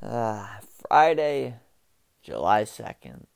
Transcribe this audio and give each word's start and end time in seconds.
Uh, 0.00 0.46
Friday, 0.88 1.56
July 2.22 2.62
2nd, 2.62 3.26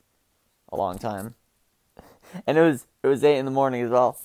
a 0.71 0.75
long 0.77 0.97
time. 0.97 1.35
And 2.45 2.57
it 2.57 2.61
was 2.61 2.87
it 3.03 3.07
was 3.07 3.23
8 3.23 3.37
in 3.37 3.45
the 3.45 3.51
morning 3.51 3.81
as 3.83 3.89
well. 3.89 4.19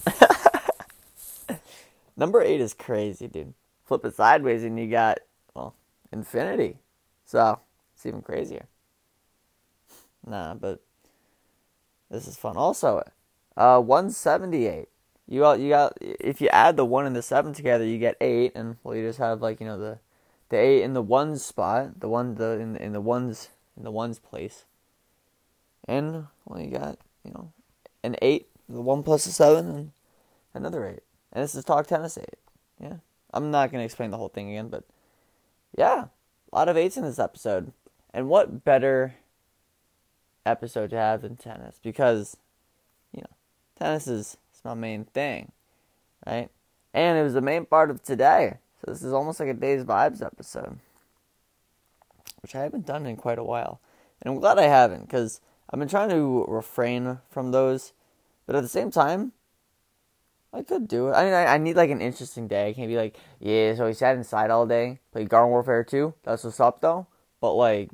Number 2.16 2.42
8 2.42 2.60
is 2.60 2.74
crazy, 2.74 3.28
dude. 3.28 3.54
Flip 3.84 4.04
it 4.04 4.16
sideways 4.16 4.64
and 4.64 4.76
you 4.76 4.90
got, 4.90 5.20
well, 5.54 5.76
infinity. 6.10 6.78
So, 7.24 7.60
it's 7.94 8.04
even 8.04 8.20
crazier. 8.20 8.66
Nah, 10.26 10.54
but 10.54 10.82
this 12.12 12.28
is 12.28 12.36
fun. 12.36 12.56
Also, 12.56 13.02
uh, 13.56 13.80
178. 13.80 14.88
You 15.26 15.40
got, 15.40 15.60
you 15.60 15.70
got 15.70 15.96
if 16.00 16.40
you 16.40 16.48
add 16.48 16.76
the 16.76 16.84
1 16.84 17.06
and 17.06 17.16
the 17.16 17.22
7 17.22 17.54
together, 17.54 17.84
you 17.84 17.98
get 17.98 18.16
8 18.20 18.52
and 18.54 18.76
well 18.84 18.94
you 18.94 19.06
just 19.06 19.18
have 19.18 19.40
like, 19.40 19.60
you 19.60 19.66
know, 19.66 19.78
the 19.78 19.98
the 20.50 20.58
8 20.58 20.82
in 20.82 20.92
the 20.92 21.02
ones 21.02 21.42
spot, 21.42 22.00
the 22.00 22.08
one 22.08 22.34
the 22.34 22.60
in 22.60 22.76
in 22.76 22.92
the 22.92 23.00
ones 23.00 23.48
in 23.76 23.84
the 23.84 23.90
ones 23.90 24.18
place. 24.18 24.66
And 25.88 26.26
well 26.44 26.60
you 26.60 26.70
got, 26.70 26.98
you 27.24 27.32
know, 27.32 27.52
an 28.04 28.16
8, 28.20 28.46
the 28.68 28.82
1 28.82 29.02
plus 29.02 29.24
the 29.24 29.30
7 29.32 29.66
and 29.66 29.92
another 30.52 30.86
8. 30.86 31.00
And 31.32 31.42
this 31.42 31.54
is 31.54 31.64
Talk 31.64 31.86
Tennis 31.86 32.18
8. 32.18 32.26
Yeah. 32.78 32.96
I'm 33.32 33.50
not 33.50 33.70
to 33.72 33.80
explain 33.80 34.10
the 34.10 34.18
whole 34.18 34.28
thing 34.28 34.50
again, 34.50 34.68
but 34.68 34.84
yeah, 35.78 36.06
a 36.52 36.56
lot 36.56 36.68
of 36.68 36.76
8s 36.76 36.98
in 36.98 37.04
this 37.04 37.18
episode. 37.18 37.72
And 38.12 38.28
what 38.28 38.64
better 38.64 39.14
episode 40.44 40.90
to 40.90 40.96
have 40.96 41.22
than 41.22 41.36
tennis 41.36 41.78
because, 41.82 42.36
you 43.12 43.20
know, 43.20 43.36
tennis 43.78 44.06
is, 44.06 44.36
my 44.64 44.74
main 44.74 45.04
thing, 45.04 45.50
right? 46.24 46.48
And 46.94 47.18
it 47.18 47.22
was 47.22 47.34
the 47.34 47.40
main 47.40 47.64
part 47.64 47.90
of 47.90 48.02
today. 48.02 48.58
So 48.80 48.92
this 48.92 49.02
is 49.02 49.12
almost 49.12 49.40
like 49.40 49.48
a 49.48 49.54
Day's 49.54 49.84
Vibes 49.84 50.24
episode, 50.24 50.78
which 52.42 52.54
I 52.54 52.60
haven't 52.60 52.86
done 52.86 53.06
in 53.06 53.16
quite 53.16 53.38
a 53.38 53.44
while. 53.44 53.80
And 54.20 54.32
I'm 54.32 54.40
glad 54.40 54.58
I 54.58 54.68
haven't 54.68 55.02
because 55.02 55.40
I've 55.68 55.78
been 55.78 55.88
trying 55.88 56.10
to 56.10 56.44
refrain 56.46 57.18
from 57.30 57.50
those. 57.50 57.92
But 58.46 58.56
at 58.56 58.62
the 58.62 58.68
same 58.68 58.90
time, 58.90 59.32
I 60.52 60.62
could 60.62 60.86
do 60.86 61.08
it. 61.08 61.12
I 61.12 61.24
mean, 61.24 61.34
I, 61.34 61.46
I 61.46 61.58
need 61.58 61.76
like 61.76 61.90
an 61.90 62.00
interesting 62.00 62.46
day. 62.46 62.68
I 62.68 62.72
can't 62.72 62.88
be 62.88 62.96
like, 62.96 63.16
yeah, 63.40 63.74
so 63.74 63.86
he 63.86 63.94
sat 63.94 64.16
inside 64.16 64.50
all 64.50 64.66
day, 64.66 65.00
played 65.12 65.28
Garden 65.28 65.50
Warfare 65.50 65.84
2. 65.84 66.14
That's 66.24 66.44
what's 66.44 66.60
up 66.60 66.80
though. 66.80 67.06
But 67.40 67.54
like, 67.54 67.90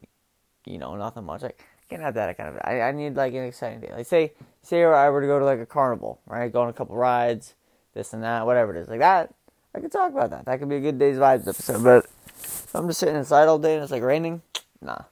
you 0.66 0.78
know, 0.78 0.96
nothing 0.96 1.24
much. 1.24 1.42
Like, 1.42 1.64
can't 1.88 2.02
have 2.02 2.14
that 2.14 2.36
kind 2.36 2.50
of. 2.50 2.60
I, 2.62 2.82
I 2.82 2.92
need 2.92 3.16
like 3.16 3.32
an 3.34 3.44
exciting 3.44 3.80
day. 3.80 3.90
Like 3.92 4.06
say 4.06 4.32
say 4.62 4.84
I 4.84 5.08
were 5.10 5.20
to 5.20 5.26
go 5.26 5.38
to 5.38 5.44
like 5.44 5.60
a 5.60 5.66
carnival, 5.66 6.20
right? 6.26 6.52
Go 6.52 6.62
on 6.62 6.68
a 6.68 6.72
couple 6.72 6.96
rides, 6.96 7.54
this 7.94 8.12
and 8.12 8.22
that, 8.22 8.46
whatever 8.46 8.76
it 8.76 8.80
is, 8.80 8.88
like 8.88 9.00
that. 9.00 9.34
I 9.74 9.80
could 9.80 9.92
talk 9.92 10.12
about 10.12 10.30
that. 10.30 10.46
That 10.46 10.58
could 10.58 10.68
be 10.68 10.76
a 10.76 10.80
good 10.80 10.98
day's 10.98 11.16
vibes 11.16 11.48
episode. 11.48 11.82
But 11.82 12.06
if 12.34 12.74
I'm 12.74 12.86
just 12.88 13.00
sitting 13.00 13.16
inside 13.16 13.48
all 13.48 13.58
day 13.58 13.74
and 13.74 13.82
it's 13.82 13.92
like 13.92 14.02
raining, 14.02 14.42
nah. 14.80 15.02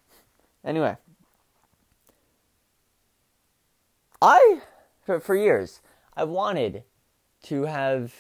Anyway, 0.65 0.97
I 4.21 4.61
for 5.05 5.21
for 5.21 5.35
years 5.35 5.81
I've 6.17 6.29
wanted 6.29 6.83
to 7.45 7.65
have 7.65 8.15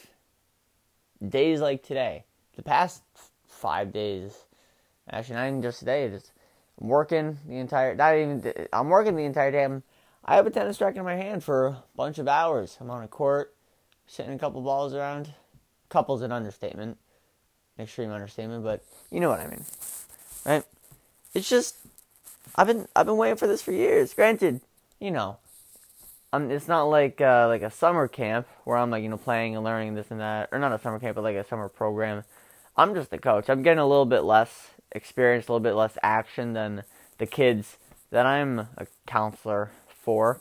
days 1.26 1.60
like 1.60 1.82
today. 1.82 2.24
The 2.56 2.62
past 2.62 3.02
five 3.46 3.92
days, 3.92 4.44
actually 5.10 5.36
not 5.36 5.48
even 5.48 5.62
just 5.62 5.80
today, 5.80 6.08
just 6.08 6.32
I'm 6.80 6.88
working 6.88 7.38
the 7.46 7.56
entire 7.56 7.94
not 7.94 8.14
even 8.16 8.68
I'm 8.72 8.88
working 8.88 9.16
the 9.16 9.24
entire 9.24 9.50
day. 9.50 9.64
I'm, 9.64 9.82
I 10.24 10.36
have 10.36 10.46
a 10.46 10.50
tennis 10.50 10.80
racket 10.80 10.98
in 10.98 11.04
my 11.04 11.16
hand 11.16 11.44
for 11.44 11.66
a 11.66 11.82
bunch 11.94 12.18
of 12.18 12.28
hours. 12.28 12.76
I'm 12.80 12.90
on 12.90 13.02
a 13.02 13.08
court, 13.08 13.54
sitting 14.06 14.34
a 14.34 14.38
couple 14.38 14.60
balls 14.60 14.92
around. 14.92 15.32
Couple's 15.88 16.22
an 16.22 16.32
understatement, 16.32 16.98
extreme 17.78 18.10
understatement, 18.10 18.64
but 18.64 18.82
you 19.10 19.20
know 19.20 19.30
what 19.30 19.40
I 19.40 19.46
mean, 19.46 19.64
right? 20.44 20.64
It's 21.32 21.48
just 21.48 21.76
I've 22.56 22.66
been 22.66 22.88
I've 22.94 23.06
been 23.06 23.16
waiting 23.16 23.36
for 23.36 23.46
this 23.46 23.62
for 23.62 23.72
years. 23.72 24.14
Granted, 24.14 24.60
you 25.00 25.10
know, 25.10 25.38
I'm, 26.32 26.50
it's 26.50 26.68
not 26.68 26.84
like 26.84 27.20
uh, 27.20 27.46
like 27.46 27.62
a 27.62 27.70
summer 27.70 28.08
camp 28.08 28.48
where 28.64 28.76
I'm 28.76 28.90
like 28.90 29.02
you 29.02 29.08
know 29.08 29.16
playing 29.16 29.54
and 29.54 29.64
learning 29.64 29.94
this 29.94 30.10
and 30.10 30.20
that, 30.20 30.48
or 30.52 30.58
not 30.58 30.72
a 30.72 30.78
summer 30.78 30.98
camp, 30.98 31.14
but 31.14 31.24
like 31.24 31.36
a 31.36 31.46
summer 31.46 31.68
program. 31.68 32.24
I'm 32.76 32.94
just 32.94 33.12
a 33.12 33.18
coach. 33.18 33.48
I'm 33.48 33.62
getting 33.62 33.78
a 33.78 33.86
little 33.86 34.04
bit 34.04 34.20
less 34.20 34.70
experience, 34.96 35.46
a 35.46 35.52
little 35.52 35.60
bit 35.60 35.74
less 35.74 35.96
action 36.02 36.54
than 36.54 36.82
the 37.18 37.26
kids 37.26 37.76
that 38.10 38.26
I'm 38.26 38.60
a 38.76 38.86
counselor 39.06 39.70
for. 39.88 40.40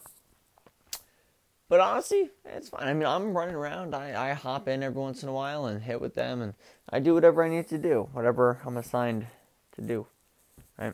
But 1.67 1.79
honestly, 1.79 2.29
it's 2.45 2.69
fine. 2.69 2.87
I 2.87 2.93
mean, 2.93 3.07
I'm 3.07 3.35
running 3.35 3.55
around. 3.55 3.95
I, 3.95 4.31
I 4.31 4.33
hop 4.33 4.67
in 4.67 4.83
every 4.83 5.01
once 5.01 5.23
in 5.23 5.29
a 5.29 5.33
while 5.33 5.65
and 5.65 5.81
hit 5.81 5.99
with 5.99 6.15
them, 6.15 6.41
and 6.41 6.53
I 6.89 6.99
do 6.99 7.13
whatever 7.13 7.43
I 7.43 7.49
need 7.49 7.67
to 7.69 7.77
do, 7.77 8.09
whatever 8.13 8.59
I'm 8.65 8.77
assigned 8.77 9.27
to 9.75 9.81
do, 9.81 10.05
right? 10.77 10.93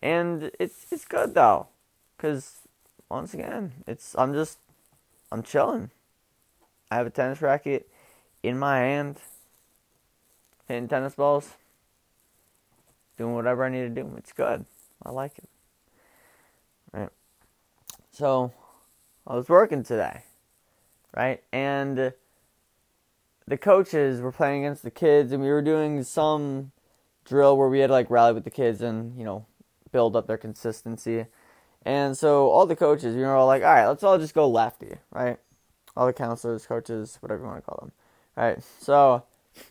And 0.00 0.50
it's 0.58 0.86
it's 0.90 1.04
good 1.04 1.34
though, 1.34 1.66
because 2.16 2.60
once 3.10 3.34
again, 3.34 3.72
it's 3.88 4.14
I'm 4.16 4.32
just 4.32 4.58
I'm 5.32 5.42
chilling. 5.42 5.90
I 6.90 6.96
have 6.96 7.06
a 7.06 7.10
tennis 7.10 7.42
racket 7.42 7.88
in 8.42 8.56
my 8.56 8.78
hand, 8.78 9.16
hitting 10.68 10.86
tennis 10.86 11.16
balls 11.16 11.54
doing 13.16 13.34
whatever 13.34 13.64
I 13.64 13.68
need 13.68 13.82
to 13.82 14.02
do. 14.02 14.14
It's 14.16 14.32
good. 14.32 14.64
I 15.02 15.10
like 15.10 15.38
it. 15.38 15.48
Right. 16.92 17.10
So 18.10 18.52
I 19.26 19.34
was 19.34 19.48
working 19.48 19.82
today, 19.82 20.22
right? 21.16 21.42
And 21.52 22.12
the 23.46 23.56
coaches 23.58 24.20
were 24.20 24.32
playing 24.32 24.64
against 24.64 24.82
the 24.82 24.90
kids, 24.90 25.32
and 25.32 25.42
we 25.42 25.50
were 25.50 25.62
doing 25.62 26.02
some 26.02 26.72
drill 27.24 27.56
where 27.56 27.68
we 27.68 27.80
had 27.80 27.88
to 27.88 27.92
like 27.92 28.10
rally 28.10 28.32
with 28.32 28.44
the 28.44 28.50
kids 28.50 28.82
and 28.82 29.16
you 29.18 29.24
know 29.24 29.46
build 29.92 30.16
up 30.16 30.26
their 30.26 30.38
consistency. 30.38 31.26
And 31.86 32.16
so 32.16 32.48
all 32.48 32.66
the 32.66 32.76
coaches, 32.76 33.14
you 33.14 33.22
know, 33.22 33.36
all 33.36 33.46
like, 33.46 33.62
all 33.62 33.72
right, 33.72 33.86
let's 33.86 34.02
all 34.02 34.18
just 34.18 34.34
go 34.34 34.48
lefty, 34.48 34.96
right? 35.10 35.38
All 35.96 36.06
the 36.06 36.12
counselors, 36.12 36.66
coaches, 36.66 37.18
whatever 37.20 37.42
you 37.42 37.46
want 37.46 37.62
to 37.62 37.70
call 37.70 37.78
them, 37.80 37.92
right? 38.36 38.58
So 38.80 39.24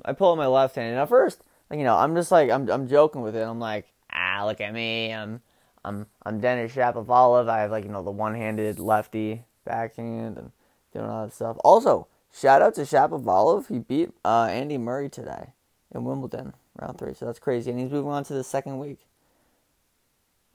I 0.06 0.14
pull 0.14 0.36
my 0.36 0.48
left 0.48 0.76
hand, 0.76 0.92
and 0.92 1.00
at 1.00 1.10
first 1.10 1.44
you 1.74 1.84
know, 1.84 1.96
I'm 1.96 2.16
just 2.16 2.32
like 2.32 2.50
I'm 2.50 2.70
I'm 2.70 2.88
joking 2.88 3.22
with 3.22 3.36
it. 3.36 3.42
I'm 3.42 3.60
like, 3.60 3.92
ah, 4.12 4.44
look 4.46 4.62
at 4.62 4.74
me. 4.74 5.14
I'm 5.14 5.42
I'm 5.84 6.08
I'm 6.26 6.40
Denis 6.40 6.74
Shapovalov. 6.74 7.50
I 7.50 7.62
have 7.62 7.72
like 7.72 7.84
you 7.84 7.92
know 7.92 8.04
the 8.04 8.12
one-handed 8.12 8.80
lefty 8.80 9.44
backhand 9.66 10.38
and 10.38 10.52
doing 10.94 11.06
all 11.06 11.26
that 11.26 11.34
stuff. 11.34 11.58
Also, 11.64 12.08
shout 12.34 12.62
out 12.62 12.76
to 12.76 12.82
Shapovalov. 12.82 13.68
He 13.68 13.80
beat 13.80 14.12
uh, 14.24 14.48
Andy 14.50 14.78
Murray 14.78 15.10
today 15.10 15.54
in 15.94 16.04
Wimbledon 16.04 16.54
round 16.80 16.98
three. 16.98 17.14
So 17.14 17.26
that's 17.26 17.40
crazy, 17.40 17.72
and 17.72 17.80
he's 17.80 17.92
moving 17.92 18.12
on 18.12 18.24
to 18.26 18.34
the 18.34 18.44
second 18.44 18.80
week. 18.80 19.00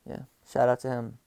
Yeah, 0.08 0.22
shout 0.50 0.68
out 0.68 0.80
to 0.80 0.88
him. 0.88 1.18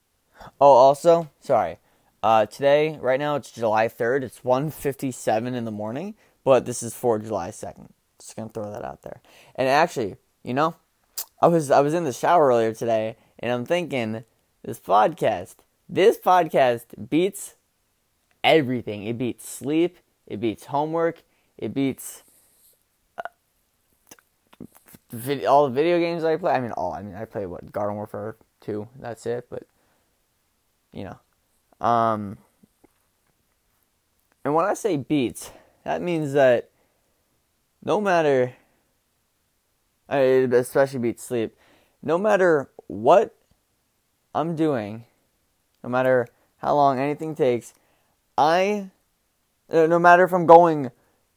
Oh, 0.60 0.72
also, 0.72 1.30
sorry. 1.40 1.78
Uh, 2.22 2.46
today, 2.46 2.98
right 3.00 3.18
now, 3.18 3.34
it's 3.36 3.50
July 3.50 3.88
3rd. 3.88 4.22
It's 4.22 4.40
1.57 4.40 5.54
in 5.54 5.64
the 5.64 5.70
morning, 5.70 6.14
but 6.44 6.64
this 6.64 6.82
is 6.82 6.94
for 6.94 7.18
July 7.18 7.50
2nd. 7.50 7.88
Just 8.22 8.36
gonna 8.36 8.48
throw 8.48 8.70
that 8.70 8.84
out 8.84 9.02
there. 9.02 9.20
And 9.56 9.68
actually, 9.68 10.16
you 10.44 10.54
know, 10.54 10.76
I 11.40 11.48
was 11.48 11.70
I 11.72 11.80
was 11.80 11.92
in 11.92 12.04
the 12.04 12.12
shower 12.12 12.46
earlier 12.48 12.72
today, 12.72 13.16
and 13.40 13.50
I'm 13.50 13.66
thinking 13.66 14.24
this 14.62 14.78
podcast, 14.78 15.56
this 15.88 16.18
podcast 16.18 17.08
beats 17.10 17.56
everything. 18.44 19.04
It 19.04 19.18
beats 19.18 19.48
sleep. 19.48 19.98
It 20.26 20.40
beats 20.40 20.66
homework. 20.66 21.24
It 21.58 21.74
beats 21.74 22.22
uh, 23.18 23.24
all 25.48 25.68
the 25.68 25.74
video 25.74 25.98
games 25.98 26.22
I 26.22 26.36
play. 26.36 26.52
I 26.52 26.60
mean, 26.60 26.72
all. 26.72 26.92
I 26.92 27.02
mean, 27.02 27.16
I 27.16 27.24
play 27.24 27.46
what 27.46 27.72
Garden 27.72 27.96
Warfare 27.96 28.36
two. 28.60 28.88
That's 29.00 29.26
it. 29.26 29.48
But 29.50 29.64
you 30.92 31.04
know, 31.04 31.86
um, 31.86 32.38
and 34.44 34.54
when 34.54 34.64
I 34.64 34.74
say 34.74 34.96
beats, 34.96 35.50
that 35.82 36.02
means 36.02 36.34
that 36.34 36.70
no 37.84 38.00
matter, 38.00 38.54
especially 40.08 40.98
beat 40.98 41.20
sleep, 41.20 41.56
no 42.02 42.18
matter 42.18 42.70
what 42.86 43.34
I'm 44.34 44.56
doing 44.56 45.04
no 45.82 45.90
matter 45.90 46.28
how 46.58 46.74
long 46.74 46.98
anything 46.98 47.34
takes, 47.34 47.74
I, 48.38 48.90
uh, 49.70 49.86
no 49.86 49.98
matter 49.98 50.24
if 50.24 50.32
I'm 50.32 50.46
going 50.46 50.90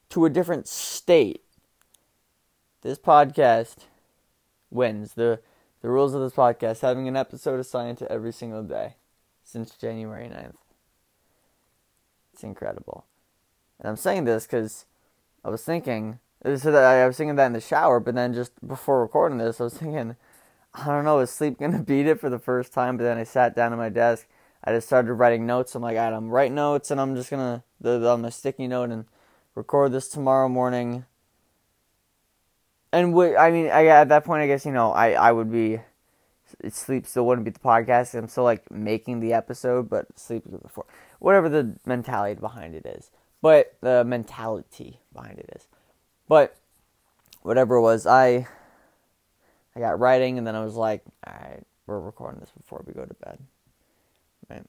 to 0.09 0.25
a 0.25 0.30
different 0.30 0.68
state, 0.68 1.42
this 2.81 3.00
podcast 3.00 3.88
wins. 4.69 5.13
The, 5.13 5.39
the 5.81 5.89
rules 5.89 6.13
of 6.13 6.21
this 6.21 6.33
podcast 6.33 6.81
having 6.81 7.07
an 7.07 7.15
episode 7.15 7.59
assigned 7.59 7.98
to 8.00 8.12
every 8.12 8.31
single 8.31 8.63
day 8.63 8.95
since 9.44 9.71
January 9.75 10.27
9th. 10.27 10.56
It's 12.33 12.44
incredible. 12.44 13.06
And 13.80 13.89
I'm 13.89 13.95
saying 13.95 14.25
this 14.25 14.45
because 14.45 14.86
I 15.44 15.50
was 15.50 15.63
thinking, 15.63 16.19
so 16.45 16.71
that 16.71 16.83
I 16.83 17.07
was 17.07 17.18
thinking 17.18 17.36
that 17.38 17.47
in 17.47 17.53
the 17.53 17.62
shower, 17.62 18.00
but 18.00 18.13
then 18.13 18.33
just 18.33 18.51
before 18.65 19.01
recording 19.01 19.39
this, 19.39 19.59
I 19.59 19.63
was 19.63 19.74
thinking, 19.74 20.15
I 20.75 20.86
don't 20.86 21.03
know, 21.03 21.19
is 21.19 21.31
sleep 21.31 21.59
gonna 21.59 21.81
beat 21.88 22.06
it 22.06 22.19
for 22.19 22.30
the 22.30 22.39
first 22.39 22.71
time? 22.71 22.97
But 22.97 23.03
then 23.03 23.18
I 23.18 23.24
sat 23.24 23.56
down 23.56 23.74
at 23.74 23.80
my 23.80 23.89
desk. 23.89 24.27
I 24.63 24.71
just 24.71 24.88
started 24.88 25.13
writing 25.13 25.45
notes. 25.45 25.74
I'm 25.75 25.81
like, 25.81 25.97
I'm 25.97 26.30
write 26.30 26.51
notes, 26.51 26.92
and 26.92 27.01
I'm 27.01 27.15
just 27.15 27.30
gonna 27.30 27.63
the, 27.81 27.97
the, 27.97 28.09
on 28.09 28.24
a 28.25 28.31
sticky 28.31 28.68
note 28.68 28.92
and 28.92 29.06
record 29.56 29.92
this 29.92 30.07
tomorrow 30.07 30.47
morning. 30.47 31.06
And 32.91 33.18
I 33.19 33.51
mean, 33.51 33.68
I, 33.68 33.88
at 33.88 34.09
that 34.09 34.24
point, 34.24 34.41
I 34.41 34.48
guess 34.48 34.65
you 34.65 34.71
know, 34.71 34.91
I 34.91 35.13
I 35.13 35.31
would 35.31 35.51
be 35.51 35.80
sleep 36.69 37.06
still 37.07 37.25
wouldn't 37.25 37.45
be 37.45 37.51
the 37.51 37.59
podcast. 37.59 38.13
I'm 38.13 38.27
still 38.27 38.44
like 38.44 38.69
making 38.71 39.19
the 39.19 39.33
episode, 39.33 39.89
but 39.89 40.07
sleep 40.18 40.44
before 40.62 40.86
whatever 41.19 41.50
the 41.50 41.75
mentality 41.86 42.39
behind 42.39 42.75
it 42.75 42.86
is. 42.86 43.12
But 43.41 43.75
the 43.81 44.03
mentality 44.03 45.00
behind 45.13 45.39
it 45.39 45.50
is. 45.56 45.68
But 46.27 46.57
whatever 47.42 47.75
it 47.75 47.81
was, 47.81 48.07
I 48.07 48.48
I 49.75 49.80
got 49.80 50.00
writing, 50.00 50.38
and 50.38 50.48
then 50.48 50.56
I 50.56 50.63
was 50.63 50.75
like, 50.75 51.04
all 51.27 51.33
right, 51.33 51.63
we're 51.86 52.00
recording 52.00 52.39
this 52.39 52.51
before 52.51 52.83
we 52.86 52.94
go 52.94 53.06
to 53.06 53.13
bed. 53.13 53.39
Right. 54.50 54.63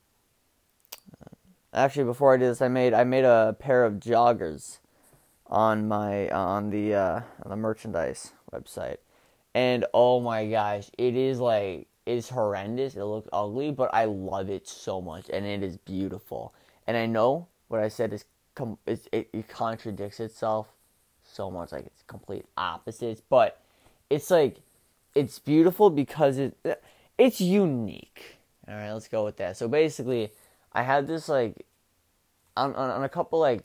Uh, 1.23 1.31
actually, 1.73 2.05
before 2.05 2.35
I 2.35 2.37
did 2.37 2.51
this, 2.51 2.61
I 2.61 2.69
made 2.69 2.93
I 2.93 3.05
made 3.05 3.25
a 3.25 3.57
pair 3.59 3.85
of 3.85 3.95
joggers 3.95 4.79
on 5.47 5.89
my 5.89 6.29
on 6.31 6.71
the 6.71 6.95
uh, 6.95 7.21
on 7.43 7.51
the 7.51 7.57
merchandise 7.57 8.33
website, 8.53 8.99
and 9.55 9.87
oh 9.95 10.21
my 10.21 10.47
gosh, 10.47 10.91
it 10.99 11.17
is 11.17 11.39
like 11.41 11.89
it's 12.05 12.29
horrendous. 12.29 12.95
It 12.97 13.05
looks 13.05 13.29
ugly, 13.33 13.71
but 13.71 13.91
I 13.95 14.05
love 14.05 14.51
it 14.51 14.69
so 14.69 15.01
much, 15.01 15.31
and 15.33 15.47
it 15.47 15.63
is 15.63 15.77
beautiful. 15.77 16.55
And 16.87 16.97
I 16.97 17.07
know 17.07 17.49
what 17.69 17.81
I 17.81 17.89
said 17.89 18.13
is 18.13 18.25
com- 18.55 18.79
it, 18.87 19.09
it 19.13 19.49
contradicts 19.49 20.21
itself 20.21 20.69
so 21.37 21.51
much, 21.51 21.71
like 21.71 21.87
it's 21.87 22.03
complete 22.07 22.47
opposites, 22.57 23.21
but 23.29 23.61
it's 24.09 24.31
like 24.31 24.57
it's 25.15 25.39
beautiful 25.39 25.91
because 25.91 26.39
it 26.39 26.57
it's 27.19 27.41
unique. 27.41 28.37
All 28.69 28.75
right, 28.75 28.93
let's 28.93 29.09
go 29.09 29.25
with 29.25 29.37
that. 29.37 29.57
So 29.57 29.69
basically, 29.69 30.33
I 30.73 30.83
had 30.83 31.07
this 31.07 31.29
like 31.29 31.67
on 32.57 32.75
on, 32.75 32.91
on 32.91 33.05
a 33.05 33.09
couple 33.09 33.39
like 33.39 33.63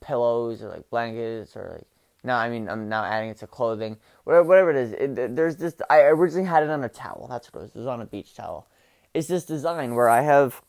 pillows 0.00 0.62
or 0.62 0.68
like 0.68 0.88
blankets 0.90 1.56
or 1.56 1.70
like 1.74 1.86
no, 2.24 2.34
I 2.34 2.48
mean 2.48 2.68
I'm 2.68 2.88
now 2.88 3.04
adding 3.04 3.30
it 3.30 3.38
to 3.38 3.46
clothing, 3.46 3.96
whatever 4.24 4.46
whatever 4.46 4.70
it 4.70 4.76
is. 4.76 4.92
It, 4.92 5.36
there's 5.36 5.56
this. 5.56 5.74
I 5.90 6.00
originally 6.02 6.48
had 6.48 6.62
it 6.62 6.70
on 6.70 6.82
a 6.84 6.88
towel. 6.88 7.26
That's 7.28 7.52
what 7.52 7.60
it 7.60 7.62
was. 7.62 7.70
It 7.74 7.78
was 7.78 7.86
on 7.86 8.00
a 8.00 8.06
beach 8.06 8.34
towel. 8.34 8.68
It's 9.14 9.28
this 9.28 9.44
design 9.44 9.94
where 9.94 10.08
I 10.08 10.22
have. 10.22 10.62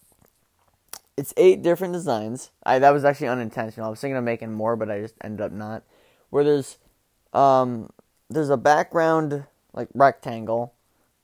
It's 1.17 1.33
eight 1.35 1.61
different 1.61 1.93
designs. 1.93 2.51
I 2.63 2.79
that 2.79 2.91
was 2.91 3.03
actually 3.03 3.27
unintentional. 3.27 3.87
I 3.87 3.89
was 3.89 3.99
thinking 3.99 4.17
of 4.17 4.23
making 4.23 4.53
more, 4.53 4.75
but 4.75 4.89
I 4.89 5.01
just 5.01 5.15
ended 5.21 5.41
up 5.41 5.51
not. 5.51 5.83
Where 6.29 6.43
there's, 6.43 6.77
um, 7.33 7.89
there's 8.29 8.49
a 8.49 8.57
background 8.57 9.45
like 9.73 9.89
rectangle, 9.93 10.73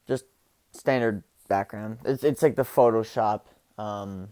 just 0.08 0.26
standard 0.72 1.24
background. 1.48 2.00
It's 2.06 2.24
it's 2.24 2.42
like 2.42 2.56
the 2.56 2.64
Photoshop. 2.64 3.42
Um, 3.78 4.30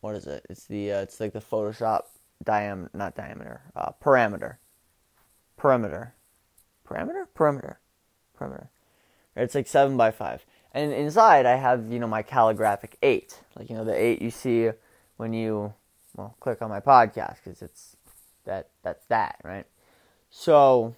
what 0.00 0.14
is 0.14 0.26
it? 0.26 0.44
It's 0.48 0.66
the 0.66 0.92
uh, 0.92 1.00
it's 1.02 1.20
like 1.20 1.32
the 1.32 1.40
Photoshop 1.40 2.02
diam 2.44 2.88
not 2.94 3.14
diameter 3.14 3.62
uh, 3.74 3.92
parameter 4.02 4.56
perimeter 5.56 6.14
parameter 6.88 7.26
perimeter 7.34 7.80
perimeter. 8.34 8.70
It's 9.34 9.54
like 9.54 9.66
seven 9.66 9.96
by 9.96 10.10
five, 10.10 10.46
and 10.72 10.92
inside 10.92 11.46
I 11.46 11.56
have 11.56 11.90
you 11.92 11.98
know 11.98 12.06
my 12.06 12.22
calligraphic 12.22 12.96
eight, 13.02 13.40
like 13.56 13.68
you 13.68 13.76
know 13.76 13.84
the 13.84 13.94
eight 13.94 14.22
you 14.22 14.30
see 14.30 14.70
when 15.16 15.32
you 15.32 15.74
well 16.14 16.36
click 16.40 16.62
on 16.62 16.70
my 16.70 16.80
podcast 16.80 17.36
because 17.44 17.62
it's 17.62 17.95
that 18.46 18.68
that's 18.82 19.04
that 19.06 19.40
right. 19.44 19.66
So 20.30 20.94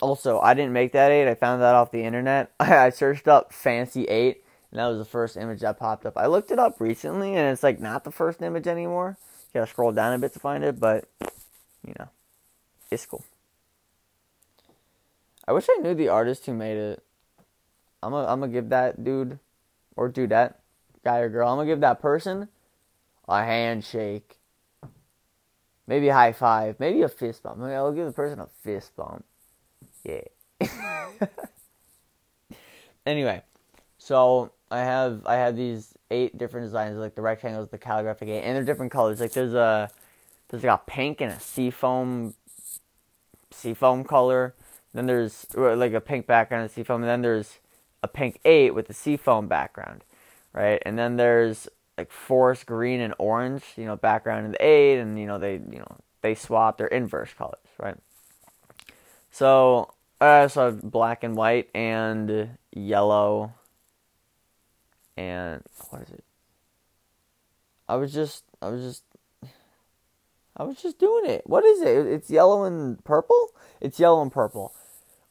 also, 0.00 0.40
I 0.40 0.54
didn't 0.54 0.72
make 0.72 0.92
that 0.92 1.10
8. 1.10 1.28
I 1.28 1.34
found 1.34 1.62
that 1.62 1.74
off 1.74 1.90
the 1.90 2.02
internet. 2.02 2.52
I 2.60 2.90
searched 2.90 3.28
up 3.28 3.52
fancy 3.52 4.04
8, 4.04 4.44
and 4.70 4.78
that 4.78 4.86
was 4.88 4.98
the 4.98 5.04
first 5.04 5.36
image 5.36 5.60
that 5.60 5.78
popped 5.78 6.04
up. 6.04 6.16
I 6.16 6.26
looked 6.26 6.50
it 6.50 6.58
up 6.58 6.80
recently, 6.80 7.34
and 7.34 7.50
it's 7.50 7.62
like 7.62 7.80
not 7.80 8.04
the 8.04 8.10
first 8.10 8.42
image 8.42 8.66
anymore. 8.66 9.16
You 9.54 9.60
gotta 9.60 9.70
scroll 9.70 9.92
down 9.92 10.12
a 10.12 10.18
bit 10.18 10.32
to 10.34 10.38
find 10.38 10.64
it, 10.64 10.78
but 10.78 11.08
you 11.86 11.94
know, 11.98 12.08
it's 12.90 13.06
cool. 13.06 13.24
I 15.48 15.52
wish 15.52 15.66
I 15.70 15.80
knew 15.80 15.94
the 15.94 16.08
artist 16.08 16.44
who 16.46 16.52
made 16.52 16.76
it. 16.76 17.02
I'm 18.02 18.12
gonna 18.12 18.28
I'm 18.28 18.40
gonna 18.40 18.52
give 18.52 18.68
that 18.68 19.02
dude 19.02 19.38
or 19.96 20.08
do 20.08 20.26
that 20.26 20.60
guy 21.04 21.20
or 21.20 21.28
girl, 21.28 21.48
I'm 21.48 21.56
gonna 21.56 21.68
give 21.68 21.80
that 21.80 22.02
person 22.02 22.48
a 23.28 23.44
handshake. 23.44 24.35
Maybe 25.86 26.08
a 26.08 26.14
high 26.14 26.32
five, 26.32 26.80
maybe 26.80 27.02
a 27.02 27.08
fist 27.08 27.42
bump. 27.42 27.58
Maybe 27.58 27.74
I'll 27.74 27.92
give 27.92 28.06
the 28.06 28.12
person 28.12 28.40
a 28.40 28.46
fist 28.46 28.96
bump. 28.96 29.24
Yeah. 30.04 30.22
anyway, 33.06 33.42
so 33.98 34.52
I 34.70 34.80
have 34.80 35.24
I 35.26 35.36
have 35.36 35.56
these 35.56 35.94
eight 36.10 36.36
different 36.38 36.66
designs, 36.66 36.96
like 36.96 37.14
the 37.14 37.22
rectangles, 37.22 37.68
the 37.70 37.78
calligraphic 37.78 38.28
eight, 38.28 38.42
and 38.42 38.56
they're 38.56 38.64
different 38.64 38.92
colors. 38.92 39.20
Like 39.20 39.32
there's 39.32 39.54
a 39.54 39.90
there's 40.48 40.64
like 40.64 40.80
a 40.80 40.90
pink 40.90 41.20
and 41.20 41.32
a 41.32 41.40
seafoam 41.40 42.34
seafoam 43.50 44.04
color. 44.04 44.54
Then 44.92 45.06
there's 45.06 45.46
like 45.54 45.92
a 45.92 46.00
pink 46.00 46.26
background 46.26 46.62
and 46.62 46.70
seafoam, 46.70 47.02
and 47.02 47.08
then 47.08 47.22
there's 47.22 47.58
a 48.02 48.08
pink 48.08 48.40
eight 48.44 48.74
with 48.74 48.88
a 48.90 48.94
seafoam 48.94 49.46
background, 49.46 50.04
right? 50.52 50.82
And 50.86 50.98
then 50.98 51.16
there's 51.16 51.68
like 51.96 52.10
forest 52.10 52.66
green 52.66 53.00
and 53.00 53.14
orange, 53.18 53.62
you 53.76 53.84
know, 53.84 53.96
background 53.96 54.46
in 54.46 54.52
the 54.52 54.64
eight, 54.64 54.98
and 54.98 55.18
you 55.18 55.26
know 55.26 55.38
they 55.38 55.54
you 55.54 55.78
know 55.78 55.96
they 56.22 56.34
swap 56.34 56.78
their 56.78 56.88
inverse 56.88 57.32
colors, 57.32 57.58
right? 57.78 57.96
So 59.30 59.92
uh, 60.20 60.48
so 60.48 60.72
black 60.72 61.24
and 61.24 61.36
white 61.36 61.68
and 61.74 62.58
yellow 62.72 63.52
and 65.16 65.62
what 65.90 66.02
is 66.02 66.10
it? 66.10 66.24
I 67.88 67.96
was 67.96 68.12
just 68.12 68.44
I 68.60 68.68
was 68.68 68.82
just 68.82 69.02
I 70.56 70.64
was 70.64 70.80
just 70.82 70.98
doing 70.98 71.26
it. 71.26 71.42
What 71.46 71.64
is 71.64 71.80
it? 71.82 72.06
It's 72.06 72.30
yellow 72.30 72.64
and 72.64 73.02
purple? 73.04 73.48
It's 73.80 74.00
yellow 74.00 74.22
and 74.22 74.32
purple. 74.32 74.72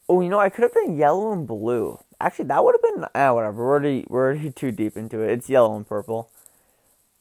Oh, 0.07 0.21
you 0.21 0.29
know, 0.29 0.39
I 0.39 0.49
could 0.49 0.63
have 0.63 0.73
been 0.73 0.97
yellow 0.97 1.31
and 1.31 1.47
blue. 1.47 1.99
Actually, 2.19 2.45
that 2.45 2.63
would 2.63 2.75
have 2.75 2.95
been 2.95 3.05
ah, 3.15 3.33
whatever. 3.33 3.57
We're 3.57 3.69
already 3.69 4.05
we're 4.07 4.25
already 4.25 4.51
too 4.55 4.71
deep 4.71 4.97
into 4.97 5.19
it. 5.21 5.31
It's 5.31 5.49
yellow 5.49 5.75
and 5.75 5.87
purple. 5.87 6.29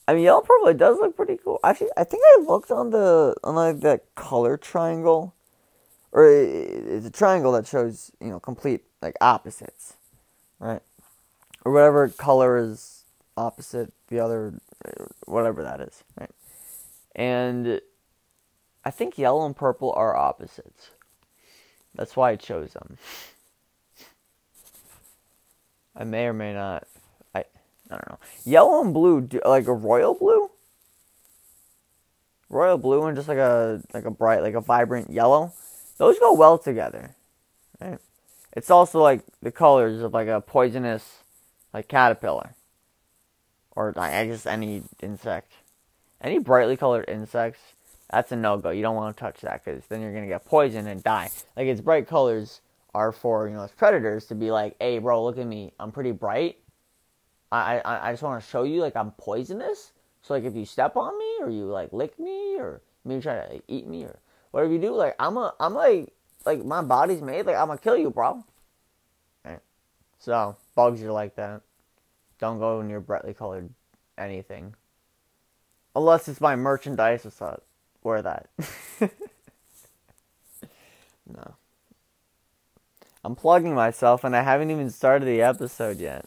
I 0.07 0.15
mean, 0.15 0.25
yellow 0.25 0.43
purple. 0.43 0.69
It 0.69 0.77
does 0.77 0.99
look 0.99 1.17
pretty 1.17 1.39
cool. 1.43 1.59
Actually, 1.65 1.91
I 1.97 2.05
think 2.05 2.23
I 2.27 2.43
looked 2.43 2.71
on 2.71 2.91
the 2.91 3.35
on 3.43 3.55
like 3.55 3.81
that 3.81 4.15
color 4.15 4.57
triangle 4.57 5.35
or 6.15 6.31
it's 6.31 7.07
a 7.07 7.11
triangle 7.11 7.53
that 7.53 7.67
shows 7.67 8.13
you 8.21 8.29
know 8.29 8.41
complete 8.41 8.85
like 9.03 9.17
opposites, 9.21 9.95
right? 10.59 10.81
Or 11.65 11.73
whatever 11.73 12.09
color 12.09 12.57
is 12.57 13.05
opposite 13.37 13.93
the 14.09 14.21
other, 14.21 14.55
uh, 14.87 15.07
whatever 15.27 15.63
that 15.65 15.81
is, 15.81 16.05
right? 16.19 16.31
And 17.17 17.81
I 18.85 18.91
think 18.91 19.19
yellow 19.19 19.45
and 19.45 19.57
purple 19.57 19.93
are 19.95 20.17
opposites. 20.17 20.91
That's 21.95 22.17
why 22.17 22.31
I 22.31 22.37
chose 22.37 22.75
them. 22.75 22.97
I 25.97 26.05
may 26.05 26.27
or 26.27 26.33
may 26.33 26.53
not. 26.53 26.87
I 27.95 27.97
don't 27.97 28.11
know. 28.11 28.19
Yellow 28.45 28.83
and 28.83 28.93
blue, 28.93 29.29
like 29.45 29.67
a 29.67 29.73
royal 29.73 30.15
blue. 30.15 30.51
Royal 32.49 32.79
blue 32.79 33.05
and 33.05 33.17
just 33.17 33.29
like 33.29 33.39
a 33.39 33.83
like 33.93 34.05
a 34.05 34.11
bright, 34.11 34.43
like 34.43 34.55
a 34.55 34.61
vibrant 34.61 35.11
yellow 35.11 35.53
those 35.99 36.19
go 36.19 36.33
well 36.33 36.59
together. 36.59 37.15
Right? 37.81 37.99
It's 38.53 38.71
also 38.71 39.01
like 39.01 39.23
the 39.43 39.51
colors 39.51 40.03
of 40.03 40.13
like 40.13 40.29
a 40.29 40.41
poisonous 40.41 41.23
like 41.73 41.89
caterpillar. 41.89 42.55
Or 43.73 43.93
I 43.99 44.27
guess 44.27 44.47
any 44.47 44.83
insect. 45.03 45.53
Any 46.21 46.39
brightly 46.39 46.77
colored 46.77 47.09
insects, 47.09 47.61
that's 48.11 48.33
a 48.33 48.37
no 48.37 48.57
go. 48.57 48.71
You 48.71 48.83
don't 48.83 48.95
want 48.95 49.17
to 49.17 49.21
touch 49.21 49.41
that 49.41 49.65
because 49.65 49.85
then 49.89 50.01
you're 50.01 50.15
gonna 50.15 50.29
get 50.29 50.45
poisoned 50.45 50.89
and 50.89 51.03
die. 51.03 51.31
Like 51.57 51.67
its 51.67 51.81
bright 51.81 52.07
colors 52.07 52.61
are 52.95 53.13
for 53.13 53.49
you 53.49 53.55
know 53.55 53.65
its 53.65 53.75
predators 53.75 54.27
to 54.27 54.35
be 54.35 54.51
like, 54.51 54.77
hey 54.81 54.99
bro, 54.99 55.25
look 55.25 55.39
at 55.39 55.47
me, 55.47 55.73
I'm 55.79 55.93
pretty 55.93 56.13
bright. 56.13 56.59
I 57.55 57.79
I, 57.79 58.09
I 58.09 58.13
just 58.13 58.23
want 58.23 58.43
to 58.43 58.49
show 58.49 58.63
you 58.63 58.81
like 58.81 58.97
I'm 58.97 59.13
poisonous. 59.13 59.93
So 60.23 60.35
like 60.35 60.45
if 60.45 60.55
you 60.57 60.65
step 60.65 60.97
on 60.97 61.19
me 61.19 61.37
or 61.41 61.51
you 61.51 61.67
like 61.67 61.93
lick 61.93 62.19
me 62.19 62.57
or 62.59 62.81
maybe 63.05 63.21
try 63.21 63.45
to 63.45 63.53
like, 63.53 63.65
eat 63.69 63.87
me 63.87 64.05
or 64.05 64.19
whatever 64.51 64.73
you 64.73 64.79
do, 64.79 64.95
like 64.95 65.15
I'm 65.19 65.37
a, 65.37 65.55
I'm 65.61 65.75
like, 65.75 66.13
like 66.47 66.65
my 66.65 66.83
body's 66.83 67.21
made, 67.21 67.47
like 67.47 67.57
I'm 67.57 67.67
gonna 67.67 67.79
kill 67.79 67.97
you, 67.97 68.11
bro. 68.11 68.45
Right? 69.45 69.61
So 70.19 70.57
bugs 70.75 71.03
are 71.03 71.13
like 71.13 71.37
that. 71.37 71.61
don't 72.39 72.59
go 72.59 72.81
near 72.83 73.01
brightly 73.01 73.35
colored 73.35 73.71
anything. 74.17 74.75
Unless 75.97 76.29
it's 76.29 76.41
my 76.41 76.57
merchandise, 76.57 77.25
or 77.25 77.47
up? 77.47 77.63
Wear 78.03 78.23
that. 78.23 78.49
no. 81.27 81.55
I'm 83.25 83.35
plugging 83.35 83.75
myself 83.75 84.25
and 84.25 84.37
I 84.37 84.43
haven't 84.43 84.71
even 84.71 84.91
started 84.91 85.27
the 85.27 85.41
episode 85.41 85.99
yet. 85.99 86.27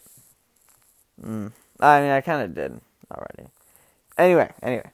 Mm. 1.22 1.52
I 1.80 2.00
mean, 2.00 2.10
I 2.10 2.20
kind 2.20 2.42
of 2.42 2.54
did 2.54 2.80
already. 3.10 3.50
Anyway, 4.16 4.50
anyway. 4.62 4.90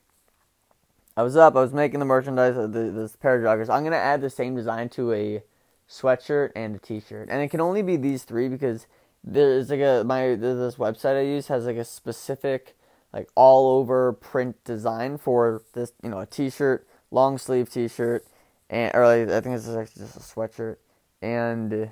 I 1.16 1.22
was 1.22 1.36
up, 1.36 1.54
I 1.54 1.60
was 1.60 1.72
making 1.72 2.00
the 2.00 2.06
merchandise 2.06 2.56
of 2.56 2.72
the, 2.72 2.90
this 2.90 3.14
pair 3.14 3.36
of 3.36 3.42
joggers. 3.42 3.72
I'm 3.72 3.82
going 3.82 3.92
to 3.92 3.98
add 3.98 4.20
the 4.20 4.30
same 4.30 4.56
design 4.56 4.88
to 4.90 5.12
a 5.12 5.42
sweatshirt 5.88 6.50
and 6.56 6.76
a 6.76 6.78
t-shirt. 6.78 7.28
And 7.30 7.40
it 7.40 7.48
can 7.48 7.60
only 7.60 7.82
be 7.82 7.96
these 7.96 8.24
three 8.24 8.48
because 8.48 8.86
there's 9.22 9.70
like 9.70 9.80
a 9.80 10.02
my 10.04 10.34
this 10.34 10.74
website 10.74 11.16
I 11.16 11.22
use 11.22 11.48
has 11.48 11.64
like 11.64 11.76
a 11.76 11.84
specific 11.84 12.76
like 13.12 13.28
all 13.34 13.78
over 13.78 14.12
print 14.12 14.62
design 14.64 15.18
for 15.18 15.62
this, 15.72 15.92
you 16.02 16.10
know, 16.10 16.18
a 16.18 16.26
t-shirt, 16.26 16.86
long 17.10 17.38
sleeve 17.38 17.70
t-shirt 17.70 18.26
and 18.68 18.94
or 18.94 19.06
like, 19.06 19.28
I 19.28 19.40
think 19.40 19.56
it's 19.56 19.68
actually 19.68 20.02
just 20.02 20.16
a 20.16 20.20
sweatshirt 20.20 20.76
and 21.22 21.90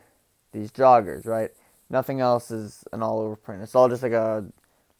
these 0.52 0.72
joggers, 0.72 1.26
right? 1.26 1.50
Nothing 1.92 2.20
else 2.20 2.50
is 2.50 2.84
an 2.92 3.02
all 3.02 3.20
over 3.20 3.36
print. 3.36 3.62
It's 3.62 3.74
all 3.74 3.88
just 3.88 4.02
like 4.02 4.12
a 4.12 4.46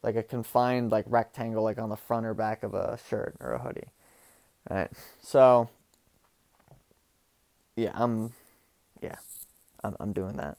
like 0.03 0.15
a 0.15 0.23
confined 0.23 0.93
like 0.93 1.07
rectangle 1.09 1.65
like 1.65 1.79
on 1.79 1.89
the 1.89 1.97
front 1.97 2.27
or 2.27 2.35
back 2.35 2.63
of 2.63 2.75
a 2.75 2.99
shirt 3.09 3.35
or 3.41 3.53
a 3.53 3.59
hoodie. 3.59 3.89
Right? 4.71 4.91
So 5.23 5.71
yeah, 7.77 7.93
I'm 7.95 8.35
yeah. 9.01 9.17
I'm 9.83 9.97
I'm 9.99 10.13
doing 10.13 10.37
that. 10.37 10.59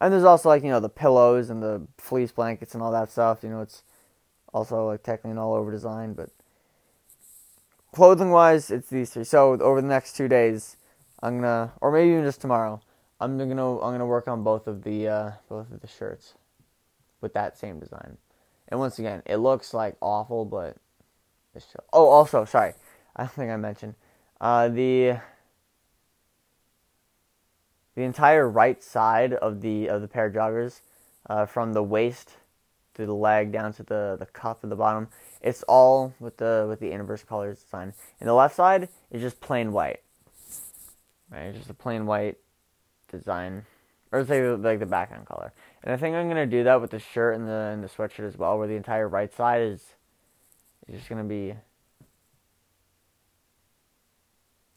And 0.00 0.12
there's 0.12 0.24
also 0.24 0.48
like, 0.48 0.62
you 0.62 0.70
know, 0.70 0.80
the 0.80 0.88
pillows 0.88 1.50
and 1.50 1.62
the 1.62 1.86
fleece 1.98 2.32
blankets 2.32 2.72
and 2.72 2.82
all 2.82 2.92
that 2.92 3.10
stuff, 3.10 3.40
you 3.42 3.50
know, 3.50 3.60
it's 3.60 3.82
also 4.54 4.86
like 4.86 5.02
technically 5.02 5.32
an 5.32 5.38
all 5.38 5.54
over 5.54 5.70
design, 5.70 6.14
but 6.14 6.30
clothing 7.92 8.30
wise 8.30 8.70
it's 8.70 8.88
these 8.88 9.10
three. 9.10 9.24
So 9.24 9.52
over 9.60 9.82
the 9.82 9.88
next 9.88 10.16
two 10.16 10.28
days 10.28 10.78
I'm 11.22 11.42
gonna 11.42 11.72
or 11.82 11.92
maybe 11.92 12.12
even 12.12 12.24
just 12.24 12.40
tomorrow, 12.40 12.80
I'm 13.20 13.36
gonna 13.36 13.78
I'm 13.80 13.92
gonna 13.92 14.06
work 14.06 14.28
on 14.28 14.44
both 14.44 14.66
of 14.66 14.84
the 14.84 15.08
uh, 15.08 15.30
both 15.48 15.70
of 15.72 15.80
the 15.80 15.88
shirts 15.88 16.34
with 17.20 17.34
that 17.34 17.58
same 17.58 17.80
design. 17.80 18.16
And 18.68 18.78
once 18.78 18.98
again, 18.98 19.22
it 19.26 19.36
looks 19.36 19.74
like 19.74 19.96
awful, 20.00 20.44
but 20.44 20.76
it's 21.54 21.66
chill. 21.66 21.84
Oh, 21.92 22.08
also, 22.08 22.44
sorry, 22.44 22.74
I 23.16 23.22
don't 23.22 23.32
think 23.32 23.50
I 23.50 23.56
mentioned 23.56 23.94
uh, 24.40 24.68
the 24.68 25.16
the 27.96 28.02
entire 28.02 28.48
right 28.48 28.82
side 28.82 29.32
of 29.32 29.60
the 29.60 29.88
of 29.88 30.00
the 30.00 30.08
pair 30.08 30.26
of 30.26 30.34
joggers, 30.34 30.80
uh, 31.28 31.46
from 31.46 31.72
the 31.72 31.82
waist 31.82 32.36
to 32.94 33.06
the 33.06 33.14
leg 33.14 33.50
down 33.50 33.72
to 33.74 33.82
the 33.82 34.16
the 34.18 34.26
cuff 34.26 34.58
at 34.62 34.70
the 34.70 34.76
bottom. 34.76 35.08
It's 35.40 35.62
all 35.64 36.14
with 36.20 36.36
the 36.36 36.66
with 36.68 36.78
the 36.78 36.92
inverse 36.92 37.24
colors 37.24 37.62
design. 37.62 37.94
And 38.20 38.28
the 38.28 38.34
left 38.34 38.54
side 38.54 38.88
is 39.10 39.22
just 39.22 39.40
plain 39.40 39.72
white. 39.72 40.02
Right, 41.30 41.52
just 41.54 41.68
a 41.68 41.74
plain 41.74 42.06
white 42.06 42.38
design, 43.10 43.64
or 44.12 44.24
say 44.24 44.48
like 44.48 44.78
the 44.78 44.86
background 44.86 45.26
color. 45.26 45.52
And 45.82 45.92
I 45.92 45.96
think 45.96 46.14
I'm 46.14 46.28
gonna 46.28 46.46
do 46.46 46.64
that 46.64 46.80
with 46.80 46.90
the 46.90 46.98
shirt 46.98 47.34
and 47.34 47.46
the 47.46 47.52
and 47.52 47.82
the 47.82 47.88
sweatshirt 47.88 48.26
as 48.26 48.36
well, 48.36 48.58
where 48.58 48.68
the 48.68 48.74
entire 48.74 49.08
right 49.08 49.32
side 49.32 49.62
is 49.62 49.82
just 50.90 51.08
gonna 51.08 51.24
be. 51.24 51.54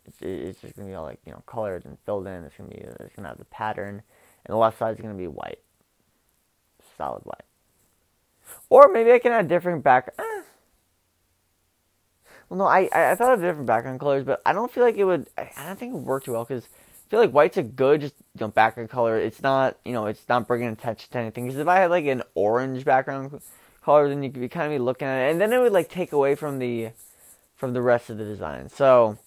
It's, 0.05 0.21
it's 0.21 0.61
just 0.61 0.75
gonna 0.75 0.88
be 0.88 0.95
all 0.95 1.05
like 1.05 1.19
you 1.25 1.31
know 1.31 1.43
colored 1.45 1.85
and 1.85 1.97
filled 2.05 2.27
in. 2.27 2.43
It's 2.43 2.55
gonna 2.55 2.69
be 2.69 2.77
it's 2.77 3.15
gonna 3.15 3.29
have 3.29 3.38
the 3.38 3.45
pattern, 3.45 4.01
and 4.45 4.53
the 4.53 4.57
left 4.57 4.77
side 4.77 4.95
is 4.95 5.01
gonna 5.01 5.13
be 5.13 5.27
white, 5.27 5.59
solid 6.97 7.23
white. 7.23 7.43
Or 8.69 8.88
maybe 8.88 9.11
I 9.11 9.19
can 9.19 9.31
add 9.31 9.47
different 9.47 9.83
back. 9.83 10.13
Eh. 10.17 10.41
Well, 12.50 12.57
no, 12.57 12.65
I 12.65 12.89
I 12.91 13.15
thought 13.15 13.33
of 13.33 13.39
different 13.39 13.65
background 13.65 14.00
colors, 14.00 14.25
but 14.25 14.41
I 14.45 14.51
don't 14.51 14.69
feel 14.69 14.83
like 14.83 14.97
it 14.97 15.05
would. 15.05 15.27
I 15.38 15.65
don't 15.65 15.79
think 15.79 15.93
it 15.93 15.95
would 15.95 16.05
work 16.05 16.25
too 16.25 16.33
well 16.33 16.43
because 16.43 16.67
feel 17.12 17.20
like 17.20 17.32
white's 17.32 17.58
a 17.58 17.63
good 17.63 18.00
just 18.00 18.15
you 18.34 18.39
know 18.39 18.48
background 18.48 18.89
color. 18.89 19.20
It's 19.20 19.44
not 19.44 19.77
you 19.84 19.91
know 19.91 20.06
it's 20.06 20.27
not 20.30 20.48
bringing 20.48 20.70
attention 20.70 21.12
to 21.12 21.18
anything. 21.18 21.46
Because 21.46 21.60
if 21.60 21.68
I 21.68 21.75
had 21.75 21.91
like 21.91 22.06
an 22.06 22.24
orange 22.36 22.86
background 22.86 23.41
color, 23.84 24.08
then 24.08 24.24
you 24.24 24.32
could 24.32 24.39
be 24.39 24.48
kind 24.48 24.72
of 24.72 24.80
be 24.80 24.82
looking 24.82 25.10
at 25.10 25.27
it, 25.27 25.32
and 25.32 25.41
then 25.41 25.51
it 25.51 25.60
would 25.60 25.74
like 25.74 25.89
take 25.89 26.13
away 26.13 26.36
from 26.36 26.60
the 26.60 26.91
from 27.58 27.74
the 27.74 27.82
rest 27.82 28.10
of 28.10 28.18
the 28.18 28.24
design. 28.24 28.70
So 28.70 29.18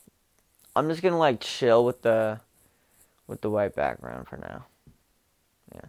I'm 0.74 0.88
just 0.88 1.02
gonna 1.02 1.18
like 1.18 1.40
chill 1.40 1.84
with 1.84 2.00
the 2.00 2.40
with 3.26 3.42
the 3.42 3.50
white 3.50 3.74
background 3.74 4.28
for 4.28 4.38
now. 4.38 4.64
Yeah, 5.74 5.88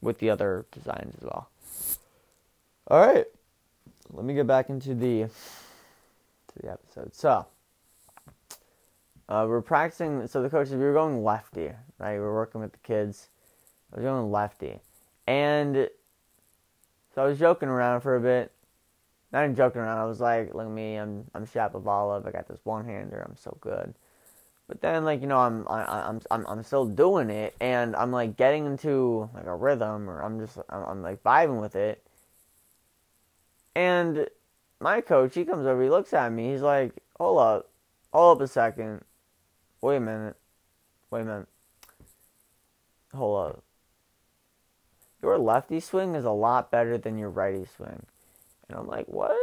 with 0.00 0.18
the 0.18 0.30
other 0.30 0.66
designs 0.72 1.14
as 1.14 1.22
well. 1.22 1.48
All 2.88 3.06
right, 3.06 3.26
let 4.10 4.24
me 4.24 4.34
get 4.34 4.48
back 4.48 4.68
into 4.68 4.96
the 4.96 5.28
to 6.48 6.58
the 6.60 6.72
episode. 6.72 7.14
So 7.14 7.46
uh, 9.28 9.46
we're 9.48 9.62
practicing. 9.62 10.26
So 10.26 10.42
the 10.42 10.50
coaches, 10.50 10.74
we 10.74 10.78
were 10.78 10.92
going 10.92 11.22
lefty, 11.22 11.70
right? 11.98 12.14
We 12.14 12.20
were 12.20 12.34
working 12.34 12.60
with 12.60 12.72
the 12.72 12.78
kids. 12.78 13.28
I 13.92 13.96
was 13.96 14.04
going 14.04 14.30
lefty, 14.30 14.80
and 15.26 15.88
so 17.14 17.22
I 17.22 17.26
was 17.26 17.38
joking 17.38 17.68
around 17.68 18.00
for 18.00 18.16
a 18.16 18.20
bit. 18.20 18.52
Not 19.32 19.44
even 19.44 19.56
joking 19.56 19.80
around. 19.80 19.98
I 19.98 20.04
was 20.04 20.20
like, 20.20 20.54
"Look 20.54 20.66
at 20.66 20.72
me, 20.72 20.96
I'm 20.96 21.24
I'm 21.34 21.46
Shapovalov. 21.46 22.26
I 22.26 22.30
got 22.30 22.48
this 22.48 22.60
one 22.64 22.84
hander. 22.84 23.24
I'm 23.26 23.36
so 23.36 23.56
good." 23.60 23.94
But 24.66 24.80
then, 24.80 25.04
like 25.04 25.20
you 25.20 25.26
know, 25.26 25.38
I'm 25.38 25.66
I, 25.68 26.08
I'm 26.08 26.20
I'm 26.30 26.46
I'm 26.46 26.62
still 26.62 26.86
doing 26.86 27.30
it, 27.30 27.54
and 27.60 27.94
I'm 27.96 28.12
like 28.12 28.36
getting 28.36 28.66
into 28.66 29.28
like 29.34 29.46
a 29.46 29.54
rhythm, 29.54 30.08
or 30.08 30.22
I'm 30.22 30.40
just 30.40 30.58
I'm, 30.68 30.82
I'm 30.84 31.02
like 31.02 31.22
vibing 31.22 31.60
with 31.60 31.76
it. 31.76 32.04
And 33.74 34.26
my 34.80 35.00
coach, 35.00 35.34
he 35.34 35.44
comes 35.44 35.66
over, 35.66 35.82
he 35.82 35.88
looks 35.88 36.12
at 36.12 36.32
me, 36.32 36.52
he's 36.52 36.60
like, 36.62 36.92
"Hold 37.18 37.38
up, 37.38 37.70
hold 38.12 38.38
up 38.38 38.44
a 38.44 38.48
second 38.48 39.04
wait 39.82 39.96
a 39.96 40.00
minute, 40.00 40.36
wait 41.10 41.20
a 41.20 41.24
minute, 41.24 41.48
hold 43.14 43.50
up. 43.50 43.62
Your 45.20 45.38
lefty 45.38 45.78
swing 45.78 46.14
is 46.14 46.24
a 46.24 46.30
lot 46.30 46.70
better 46.70 46.98
than 46.98 47.18
your 47.18 47.30
righty 47.30 47.66
swing. 47.76 48.06
And 48.68 48.78
I'm 48.78 48.88
like, 48.88 49.06
what? 49.06 49.36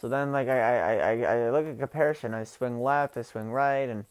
So 0.00 0.08
then, 0.08 0.32
like, 0.32 0.48
I, 0.48 0.78
I, 0.78 0.94
I, 0.94 1.46
I 1.46 1.50
look 1.50 1.66
at 1.66 1.78
comparison. 1.78 2.34
I 2.34 2.44
swing 2.44 2.82
left, 2.82 3.16
I 3.16 3.22
swing 3.22 3.50
right, 3.50 3.88
and 3.88 4.04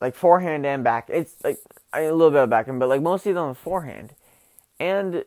like 0.00 0.14
forehand 0.14 0.66
and 0.66 0.84
back. 0.84 1.08
It's 1.10 1.36
like 1.42 1.58
a 1.92 2.10
little 2.10 2.30
bit 2.30 2.42
of 2.42 2.50
backhand, 2.50 2.80
but 2.80 2.88
like 2.88 3.02
mostly 3.02 3.34
on 3.34 3.48
the 3.48 3.54
forehand. 3.54 4.14
And 4.78 5.24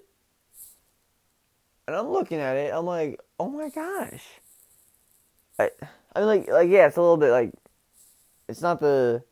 and 1.88 1.96
I'm 1.96 2.10
looking 2.10 2.40
at 2.40 2.56
it. 2.56 2.74
I'm 2.74 2.86
like, 2.86 3.20
oh 3.40 3.50
my 3.50 3.70
gosh. 3.70 4.24
I, 5.58 5.72
I 6.16 6.20
mean, 6.20 6.28
like, 6.28 6.48
like 6.48 6.70
yeah, 6.70 6.88
it's 6.88 6.98
a 6.98 7.02
little 7.02 7.18
bit 7.18 7.32
like 7.32 7.52
it's 8.50 8.62
not 8.62 8.80
the 8.80 9.24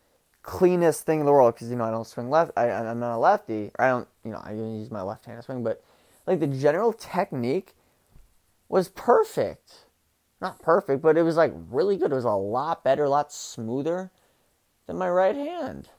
cleanest 0.43 1.05
thing 1.05 1.19
in 1.19 1.25
the 1.25 1.31
world 1.31 1.55
because 1.55 1.69
you 1.69 1.75
know 1.75 1.83
I 1.83 1.91
don't 1.91 2.07
swing 2.07 2.29
left. 2.29 2.51
I, 2.55 2.69
I'm 2.69 2.99
not 2.99 3.15
a 3.15 3.17
lefty. 3.17 3.71
I 3.77 3.89
don't 3.89 4.07
you 4.23 4.31
know 4.31 4.41
I 4.41 4.53
use 4.53 4.91
my 4.91 5.01
left 5.01 5.25
hand 5.25 5.39
to 5.39 5.43
swing, 5.43 5.63
but 5.63 5.83
like 6.25 6.39
the 6.39 6.47
general 6.47 6.93
technique 6.93 7.75
was 8.69 8.89
perfect. 8.89 9.85
Not 10.39 10.61
perfect, 10.61 11.01
but 11.01 11.17
it 11.17 11.23
was 11.23 11.35
like 11.35 11.51
really 11.71 11.97
good. 11.97 12.11
It 12.11 12.15
was 12.15 12.23
a 12.23 12.29
lot 12.29 12.83
better, 12.83 13.05
a 13.05 13.09
lot 13.09 13.33
smoother 13.33 14.11
than 14.85 14.97
my 14.97 15.09
right 15.09 15.35
hand. 15.35 15.89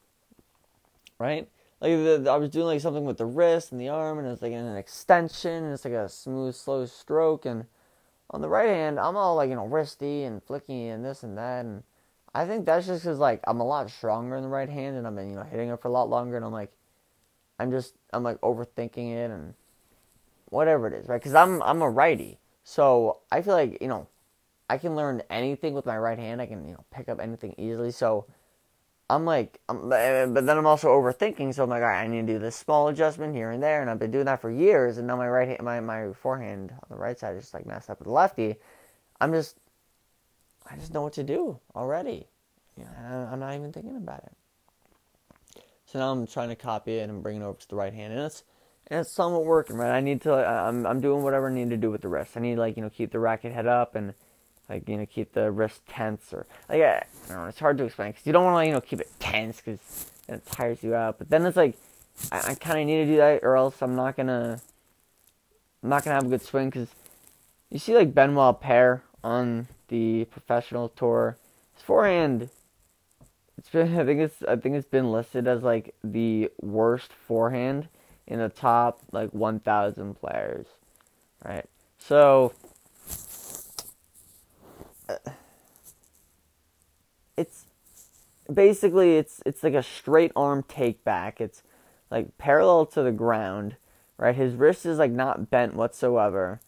Right? 1.18 1.48
Like 1.80 1.92
the, 1.92 2.20
the, 2.22 2.30
I 2.30 2.36
was 2.36 2.50
doing 2.50 2.66
like 2.66 2.80
something 2.80 3.04
with 3.04 3.18
the 3.18 3.26
wrist 3.26 3.72
and 3.72 3.80
the 3.80 3.88
arm, 3.88 4.18
and 4.18 4.28
it's 4.28 4.42
like 4.42 4.52
an 4.52 4.76
extension, 4.76 5.64
and 5.64 5.72
it's 5.72 5.84
like 5.84 5.94
a 5.94 6.08
smooth, 6.08 6.54
slow 6.54 6.86
stroke. 6.86 7.46
And 7.46 7.66
on 8.30 8.40
the 8.40 8.48
right 8.48 8.68
hand, 8.68 9.00
I'm 9.00 9.16
all 9.16 9.34
like 9.34 9.50
you 9.50 9.56
know 9.56 9.68
wristy 9.68 10.24
and 10.24 10.44
flicky 10.44 10.92
and 10.92 11.04
this 11.04 11.24
and 11.24 11.36
that, 11.36 11.64
and 11.64 11.82
I 12.38 12.46
think 12.46 12.66
that's 12.66 12.86
just 12.86 13.02
because 13.02 13.18
like 13.18 13.40
I'm 13.48 13.58
a 13.58 13.66
lot 13.66 13.90
stronger 13.90 14.36
in 14.36 14.44
the 14.44 14.48
right 14.48 14.68
hand, 14.68 14.96
and 14.96 15.08
I've 15.08 15.16
been 15.16 15.30
you 15.30 15.34
know 15.34 15.42
hitting 15.42 15.70
it 15.70 15.82
for 15.82 15.88
a 15.88 15.90
lot 15.90 16.08
longer, 16.08 16.36
and 16.36 16.44
I'm 16.44 16.52
like, 16.52 16.70
I'm 17.58 17.72
just 17.72 17.94
I'm 18.12 18.22
like 18.22 18.40
overthinking 18.42 19.12
it 19.12 19.32
and 19.32 19.54
whatever 20.44 20.86
it 20.86 20.92
is, 20.92 21.08
right? 21.08 21.20
Because 21.20 21.34
I'm 21.34 21.60
I'm 21.64 21.82
a 21.82 21.90
righty, 21.90 22.38
so 22.62 23.18
I 23.32 23.42
feel 23.42 23.54
like 23.54 23.78
you 23.80 23.88
know 23.88 24.06
I 24.70 24.78
can 24.78 24.94
learn 24.94 25.20
anything 25.28 25.74
with 25.74 25.84
my 25.84 25.98
right 25.98 26.16
hand. 26.16 26.40
I 26.40 26.46
can 26.46 26.64
you 26.64 26.74
know 26.74 26.84
pick 26.92 27.08
up 27.08 27.18
anything 27.18 27.56
easily. 27.58 27.90
So 27.90 28.26
I'm 29.10 29.24
like, 29.24 29.58
I'm, 29.68 29.88
but 29.88 30.46
then 30.46 30.58
I'm 30.58 30.66
also 30.66 30.90
overthinking. 30.90 31.52
So 31.52 31.64
I'm 31.64 31.70
like, 31.70 31.82
all 31.82 31.88
right, 31.88 32.04
I 32.04 32.06
need 32.06 32.28
to 32.28 32.34
do 32.34 32.38
this 32.38 32.54
small 32.54 32.86
adjustment 32.86 33.34
here 33.34 33.50
and 33.50 33.60
there, 33.60 33.80
and 33.80 33.90
I've 33.90 33.98
been 33.98 34.12
doing 34.12 34.26
that 34.26 34.40
for 34.40 34.52
years. 34.52 34.98
And 34.98 35.08
now 35.08 35.16
my 35.16 35.28
right 35.28 35.48
hand, 35.48 35.62
my 35.62 35.80
my 35.80 36.12
forehand 36.12 36.70
on 36.70 36.88
the 36.88 37.02
right 37.02 37.18
side 37.18 37.34
is 37.34 37.42
just 37.42 37.54
like 37.54 37.66
messed 37.66 37.90
up 37.90 37.98
with 37.98 38.06
the 38.06 38.12
lefty. 38.12 38.54
I'm 39.20 39.32
just 39.32 39.56
I 40.70 40.76
just 40.76 40.92
know 40.92 41.02
what 41.02 41.14
to 41.14 41.22
do 41.22 41.58
already. 41.74 42.26
Yeah, 42.76 43.28
I'm 43.32 43.40
not 43.40 43.54
even 43.54 43.72
thinking 43.72 43.96
about 43.96 44.24
it. 44.24 44.32
So 45.86 45.98
now 45.98 46.12
I'm 46.12 46.26
trying 46.26 46.50
to 46.50 46.56
copy 46.56 46.98
it 46.98 47.08
and 47.08 47.22
bring 47.22 47.40
it 47.40 47.44
over 47.44 47.58
to 47.58 47.68
the 47.68 47.76
right 47.76 47.92
hand, 47.92 48.12
and 48.12 48.22
it's 48.22 48.44
and 48.88 49.00
it's 49.00 49.10
somewhat 49.10 49.44
working, 49.44 49.76
right? 49.76 49.90
I 49.90 50.00
need 50.00 50.20
to, 50.22 50.34
I'm 50.34 50.86
I'm 50.86 51.00
doing 51.00 51.22
whatever 51.22 51.48
I 51.48 51.54
need 51.54 51.70
to 51.70 51.76
do 51.76 51.90
with 51.90 52.02
the 52.02 52.08
wrist. 52.08 52.36
I 52.36 52.40
need 52.40 52.56
like 52.56 52.76
you 52.76 52.82
know 52.82 52.90
keep 52.90 53.10
the 53.10 53.18
racket 53.18 53.52
head 53.52 53.66
up 53.66 53.94
and 53.94 54.14
like 54.68 54.88
you 54.88 54.98
know 54.98 55.06
keep 55.06 55.32
the 55.32 55.50
wrist 55.50 55.80
tense 55.88 56.32
or 56.32 56.46
like 56.68 56.82
I, 56.82 56.96
I 56.96 57.04
don't 57.28 57.38
know. 57.38 57.44
It's 57.46 57.58
hard 57.58 57.78
to 57.78 57.84
explain 57.84 58.10
because 58.10 58.26
you 58.26 58.32
don't 58.32 58.44
want 58.44 58.62
to 58.64 58.66
you 58.68 58.74
know 58.74 58.80
keep 58.80 59.00
it 59.00 59.10
tense 59.18 59.60
because 59.60 60.10
it 60.28 60.44
tires 60.46 60.82
you 60.82 60.94
out. 60.94 61.18
But 61.18 61.30
then 61.30 61.46
it's 61.46 61.56
like 61.56 61.76
I, 62.30 62.50
I 62.50 62.54
kind 62.54 62.80
of 62.80 62.86
need 62.86 63.04
to 63.04 63.06
do 63.06 63.16
that 63.16 63.40
or 63.42 63.56
else 63.56 63.80
I'm 63.80 63.96
not 63.96 64.16
gonna 64.16 64.60
I'm 65.82 65.88
not 65.88 66.04
gonna 66.04 66.14
have 66.14 66.26
a 66.26 66.28
good 66.28 66.42
swing 66.42 66.68
because 66.68 66.88
you 67.70 67.78
see 67.78 67.94
like 67.94 68.14
Benoit 68.14 68.60
Paire 68.60 69.02
on 69.24 69.68
the 69.88 70.26
professional 70.26 70.88
tour. 70.88 71.36
His 71.74 71.82
forehand, 71.82 72.50
it's 73.56 73.68
been 73.68 73.98
I 73.98 74.04
think 74.04 74.20
it's 74.20 74.42
I 74.46 74.56
think 74.56 74.76
it's 74.76 74.88
been 74.88 75.10
listed 75.10 75.48
as 75.48 75.62
like 75.62 75.94
the 76.02 76.50
worst 76.60 77.12
forehand 77.12 77.88
in 78.26 78.38
the 78.38 78.48
top 78.48 79.00
like 79.10 79.30
1,000 79.30 80.14
players, 80.14 80.66
right? 81.44 81.64
So 81.98 82.52
uh, 85.08 85.16
it's 87.36 87.64
basically 88.52 89.16
it's 89.16 89.42
it's 89.46 89.62
like 89.62 89.74
a 89.74 89.82
straight 89.82 90.32
arm 90.36 90.64
take 90.68 91.02
back. 91.04 91.40
It's 91.40 91.62
like 92.10 92.36
parallel 92.38 92.86
to 92.86 93.02
the 93.02 93.12
ground, 93.12 93.76
right? 94.16 94.34
His 94.34 94.54
wrist 94.54 94.86
is 94.86 94.98
like 94.98 95.12
not 95.12 95.50
bent 95.50 95.74
whatsoever, 95.74 96.60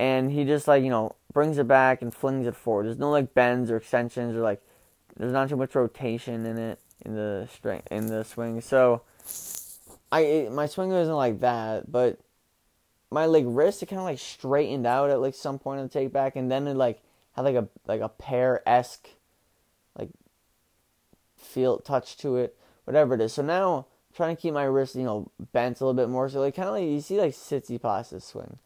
and 0.00 0.32
he 0.32 0.44
just 0.44 0.66
like 0.66 0.82
you 0.82 0.88
know 0.88 1.14
brings 1.34 1.58
it 1.58 1.68
back 1.68 2.00
and 2.00 2.12
flings 2.12 2.46
it 2.46 2.56
forward. 2.56 2.86
There's 2.86 2.98
no 2.98 3.10
like 3.10 3.34
bends 3.34 3.70
or 3.70 3.76
extensions 3.76 4.34
or 4.34 4.40
like 4.40 4.62
there's 5.16 5.32
not 5.32 5.50
too 5.50 5.56
much 5.56 5.74
rotation 5.74 6.46
in 6.46 6.56
it 6.56 6.80
in 7.04 7.14
the 7.14 7.46
string 7.52 7.82
in 7.90 8.06
the 8.06 8.24
swing. 8.24 8.62
So 8.62 9.02
I 10.10 10.20
it, 10.20 10.52
my 10.52 10.64
swing 10.64 10.90
isn't 10.90 11.14
like 11.14 11.40
that, 11.40 11.92
but 11.92 12.18
my 13.10 13.26
like 13.26 13.44
wrist 13.46 13.82
it 13.82 13.86
kind 13.86 14.00
of 14.00 14.06
like 14.06 14.18
straightened 14.18 14.86
out 14.86 15.10
at 15.10 15.20
like 15.20 15.34
some 15.34 15.58
point 15.58 15.80
in 15.80 15.86
the 15.86 15.92
take 15.92 16.12
back, 16.12 16.34
and 16.34 16.50
then 16.50 16.66
it 16.66 16.74
like 16.74 17.02
had 17.32 17.42
like 17.42 17.56
a 17.56 17.68
like 17.86 18.00
a 18.00 18.08
Paire 18.08 18.66
esque 18.66 19.06
like 19.98 20.08
feel 21.36 21.78
touch 21.78 22.16
to 22.18 22.38
it, 22.38 22.56
whatever 22.84 23.14
it 23.14 23.20
is. 23.20 23.34
So 23.34 23.42
now 23.42 23.86
trying 24.16 24.34
to 24.34 24.40
keep 24.40 24.54
my 24.54 24.64
wrist 24.64 24.94
you 24.94 25.04
know 25.04 25.30
bent 25.52 25.78
a 25.78 25.84
little 25.84 25.94
bit 25.94 26.08
more. 26.08 26.30
So 26.30 26.40
like 26.40 26.56
kind 26.56 26.68
of 26.68 26.74
like 26.74 26.84
you 26.84 27.02
see 27.02 27.20
like 27.20 27.32
Tsitsipas' 27.32 28.22
swing, 28.22 28.58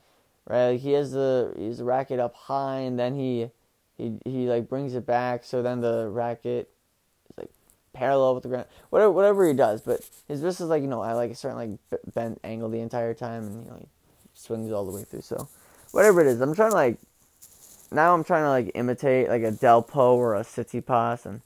right? 0.46 0.70
Like 0.72 0.80
he 0.80 0.92
has 0.92 1.12
the 1.12 1.52
he 1.56 1.66
has 1.66 1.78
the 1.78 1.84
racket 1.84 2.20
up 2.20 2.34
high, 2.34 2.80
and 2.80 2.98
then 2.98 3.14
he 3.14 3.50
he 3.96 4.18
he 4.24 4.46
like 4.46 4.68
brings 4.68 4.94
it 4.94 5.06
back. 5.06 5.44
So 5.44 5.62
then 5.62 5.80
the 5.80 6.08
racket 6.08 6.70
is 7.30 7.38
like 7.38 7.50
parallel 7.92 8.34
with 8.34 8.42
the 8.42 8.48
ground. 8.48 8.66
Whatever 8.90 9.12
whatever 9.12 9.46
he 9.46 9.54
does, 9.54 9.80
but 9.80 10.00
his 10.28 10.42
wrist 10.42 10.60
is 10.60 10.68
like 10.68 10.82
you 10.82 10.88
know 10.88 11.00
I 11.00 11.12
like 11.12 11.30
a 11.30 11.34
certain 11.34 11.56
like 11.56 12.02
bent 12.14 12.40
angle 12.44 12.68
the 12.68 12.80
entire 12.80 13.14
time, 13.14 13.44
and 13.44 13.64
you 13.64 13.70
know 13.70 13.76
he 13.80 13.88
swings 14.34 14.70
all 14.72 14.84
the 14.84 14.92
way 14.92 15.04
through. 15.04 15.22
So 15.22 15.48
whatever 15.92 16.20
it 16.20 16.26
is, 16.26 16.40
I'm 16.40 16.54
trying 16.54 16.70
to 16.70 16.76
like 16.76 16.98
now 17.92 18.12
I'm 18.12 18.24
trying 18.24 18.42
to 18.42 18.50
like 18.50 18.72
imitate 18.74 19.28
like 19.28 19.42
a 19.42 19.52
Delpo 19.52 20.14
or 20.14 20.34
a 20.34 20.40
Tsitsipas 20.40 21.26
and 21.26 21.40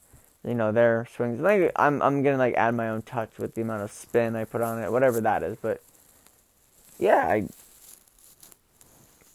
you 0.45 0.55
know 0.55 0.73
their 0.73 1.07
swings. 1.15 1.41
Like 1.41 1.73
I'm 1.77 2.01
I'm 2.03 2.23
gonna 2.23 2.39
like 2.39 2.55
add 2.55 2.75
my 2.75 2.89
own 2.89 3.03
touch 3.03 3.39
with 3.39 3.55
the 3.55 3.63
amount 3.63 3.83
of 3.83 3.93
spin 3.93 4.35
I 4.35 4.45
put 4.45 4.63
on 4.63 4.83
it, 4.83 4.91
whatever 4.91 5.21
that 5.21 5.43
is. 5.43 5.57
But 5.61 5.83
yeah, 6.99 7.27
I 7.29 7.49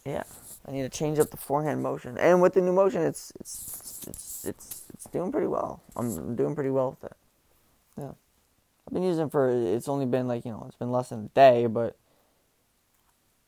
yeah 0.06 0.24
I 0.68 0.72
need 0.72 0.84
to 0.84 0.90
change 0.90 1.20
up 1.20 1.30
the 1.30 1.38
forehand 1.38 1.84
motion, 1.84 2.18
and 2.18 2.42
with 2.42 2.54
the 2.54 2.62
new 2.62 2.72
motion, 2.72 3.02
it's 3.02 3.34
it's 3.40 4.02
it's 4.08 4.46
it's 4.46 4.84
it's 4.94 5.06
doing 5.06 5.32
pretty 5.32 5.48
well. 5.48 5.82
I'm 5.96 6.36
doing 6.36 6.56
pretty 6.56 6.70
well 6.70 6.92
with 6.92 7.12
it. 7.12 7.18
Yeah, 7.98 8.12
I've 8.88 8.94
been 8.94 9.04
using 9.04 9.30
for 9.30 9.50
it's 9.50 9.90
only 9.90 10.06
been 10.06 10.28
like 10.28 10.46
you 10.46 10.52
know 10.52 10.64
it's 10.68 10.78
been 10.78 10.92
less 10.92 11.10
than 11.10 11.26
a 11.26 11.30
day, 11.30 11.66
but 11.66 11.98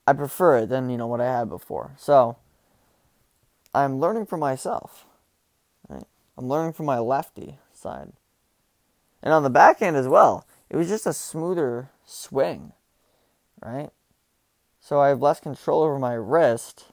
I 0.06 0.14
prefer 0.14 0.58
it 0.58 0.70
than 0.70 0.90
you 0.90 0.98
know 0.98 1.08
what 1.08 1.22
I 1.22 1.26
had 1.26 1.50
before. 1.50 1.94
So 1.98 2.38
I'm 3.74 4.00
learning 4.00 4.26
for 4.26 4.38
myself. 4.38 5.06
Right? 5.88 6.04
I'm 6.38 6.48
learning 6.48 6.74
from 6.74 6.86
my 6.86 7.00
lefty 7.00 7.60
side. 7.74 8.12
And 9.24 9.34
on 9.34 9.44
the 9.44 9.50
backhand 9.50 9.96
as 9.96 10.08
well, 10.08 10.46
it 10.70 10.76
was 10.76 10.90
just 10.90 11.08
a 11.08 11.14
smoother 11.14 11.90
swing, 12.06 12.74
right? 13.62 13.90
So 14.86 15.01
I 15.01 15.08
have 15.08 15.20
less 15.20 15.39
control 15.39 15.82
over 15.82 15.98
my 15.98 16.13
wrist 16.13 16.92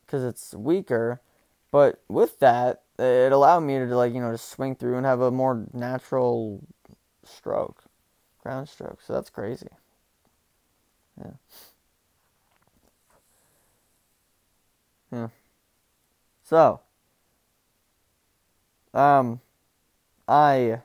because 0.00 0.24
it's 0.24 0.54
weaker. 0.54 1.20
But 1.70 2.02
with 2.08 2.38
that, 2.38 2.84
it 2.98 3.32
allowed 3.32 3.60
me 3.60 3.78
to 3.78 3.84
like 3.94 4.14
you 4.14 4.20
know 4.22 4.30
to 4.30 4.38
swing 4.38 4.74
through 4.74 4.96
and 4.96 5.04
have 5.04 5.20
a 5.20 5.30
more 5.30 5.66
natural 5.74 6.66
stroke, 7.22 7.84
ground 8.42 8.70
stroke. 8.70 9.02
So 9.02 9.12
that's 9.12 9.28
crazy. 9.28 9.68
Yeah. 11.20 11.32
Yeah. 15.12 15.28
So, 16.44 16.80
um, 18.94 19.42
I. 20.26 20.80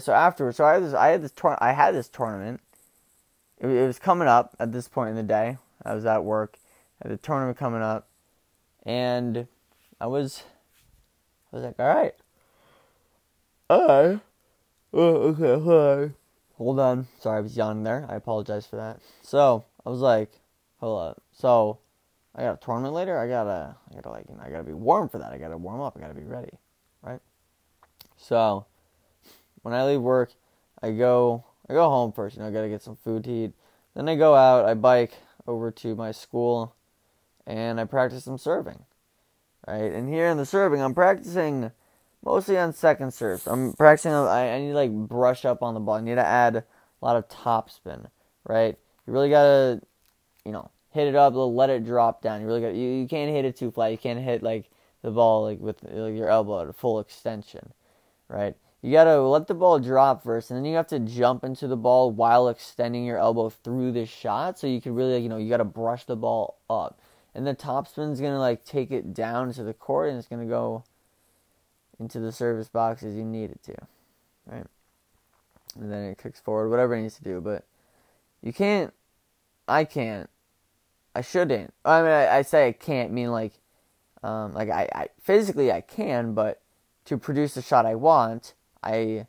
so 0.00 0.12
afterwards, 0.12 0.56
so 0.56 0.64
I 0.64 0.72
had 0.72 0.82
this, 0.82 0.94
I 0.94 1.08
had 1.10 1.22
this 1.22 1.32
I 1.60 1.72
had 1.74 1.94
this 1.94 2.08
tournament. 2.08 2.60
It, 3.62 3.68
it 3.68 3.86
was 3.86 3.98
coming 3.98 4.28
up 4.28 4.54
at 4.58 4.72
this 4.72 4.88
point 4.88 5.10
in 5.10 5.16
the 5.16 5.22
day. 5.22 5.56
I 5.84 5.94
was 5.94 6.04
at 6.04 6.24
work. 6.24 6.58
Had 7.02 7.10
the 7.10 7.16
tournament 7.16 7.56
coming 7.56 7.82
up, 7.82 8.08
and 8.84 9.48
I 10.00 10.06
was, 10.06 10.44
I 11.52 11.56
was 11.56 11.64
like, 11.64 11.74
all 11.80 11.86
right, 11.86 12.14
all 13.68 13.86
right, 13.88 14.20
oh, 14.92 15.14
okay, 15.32 15.64
hi. 15.64 16.14
Hold 16.58 16.78
on, 16.78 17.08
sorry, 17.18 17.38
I 17.38 17.40
was 17.40 17.56
yawning 17.56 17.82
there. 17.82 18.06
I 18.08 18.14
apologize 18.14 18.66
for 18.66 18.76
that. 18.76 19.00
So 19.22 19.64
I 19.84 19.90
was 19.90 19.98
like, 19.98 20.30
hold 20.78 21.10
up. 21.10 21.22
So 21.32 21.78
I 22.36 22.42
got 22.42 22.62
a 22.62 22.64
tournament 22.64 22.94
later. 22.94 23.18
I 23.18 23.26
gotta, 23.26 23.74
I 23.90 23.94
gotta 23.96 24.10
like, 24.10 24.26
you 24.28 24.36
know, 24.36 24.42
I 24.44 24.50
gotta 24.50 24.62
be 24.62 24.72
warm 24.72 25.08
for 25.08 25.18
that. 25.18 25.32
I 25.32 25.38
gotta 25.38 25.56
warm 25.56 25.80
up. 25.80 25.96
I 25.96 26.00
gotta 26.00 26.14
be 26.14 26.22
ready, 26.22 26.52
right? 27.02 27.20
So, 28.16 28.66
when 29.62 29.74
I 29.74 29.84
leave 29.84 30.00
work, 30.00 30.30
I 30.80 30.92
go, 30.92 31.44
I 31.68 31.74
go 31.74 31.88
home 31.88 32.12
first. 32.12 32.36
You 32.36 32.42
know, 32.42 32.48
I 32.48 32.52
gotta 32.52 32.68
get 32.68 32.82
some 32.82 32.96
food 32.96 33.24
to 33.24 33.30
eat. 33.30 33.52
Then 33.94 34.08
I 34.08 34.16
go 34.16 34.34
out. 34.34 34.64
I 34.64 34.74
bike 34.74 35.12
over 35.46 35.70
to 35.70 35.94
my 35.94 36.12
school, 36.12 36.74
and 37.46 37.80
I 37.80 37.84
practice 37.84 38.24
some 38.24 38.38
serving, 38.38 38.84
right? 39.66 39.92
And 39.92 40.08
here 40.08 40.28
in 40.28 40.36
the 40.36 40.46
serving, 40.46 40.80
I'm 40.80 40.94
practicing 40.94 41.70
mostly 42.24 42.58
on 42.58 42.72
second 42.72 43.12
serves. 43.12 43.46
I'm 43.46 43.72
practicing. 43.74 44.12
I, 44.12 44.54
I 44.54 44.60
need 44.60 44.68
to 44.68 44.74
like 44.74 44.92
brush 44.92 45.44
up 45.44 45.62
on 45.62 45.74
the 45.74 45.80
ball. 45.80 45.96
I 45.96 46.00
need 46.00 46.16
to 46.16 46.26
add 46.26 46.56
a 46.56 46.64
lot 47.00 47.16
of 47.16 47.28
topspin, 47.28 48.08
right? 48.44 48.76
You 49.06 49.12
really 49.12 49.30
gotta, 49.30 49.82
you 50.44 50.52
know 50.52 50.70
hit 50.92 51.08
it 51.08 51.14
up, 51.14 51.34
let 51.34 51.70
it 51.70 51.84
drop 51.84 52.22
down. 52.22 52.40
You 52.40 52.46
really 52.46 52.60
got 52.60 52.74
you, 52.74 52.88
you 52.88 53.08
can't 53.08 53.30
hit 53.30 53.44
it 53.44 53.56
too 53.56 53.70
flat. 53.70 53.90
You 53.90 53.98
can't 53.98 54.20
hit 54.20 54.42
like 54.42 54.70
the 55.02 55.10
ball 55.10 55.44
like 55.44 55.58
with 55.58 55.82
like, 55.82 56.14
your 56.14 56.28
elbow 56.28 56.62
at 56.62 56.68
a 56.68 56.72
full 56.72 57.00
extension, 57.00 57.72
right? 58.28 58.54
You 58.82 58.90
gotta 58.92 59.20
let 59.20 59.46
the 59.46 59.54
ball 59.54 59.78
drop 59.78 60.24
first, 60.24 60.50
and 60.50 60.58
then 60.58 60.64
you 60.64 60.76
have 60.76 60.88
to 60.88 60.98
jump 60.98 61.44
into 61.44 61.68
the 61.68 61.76
ball 61.76 62.10
while 62.10 62.48
extending 62.48 63.04
your 63.04 63.18
elbow 63.18 63.48
through 63.48 63.92
the 63.92 64.06
shot. 64.06 64.58
So 64.58 64.66
you 64.66 64.80
can 64.80 64.94
really, 64.94 65.18
you 65.18 65.28
know, 65.28 65.36
you 65.36 65.48
gotta 65.48 65.64
brush 65.64 66.04
the 66.04 66.16
ball 66.16 66.58
up, 66.68 66.98
and 67.34 67.46
the 67.46 67.54
topspin's 67.54 68.20
gonna 68.20 68.40
like 68.40 68.64
take 68.64 68.90
it 68.90 69.14
down 69.14 69.52
to 69.52 69.62
the 69.62 69.74
court, 69.74 70.10
and 70.10 70.18
it's 70.18 70.28
gonna 70.28 70.46
go 70.46 70.84
into 72.00 72.18
the 72.18 72.32
service 72.32 72.68
box 72.68 73.02
as 73.04 73.14
you 73.14 73.24
need 73.24 73.50
it 73.50 73.62
to, 73.62 73.76
right? 74.46 74.66
And 75.78 75.90
then 75.92 76.04
it 76.04 76.18
kicks 76.18 76.40
forward, 76.40 76.68
whatever 76.68 76.94
it 76.94 77.02
needs 77.02 77.16
to 77.16 77.24
do. 77.24 77.40
But 77.40 77.64
you 78.42 78.52
can't, 78.52 78.92
I 79.68 79.84
can't 79.84 80.28
I 81.14 81.20
shouldn't. 81.20 81.74
I 81.84 82.02
mean, 82.02 82.10
I, 82.10 82.38
I 82.38 82.42
say 82.42 82.68
I 82.68 82.72
can't 82.72 83.12
mean 83.12 83.30
like, 83.30 83.52
um, 84.22 84.54
like 84.54 84.70
I, 84.70 84.88
I 84.94 85.08
physically 85.20 85.70
I 85.70 85.80
can, 85.80 86.32
but 86.32 86.60
to 87.04 87.18
produce 87.18 87.54
the 87.54 87.62
shot 87.62 87.84
I 87.84 87.94
want, 87.94 88.54
I 88.82 89.26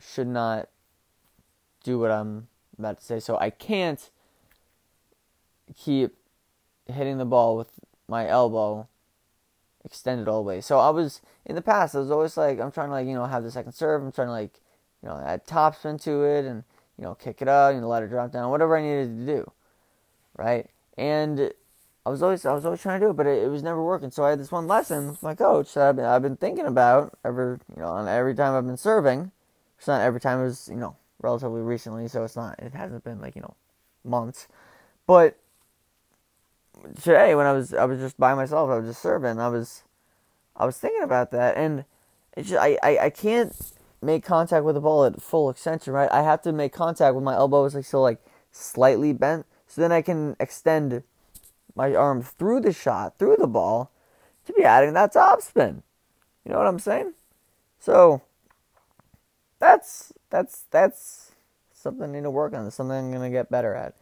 should 0.00 0.28
not 0.28 0.68
do 1.84 1.98
what 1.98 2.10
I'm 2.10 2.48
about 2.78 2.98
to 2.98 3.04
say. 3.04 3.20
So 3.20 3.38
I 3.38 3.50
can't 3.50 4.10
keep 5.76 6.16
hitting 6.86 7.18
the 7.18 7.24
ball 7.24 7.56
with 7.56 7.68
my 8.08 8.26
elbow 8.28 8.88
extended 9.84 10.28
all 10.28 10.42
the 10.42 10.48
way. 10.48 10.60
So 10.60 10.78
I 10.78 10.90
was 10.90 11.20
in 11.44 11.54
the 11.54 11.62
past. 11.62 11.94
I 11.94 11.98
was 11.98 12.10
always 12.10 12.36
like, 12.36 12.60
I'm 12.60 12.72
trying 12.72 12.88
to 12.88 12.92
like 12.92 13.06
you 13.06 13.14
know 13.14 13.26
have 13.26 13.42
the 13.42 13.50
second 13.50 13.72
serve. 13.72 14.02
I'm 14.02 14.12
trying 14.12 14.28
to 14.28 14.32
like 14.32 14.60
you 15.02 15.08
know 15.08 15.22
add 15.24 15.46
topspin 15.46 16.00
to 16.02 16.24
it 16.24 16.44
and 16.44 16.64
you 16.96 17.04
know 17.04 17.14
kick 17.14 17.42
it 17.42 17.48
up, 17.48 17.74
you 17.74 17.80
know 17.80 17.88
let 17.88 18.02
it 18.02 18.08
drop 18.08 18.32
down, 18.32 18.50
whatever 18.50 18.76
I 18.76 18.82
needed 18.82 19.18
to 19.18 19.26
do 19.26 19.52
right? 20.38 20.70
And 20.96 21.52
I 22.08 22.10
was 22.10 22.22
always 22.22 22.46
I 22.46 22.54
was 22.54 22.64
always 22.64 22.80
trying 22.80 23.00
to 23.00 23.06
do 23.06 23.10
it, 23.10 23.16
but 23.16 23.26
it, 23.26 23.42
it 23.42 23.48
was 23.48 23.62
never 23.62 23.82
working. 23.82 24.10
So 24.10 24.24
I 24.24 24.30
had 24.30 24.40
this 24.40 24.50
one 24.50 24.66
lesson 24.66 25.08
with 25.08 25.22
my 25.22 25.34
coach 25.34 25.74
that 25.74 25.90
I've 25.90 25.96
been, 25.96 26.04
I've 26.06 26.22
been 26.22 26.36
thinking 26.38 26.64
about 26.64 27.12
ever 27.22 27.60
you 27.76 27.82
know 27.82 27.88
on 27.88 28.08
every 28.08 28.34
time 28.34 28.54
I've 28.54 28.66
been 28.66 28.78
serving. 28.78 29.30
It's 29.76 29.86
not 29.86 30.00
every 30.00 30.18
time 30.18 30.40
it 30.40 30.44
was 30.44 30.68
you 30.70 30.76
know 30.76 30.96
relatively 31.20 31.60
recently, 31.60 32.08
so 32.08 32.24
it's 32.24 32.34
not 32.34 32.58
it 32.60 32.72
hasn't 32.72 33.04
been 33.04 33.20
like 33.20 33.36
you 33.36 33.42
know 33.42 33.54
months, 34.04 34.48
but 35.06 35.36
today 37.02 37.34
when 37.34 37.44
I 37.44 37.52
was 37.52 37.74
I 37.74 37.84
was 37.84 38.00
just 38.00 38.18
by 38.18 38.34
myself, 38.34 38.70
I 38.70 38.78
was 38.78 38.88
just 38.88 39.02
serving. 39.02 39.38
I 39.38 39.48
was 39.48 39.82
I 40.56 40.64
was 40.64 40.78
thinking 40.78 41.02
about 41.02 41.30
that, 41.32 41.58
and 41.58 41.84
it's 42.38 42.48
just, 42.48 42.62
I, 42.62 42.78
I 42.82 42.98
I 42.98 43.10
can't 43.10 43.54
make 44.00 44.24
contact 44.24 44.64
with 44.64 44.76
the 44.76 44.80
ball 44.80 45.04
at 45.04 45.20
full 45.20 45.50
extension, 45.50 45.92
right? 45.92 46.10
I 46.10 46.22
have 46.22 46.40
to 46.42 46.52
make 46.52 46.72
contact 46.72 47.14
with 47.14 47.24
my 47.24 47.34
elbow 47.34 47.66
is 47.66 47.74
like 47.74 47.84
still 47.84 48.00
like 48.00 48.24
slightly 48.50 49.12
bent 49.12 49.44
so 49.66 49.82
then 49.82 49.92
I 49.92 50.00
can 50.00 50.36
extend 50.40 51.02
my 51.74 51.94
arm 51.94 52.22
through 52.22 52.60
the 52.60 52.72
shot, 52.72 53.18
through 53.18 53.36
the 53.36 53.46
ball, 53.46 53.90
to 54.46 54.52
be 54.52 54.64
adding 54.64 54.94
that 54.94 55.12
top 55.12 55.42
spin. 55.42 55.82
You 56.44 56.52
know 56.52 56.58
what 56.58 56.66
I'm 56.66 56.78
saying? 56.78 57.12
So 57.78 58.22
that's 59.58 60.12
that's 60.30 60.64
that's 60.70 61.32
something 61.72 62.10
I 62.10 62.12
need 62.12 62.22
to 62.22 62.30
work 62.30 62.54
on. 62.54 62.70
Something 62.70 62.96
I'm 62.96 63.12
gonna 63.12 63.30
get 63.30 63.50
better 63.50 63.74
at. 63.74 63.94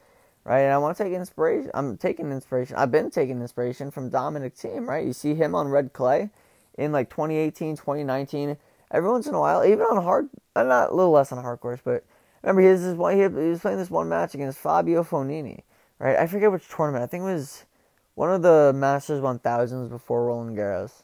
right? 0.44 0.60
And 0.60 0.72
I 0.72 0.78
want 0.78 0.96
to 0.96 1.04
take 1.04 1.12
inspiration. 1.12 1.70
I'm 1.74 1.96
taking 1.96 2.30
inspiration. 2.30 2.76
I've 2.76 2.92
been 2.92 3.10
taking 3.10 3.40
inspiration 3.40 3.90
from 3.90 4.10
Dominic 4.10 4.54
Thiem. 4.54 4.86
right? 4.86 5.06
You 5.06 5.12
see 5.12 5.34
him 5.34 5.54
on 5.54 5.68
red 5.68 5.92
clay 5.92 6.30
in 6.78 6.92
like 6.92 7.10
2018, 7.10 7.76
2019. 7.76 8.56
Every 8.90 9.10
once 9.10 9.26
in 9.26 9.34
a 9.34 9.40
while, 9.40 9.64
even 9.64 9.80
on 9.80 10.02
hard, 10.02 10.28
not 10.54 10.90
a 10.90 10.94
little 10.94 11.10
less 11.10 11.32
on 11.32 11.42
hard 11.42 11.60
course, 11.60 11.80
but 11.84 12.04
remember 12.42 12.62
he, 12.62 12.68
has 12.68 12.82
this 12.82 12.94
one, 12.94 13.16
he 13.16 13.26
was 13.26 13.60
playing 13.60 13.78
this 13.78 13.90
one 13.90 14.08
match 14.08 14.34
against 14.34 14.58
Fabio 14.58 15.02
Fognini, 15.02 15.62
right? 15.98 16.16
I 16.16 16.26
forget 16.26 16.52
which 16.52 16.68
tournament. 16.68 17.02
I 17.02 17.06
think 17.06 17.22
it 17.22 17.32
was 17.32 17.64
one 18.14 18.32
of 18.32 18.42
the 18.42 18.72
Masters 18.74 19.20
1000s 19.20 19.88
before 19.88 20.26
Roland 20.26 20.56
Garros. 20.56 21.02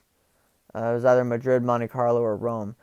Uh, 0.74 0.90
it 0.90 0.94
was 0.94 1.04
either 1.04 1.24
Madrid, 1.24 1.62
Monte 1.62 1.88
Carlo, 1.88 2.20
or 2.20 2.36
Rome. 2.36 2.76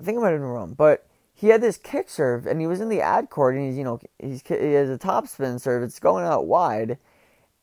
I 0.00 0.04
think 0.04 0.18
it 0.18 0.20
might 0.20 0.30
have 0.30 0.40
been 0.40 0.48
Rome, 0.48 0.74
but 0.74 1.06
he 1.34 1.48
had 1.48 1.60
this 1.60 1.76
kick 1.76 2.10
serve, 2.10 2.46
and 2.46 2.60
he 2.60 2.66
was 2.66 2.80
in 2.80 2.88
the 2.88 3.00
ad 3.00 3.30
court, 3.30 3.54
and 3.54 3.64
he's 3.64 3.78
you 3.78 3.84
know 3.84 4.00
he's 4.18 4.42
he 4.46 4.72
has 4.72 4.90
a 4.90 4.98
topspin 4.98 5.60
serve. 5.60 5.84
It's 5.84 6.00
going 6.00 6.24
out 6.24 6.46
wide, 6.46 6.98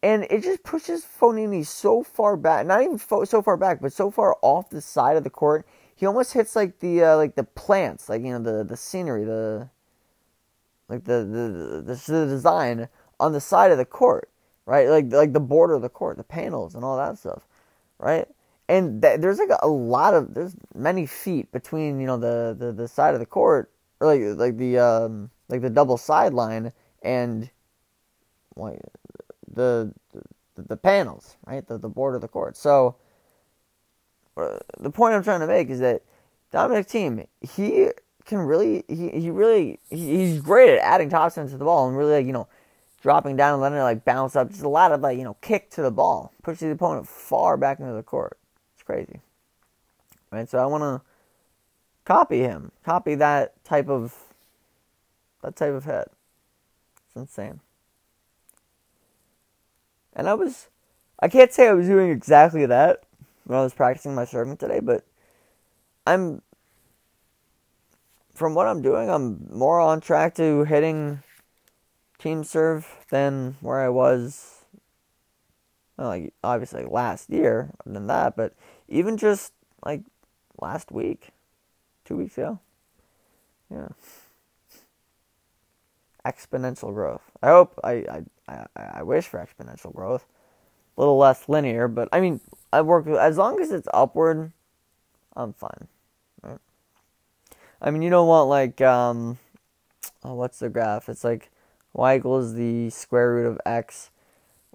and 0.01 0.25
it 0.29 0.43
just 0.43 0.63
pushes 0.63 1.05
Fognini 1.05 1.65
so 1.65 2.03
far 2.03 2.37
back, 2.37 2.65
not 2.65 2.81
even 2.81 2.97
fo- 2.97 3.25
so 3.25 3.41
far 3.41 3.57
back, 3.57 3.81
but 3.81 3.91
so 3.91 4.09
far 4.09 4.37
off 4.41 4.69
the 4.69 4.81
side 4.81 5.17
of 5.17 5.25
the 5.25 5.29
court. 5.29 5.67
He 5.93 6.05
almost 6.05 6.33
hits 6.33 6.55
like 6.55 6.79
the 6.79 7.03
uh, 7.03 7.17
like 7.17 7.35
the 7.35 7.43
plants, 7.43 8.07
like 8.07 8.21
you 8.21 8.31
know 8.31 8.39
the 8.39 8.63
the 8.63 8.77
scenery, 8.77 9.25
the 9.25 9.69
like 10.87 11.03
the 11.03 11.25
the, 11.25 11.83
the 11.85 12.13
the 12.13 12.25
design 12.27 12.87
on 13.19 13.33
the 13.33 13.41
side 13.41 13.71
of 13.71 13.77
the 13.77 13.85
court, 13.85 14.29
right? 14.65 14.89
Like 14.89 15.11
like 15.11 15.33
the 15.33 15.39
border 15.39 15.73
of 15.73 15.81
the 15.81 15.89
court, 15.89 16.17
the 16.17 16.23
panels 16.23 16.75
and 16.75 16.83
all 16.83 16.97
that 16.97 17.17
stuff, 17.17 17.43
right? 17.99 18.27
and 18.67 19.01
th- 19.01 19.19
there's 19.19 19.39
like 19.39 19.49
a, 19.61 19.67
lot 19.67 20.13
of 20.13 20.33
there's 20.33 20.55
many 20.73 21.05
feet 21.05 21.51
between 21.51 21.99
you 21.99 22.07
know 22.07 22.17
the, 22.17 22.55
the, 22.57 22.71
the 22.71 22.87
side 22.87 23.13
of 23.13 23.19
the 23.19 23.25
court 23.25 23.71
or 23.99 24.07
like 24.07 24.21
like 24.37 24.57
the 24.57 24.77
um 24.77 25.29
like 25.49 25.61
the 25.61 25.69
double 25.69 25.97
sideline 25.97 26.71
and 27.03 27.49
like 28.55 28.79
the, 29.53 29.93
the 30.55 30.63
the 30.63 30.77
panels 30.77 31.37
right 31.45 31.67
the 31.67 31.77
the 31.77 31.89
border 31.89 32.15
of 32.15 32.21
the 32.21 32.27
court 32.27 32.57
so 32.57 32.95
uh, 34.37 34.57
the 34.79 34.89
point 34.89 35.13
I'm 35.13 35.23
trying 35.23 35.41
to 35.41 35.47
make 35.47 35.69
is 35.69 35.79
that 35.79 36.01
Dominic 36.51 36.87
Thiem 36.87 37.27
he 37.41 37.89
can 38.25 38.39
really 38.39 38.83
he, 38.87 39.09
he 39.09 39.29
really 39.29 39.79
he, 39.89 40.17
he's 40.17 40.41
great 40.41 40.69
at 40.69 40.79
adding 40.79 41.09
topspin 41.09 41.49
to 41.49 41.57
the 41.57 41.65
ball 41.65 41.87
and 41.87 41.97
really 41.97 42.13
like 42.13 42.25
you 42.25 42.33
know 42.33 42.47
dropping 43.05 43.35
down 43.35 43.53
and 43.53 43.61
letting 43.61 43.77
it 43.77 43.83
like 43.83 44.03
bounce 44.03 44.35
up 44.35 44.49
just 44.49 44.63
a 44.63 44.67
lot 44.67 44.91
of 44.91 44.99
like 44.99 45.15
you 45.15 45.23
know 45.23 45.35
kick 45.39 45.69
to 45.69 45.83
the 45.83 45.91
ball 45.91 46.33
pushing 46.41 46.69
the 46.69 46.73
opponent 46.73 47.07
far 47.07 47.55
back 47.55 47.79
into 47.79 47.93
the 47.93 48.01
court 48.01 48.39
It's 48.73 48.81
crazy. 48.81 49.19
Right? 50.31 50.49
So 50.49 50.57
I 50.57 50.65
want 50.65 50.81
to 50.81 51.07
copy 52.03 52.39
him, 52.39 52.71
copy 52.83 53.13
that 53.13 53.63
type 53.63 53.89
of 53.89 54.15
that 55.43 55.55
type 55.55 55.75
of 55.75 55.85
head. 55.85 56.07
It's 57.05 57.15
insane. 57.15 57.59
And 60.13 60.27
I 60.27 60.33
was 60.33 60.69
I 61.19 61.27
can't 61.27 61.53
say 61.53 61.67
I 61.67 61.73
was 61.73 61.85
doing 61.85 62.09
exactly 62.09 62.65
that 62.65 63.03
when 63.43 63.59
I 63.59 63.61
was 63.61 63.75
practicing 63.75 64.15
my 64.15 64.25
serving 64.25 64.57
today, 64.57 64.79
but 64.79 65.05
I'm 66.07 66.41
from 68.33 68.55
what 68.55 68.65
I'm 68.65 68.81
doing, 68.81 69.11
I'm 69.11 69.47
more 69.51 69.79
on 69.79 70.01
track 70.01 70.33
to 70.37 70.63
hitting 70.63 71.21
Thiem 72.25 72.43
serve 72.43 73.05
than 73.11 73.55
where 73.61 73.79
I 73.81 73.89
was 73.89 74.65
well, 75.95 76.07
like 76.07 76.33
obviously 76.43 76.83
last 76.83 77.29
year 77.29 77.69
than 77.85 78.07
that, 78.07 78.35
but 78.35 78.55
even 78.89 79.15
just 79.15 79.53
like 79.85 80.01
last 80.59 80.91
week, 80.91 81.29
two 82.03 82.17
weeks 82.17 82.35
ago. 82.35 82.59
Yeah. 83.69 83.89
Exponential 86.25 86.91
growth. 86.91 87.21
I 87.43 87.49
hope 87.49 87.79
I 87.83 87.93
I, 87.93 88.23
I, 88.47 88.65
I 88.75 89.03
wish 89.03 89.27
for 89.27 89.39
exponential 89.39 89.93
growth. 89.93 90.25
A 90.97 91.01
little 91.01 91.19
less 91.19 91.47
linear, 91.47 91.87
but 91.87 92.09
I 92.11 92.21
mean 92.21 92.41
I 92.73 92.81
work 92.81 93.05
as 93.05 93.37
long 93.37 93.61
as 93.61 93.71
it's 93.71 93.87
upward, 93.93 94.51
I'm 95.35 95.53
fine. 95.53 95.87
Right? 96.41 96.57
I 97.79 97.91
mean 97.91 98.01
you 98.01 98.09
don't 98.09 98.27
want 98.27 98.49
like 98.49 98.81
um 98.81 99.37
oh, 100.23 100.33
what's 100.33 100.57
the 100.57 100.69
graph? 100.69 101.07
It's 101.07 101.23
like 101.23 101.51
y 101.95 102.17
equals 102.17 102.53
the 102.53 102.89
square 102.89 103.33
root 103.33 103.47
of 103.47 103.59
x 103.65 104.11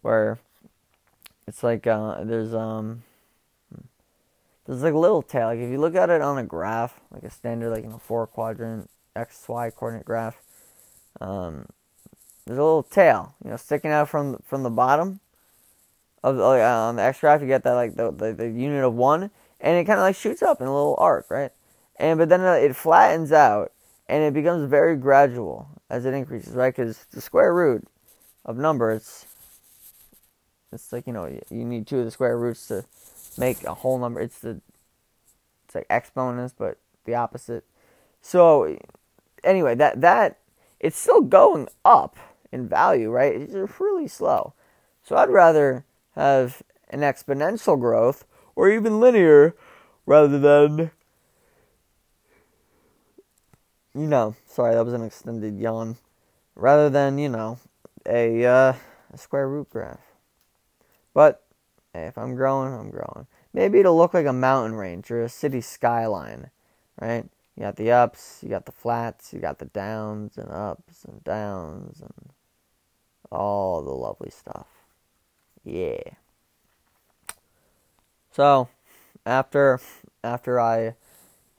where 0.02 0.38
it's 1.46 1.62
like 1.62 1.86
uh, 1.86 2.24
there's 2.24 2.54
um 2.54 3.02
there's 4.66 4.82
like 4.82 4.94
a 4.94 4.98
little 4.98 5.22
tail. 5.22 5.48
Like 5.48 5.58
if 5.58 5.70
you 5.70 5.78
look 5.78 5.94
at 5.94 6.10
it 6.10 6.22
on 6.22 6.38
a 6.38 6.44
graph, 6.44 7.00
like 7.10 7.24
a 7.24 7.30
standard 7.30 7.70
like 7.70 7.84
you 7.84 7.90
know 7.90 7.98
four 7.98 8.26
quadrant 8.26 8.88
x 9.14 9.44
y 9.48 9.70
coordinate 9.70 10.06
graph, 10.06 10.40
um, 11.20 11.66
there's 12.46 12.58
a 12.58 12.62
little 12.62 12.82
tail, 12.82 13.34
you 13.44 13.50
know, 13.50 13.56
sticking 13.56 13.90
out 13.90 14.08
from 14.08 14.38
from 14.46 14.62
the 14.62 14.70
bottom 14.70 15.20
of 16.22 16.36
the, 16.36 16.44
uh, 16.44 16.88
on 16.88 16.96
the 16.96 17.02
x 17.02 17.20
graph. 17.20 17.40
You 17.40 17.46
get 17.46 17.64
that 17.64 17.74
like 17.74 17.96
the, 17.96 18.10
the, 18.12 18.32
the 18.32 18.48
unit 18.48 18.84
of 18.84 18.94
one, 18.94 19.30
and 19.60 19.76
it 19.76 19.84
kind 19.84 19.98
of 19.98 20.04
like 20.04 20.16
shoots 20.16 20.42
up 20.42 20.60
in 20.60 20.66
a 20.66 20.74
little 20.74 20.96
arc, 20.98 21.30
right? 21.30 21.50
And 21.96 22.18
but 22.18 22.28
then 22.28 22.40
it 22.40 22.76
flattens 22.76 23.32
out, 23.32 23.72
and 24.10 24.24
it 24.24 24.34
becomes 24.34 24.68
very 24.68 24.96
gradual 24.96 25.68
as 25.88 26.04
it 26.04 26.12
increases, 26.12 26.54
right? 26.54 26.74
Because 26.74 27.06
the 27.12 27.20
square 27.20 27.54
root 27.54 27.86
of 28.44 28.58
number, 28.58 28.90
it's 28.90 29.24
it's 30.72 30.92
like 30.92 31.06
you 31.06 31.12
know 31.12 31.26
you 31.26 31.64
need 31.64 31.86
two 31.86 32.00
of 32.00 32.04
the 32.04 32.10
square 32.10 32.36
roots 32.36 32.66
to 32.68 32.84
make 33.38 33.62
a 33.62 33.72
whole 33.72 33.98
number. 33.98 34.20
It's 34.20 34.40
the 34.40 34.60
it's 35.64 35.76
like 35.76 35.86
exponents, 35.88 36.52
but 36.58 36.78
the 37.04 37.14
opposite. 37.14 37.64
So 38.20 38.76
anyway, 39.44 39.76
that 39.76 40.00
that 40.00 40.38
it's 40.80 40.98
still 40.98 41.20
going 41.20 41.68
up 41.84 42.16
in 42.50 42.68
value, 42.68 43.10
right? 43.10 43.34
It's 43.34 43.80
really 43.80 44.08
slow. 44.08 44.54
So 45.04 45.16
I'd 45.16 45.30
rather 45.30 45.84
have 46.16 46.62
an 46.88 47.00
exponential 47.00 47.78
growth 47.78 48.24
or 48.56 48.68
even 48.68 48.98
linear 48.98 49.54
rather 50.04 50.38
than 50.40 50.90
you 53.94 54.06
know, 54.06 54.34
sorry, 54.46 54.74
that 54.74 54.84
was 54.84 54.94
an 54.94 55.02
extended 55.02 55.58
yawn. 55.58 55.96
Rather 56.54 56.90
than, 56.90 57.18
you 57.18 57.28
know, 57.28 57.58
a 58.06 58.44
uh, 58.44 58.74
a 59.12 59.18
square 59.18 59.48
root 59.48 59.70
graph. 59.70 60.00
But 61.14 61.42
hey, 61.92 62.06
if 62.06 62.18
I'm 62.18 62.34
growing, 62.34 62.72
I'm 62.72 62.90
growing. 62.90 63.26
Maybe 63.52 63.80
it'll 63.80 63.96
look 63.96 64.14
like 64.14 64.26
a 64.26 64.32
mountain 64.32 64.76
range 64.76 65.10
or 65.10 65.22
a 65.22 65.28
city 65.28 65.60
skyline, 65.60 66.50
right? 67.00 67.24
You 67.56 67.62
got 67.62 67.76
the 67.76 67.90
ups, 67.90 68.40
you 68.42 68.48
got 68.48 68.66
the 68.66 68.72
flats, 68.72 69.32
you 69.32 69.40
got 69.40 69.58
the 69.58 69.64
downs 69.66 70.38
and 70.38 70.50
ups 70.50 71.04
and 71.04 71.22
downs 71.24 72.00
and 72.00 72.30
all 73.30 73.82
the 73.82 73.90
lovely 73.90 74.30
stuff. 74.30 74.66
Yeah. 75.64 76.00
So, 78.30 78.68
after 79.26 79.80
after 80.22 80.60
I 80.60 80.94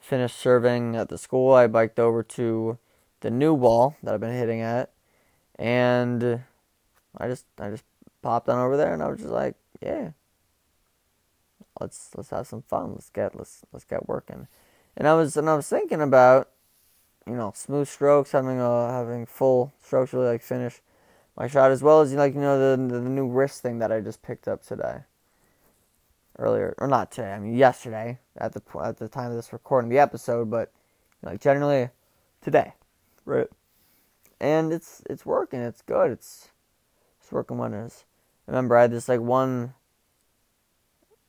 finished 0.02 0.38
serving 0.38 0.96
at 0.96 1.08
the 1.10 1.18
school, 1.18 1.54
I 1.54 1.68
biked 1.68 2.00
over 2.00 2.24
to 2.24 2.78
the 3.22 3.32
new 3.32 3.54
wall 3.54 3.96
that 4.04 4.14
I've 4.14 4.20
been 4.20 4.38
hitting 4.38 4.60
at, 4.60 4.92
and 5.58 6.42
I 7.18 7.28
just 7.28 7.46
I 7.60 7.70
just 7.70 7.86
popped 8.22 8.50
on 8.50 8.60
over 8.60 8.76
there, 8.76 8.94
and 8.94 9.02
I 9.02 9.08
was 9.08 9.20
just 9.20 9.32
like, 9.32 9.56
yeah, 9.82 10.12
let's 11.80 12.10
let's 12.18 12.32
have 12.32 12.48
some 12.48 12.64
fun. 12.64 12.94
Let's 12.94 13.10
get 13.10 13.36
let's 13.36 13.62
let's 13.72 13.86
get 13.86 14.10
working. 14.10 14.48
And 14.98 15.08
I 15.08 15.14
was 15.14 15.38
and 15.38 15.50
I 15.50 15.56
was 15.56 15.70
thinking 15.70 16.02
about, 16.02 16.50
you 17.26 17.36
know, 17.36 17.54
smooth 17.56 17.88
strokes, 17.88 18.32
having 18.32 18.60
a 18.60 18.92
having 18.92 19.26
full 19.26 19.72
strokes, 19.84 20.14
really 20.14 20.28
like 20.28 20.42
finish 20.42 20.82
my 21.38 21.48
shot 21.48 21.72
as 21.72 21.82
well 21.82 22.02
as 22.02 22.14
like 22.14 22.34
you 22.34 22.42
know 22.42 22.60
the 22.60 22.82
the, 22.82 23.00
the 23.00 23.10
new 23.10 23.28
wrist 23.28 23.62
thing 23.62 23.80
that 23.80 23.92
I 23.92 24.02
just 24.02 24.22
picked 24.22 24.48
up 24.48 24.64
today. 24.66 25.02
Earlier 26.39 26.74
or 26.78 26.88
not 26.88 27.12
today, 27.12 27.32
I 27.34 27.39
mean 27.39 27.56
yesterday 27.56 28.20
at 28.38 28.54
the 28.54 28.62
at 28.82 28.98
the 28.98 29.08
time 29.08 29.32
of 29.32 29.36
this 29.36 29.54
recording 29.54 29.89
the 29.89 30.00
episode, 30.00 30.50
but 30.50 30.72
like 31.22 31.41
generally 31.41 31.89
today, 32.41 32.74
right? 33.26 33.48
And 34.39 34.74
it's 34.74 35.04
it's 35.10 35.26
working. 35.26 35.60
It's 35.60 35.82
good. 35.82 36.12
It's 36.12 36.50
it's 37.20 37.32
working 37.32 37.58
wonders 37.58 38.06
remember 38.52 38.78
I 38.78 38.84
had 38.84 38.91
this 38.91 39.10
like 39.10 39.22
one 39.22 39.74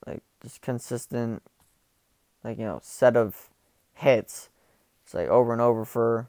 like 0.07 0.23
just 0.43 0.61
consistent 0.61 1.43
like 2.43 2.59
you 2.59 2.65
know 2.65 2.81
set 2.83 3.17
of 3.17 3.51
hits. 3.95 4.49
It's 5.05 5.15
like 5.15 5.29
over 5.29 5.53
and 5.53 5.63
over 5.63 5.85
for 5.85 6.29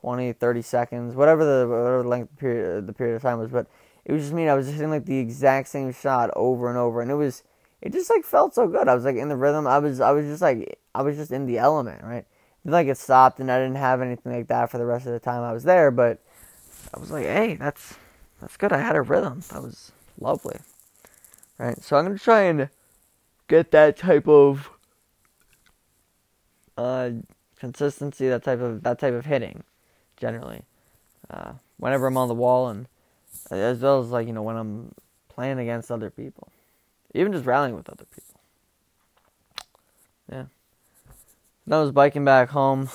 20, 0.00 0.32
30 0.32 0.62
seconds, 0.62 1.14
whatever 1.14 1.44
the 1.44 1.68
whatever 1.68 2.02
the 2.02 2.08
length 2.08 2.36
period 2.36 2.86
the 2.86 2.92
period 2.92 3.16
of 3.16 3.22
time 3.22 3.38
was, 3.38 3.50
but 3.50 3.66
it 4.06 4.12
was 4.12 4.22
just 4.22 4.32
mean 4.32 4.48
I 4.48 4.54
was 4.54 4.66
just 4.66 4.76
hitting 4.76 4.90
like 4.90 5.04
the 5.04 5.18
exact 5.18 5.68
same 5.68 5.92
shot 5.92 6.30
over 6.36 6.68
and 6.68 6.78
over 6.78 7.02
and 7.02 7.10
it 7.10 7.14
was 7.14 7.42
it 7.82 7.92
just 7.92 8.08
like 8.08 8.24
felt 8.24 8.54
so 8.54 8.66
good. 8.66 8.88
I 8.88 8.94
was 8.94 9.04
like 9.04 9.16
in 9.16 9.28
the 9.28 9.36
rhythm. 9.36 9.66
I 9.66 9.78
was 9.78 10.00
I 10.00 10.12
was 10.12 10.24
just 10.26 10.40
like 10.40 10.78
I 10.94 11.02
was 11.02 11.16
just 11.16 11.32
in 11.32 11.46
the 11.46 11.58
element, 11.58 12.02
right? 12.04 12.24
It 12.64 12.70
like 12.70 12.86
it 12.86 12.96
stopped 12.96 13.40
and 13.40 13.50
I 13.50 13.58
didn't 13.58 13.76
have 13.76 14.00
anything 14.00 14.32
like 14.32 14.46
that 14.46 14.70
for 14.70 14.78
the 14.78 14.86
rest 14.86 15.06
of 15.06 15.12
the 15.12 15.18
time 15.18 15.42
I 15.42 15.52
was 15.52 15.64
there, 15.64 15.90
but 15.90 16.20
I 16.94 17.00
was 17.00 17.10
like, 17.10 17.24
hey, 17.24 17.56
that's 17.56 17.96
that's 18.40 18.56
good. 18.56 18.72
I 18.72 18.78
had 18.78 18.96
a 18.96 19.02
rhythm. 19.02 19.42
That 19.52 19.62
was 19.62 19.90
lovely. 20.20 20.58
Right? 21.58 21.82
So 21.82 21.96
I'm 21.96 22.16
to 22.16 22.22
try 22.22 22.42
and 22.42 22.68
get 23.48 23.72
that 23.72 23.96
type 23.96 24.28
of 24.28 24.70
uh, 26.78 27.10
consistency, 27.58 28.28
that 28.28 28.44
type 28.44 28.60
of 28.60 28.84
that 28.84 29.00
type 29.00 29.14
of 29.14 29.26
hitting 29.26 29.64
generally. 30.16 30.62
Uh, 31.28 31.54
whenever 31.76 32.06
I'm 32.06 32.16
on 32.16 32.28
the 32.28 32.34
wall 32.34 32.68
and 32.68 32.86
as 33.50 33.80
well 33.80 34.00
as 34.00 34.10
like 34.10 34.26
you 34.26 34.32
know 34.32 34.42
when 34.42 34.56
I'm 34.56 34.94
playing 35.28 35.58
against 35.58 35.90
other 35.90 36.10
people, 36.10 36.48
even 37.14 37.32
just 37.32 37.46
rallying 37.46 37.76
with 37.76 37.88
other 37.88 38.06
people. 38.14 38.40
Yeah. 40.30 40.44
And 41.64 41.74
I 41.74 41.80
was 41.80 41.92
biking 41.92 42.24
back 42.24 42.50
home 42.50 42.88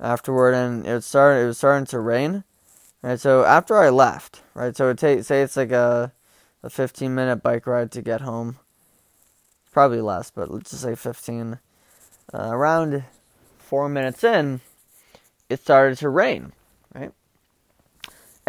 afterward, 0.00 0.54
and 0.54 0.86
it 0.86 1.04
started. 1.04 1.42
It 1.42 1.46
was 1.46 1.58
starting 1.58 1.86
to 1.86 2.00
rain. 2.00 2.44
Right, 3.00 3.20
so 3.20 3.44
after 3.44 3.76
I 3.76 3.90
left, 3.90 4.42
right, 4.54 4.76
so 4.76 4.88
it 4.88 4.98
take 4.98 5.22
say 5.22 5.42
it's 5.42 5.56
like 5.56 5.70
a 5.70 6.12
a 6.62 6.70
15 6.70 7.14
minute 7.14 7.42
bike 7.42 7.66
ride 7.66 7.92
to 7.92 8.02
get 8.02 8.22
home. 8.22 8.58
Probably 9.70 10.00
less, 10.00 10.30
but 10.30 10.50
let's 10.50 10.70
just 10.70 10.82
say 10.82 10.94
15. 10.94 11.58
Uh, 12.34 12.48
around 12.50 13.04
four 13.58 13.88
minutes 13.88 14.24
in, 14.24 14.60
it 15.48 15.60
started 15.60 15.96
to 15.98 16.08
rain? 16.08 16.52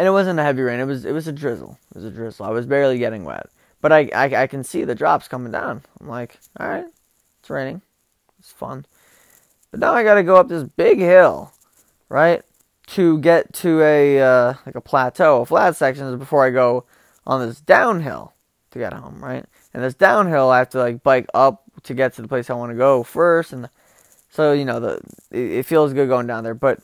And 0.00 0.06
it 0.06 0.12
wasn't 0.12 0.40
a 0.40 0.42
heavy 0.42 0.62
rain. 0.62 0.80
It 0.80 0.86
was 0.86 1.04
it 1.04 1.12
was 1.12 1.28
a 1.28 1.32
drizzle. 1.32 1.78
It 1.90 1.96
was 1.96 2.06
a 2.06 2.10
drizzle. 2.10 2.46
I 2.46 2.48
was 2.48 2.64
barely 2.64 2.96
getting 2.96 3.22
wet, 3.22 3.50
but 3.82 3.92
I 3.92 4.08
I, 4.14 4.44
I 4.44 4.46
can 4.46 4.64
see 4.64 4.82
the 4.82 4.94
drops 4.94 5.28
coming 5.28 5.52
down. 5.52 5.82
I'm 6.00 6.08
like, 6.08 6.38
all 6.58 6.66
right, 6.66 6.86
it's 7.38 7.50
raining. 7.50 7.82
It's 8.38 8.50
fun. 8.50 8.86
But 9.70 9.80
now 9.80 9.92
I 9.92 10.02
got 10.02 10.14
to 10.14 10.22
go 10.22 10.36
up 10.36 10.48
this 10.48 10.62
big 10.62 11.00
hill, 11.00 11.52
right, 12.08 12.42
to 12.86 13.18
get 13.18 13.52
to 13.56 13.82
a 13.82 14.22
uh, 14.22 14.54
like 14.64 14.74
a 14.74 14.80
plateau, 14.80 15.42
a 15.42 15.44
flat 15.44 15.76
section 15.76 16.16
before 16.16 16.46
I 16.46 16.48
go 16.48 16.86
on 17.26 17.46
this 17.46 17.60
downhill 17.60 18.32
to 18.70 18.78
get 18.78 18.94
home, 18.94 19.22
right? 19.22 19.44
And 19.74 19.84
this 19.84 19.92
downhill, 19.92 20.48
I 20.48 20.60
have 20.60 20.70
to 20.70 20.78
like 20.78 21.02
bike 21.02 21.26
up 21.34 21.62
to 21.82 21.92
get 21.92 22.14
to 22.14 22.22
the 22.22 22.28
place 22.28 22.48
I 22.48 22.54
want 22.54 22.72
to 22.72 22.78
go 22.78 23.02
first, 23.02 23.52
and 23.52 23.68
so 24.30 24.54
you 24.54 24.64
know 24.64 24.80
the 24.80 25.02
it, 25.30 25.64
feels 25.64 25.92
good 25.92 26.08
going 26.08 26.26
down 26.26 26.42
there, 26.42 26.54
but 26.54 26.78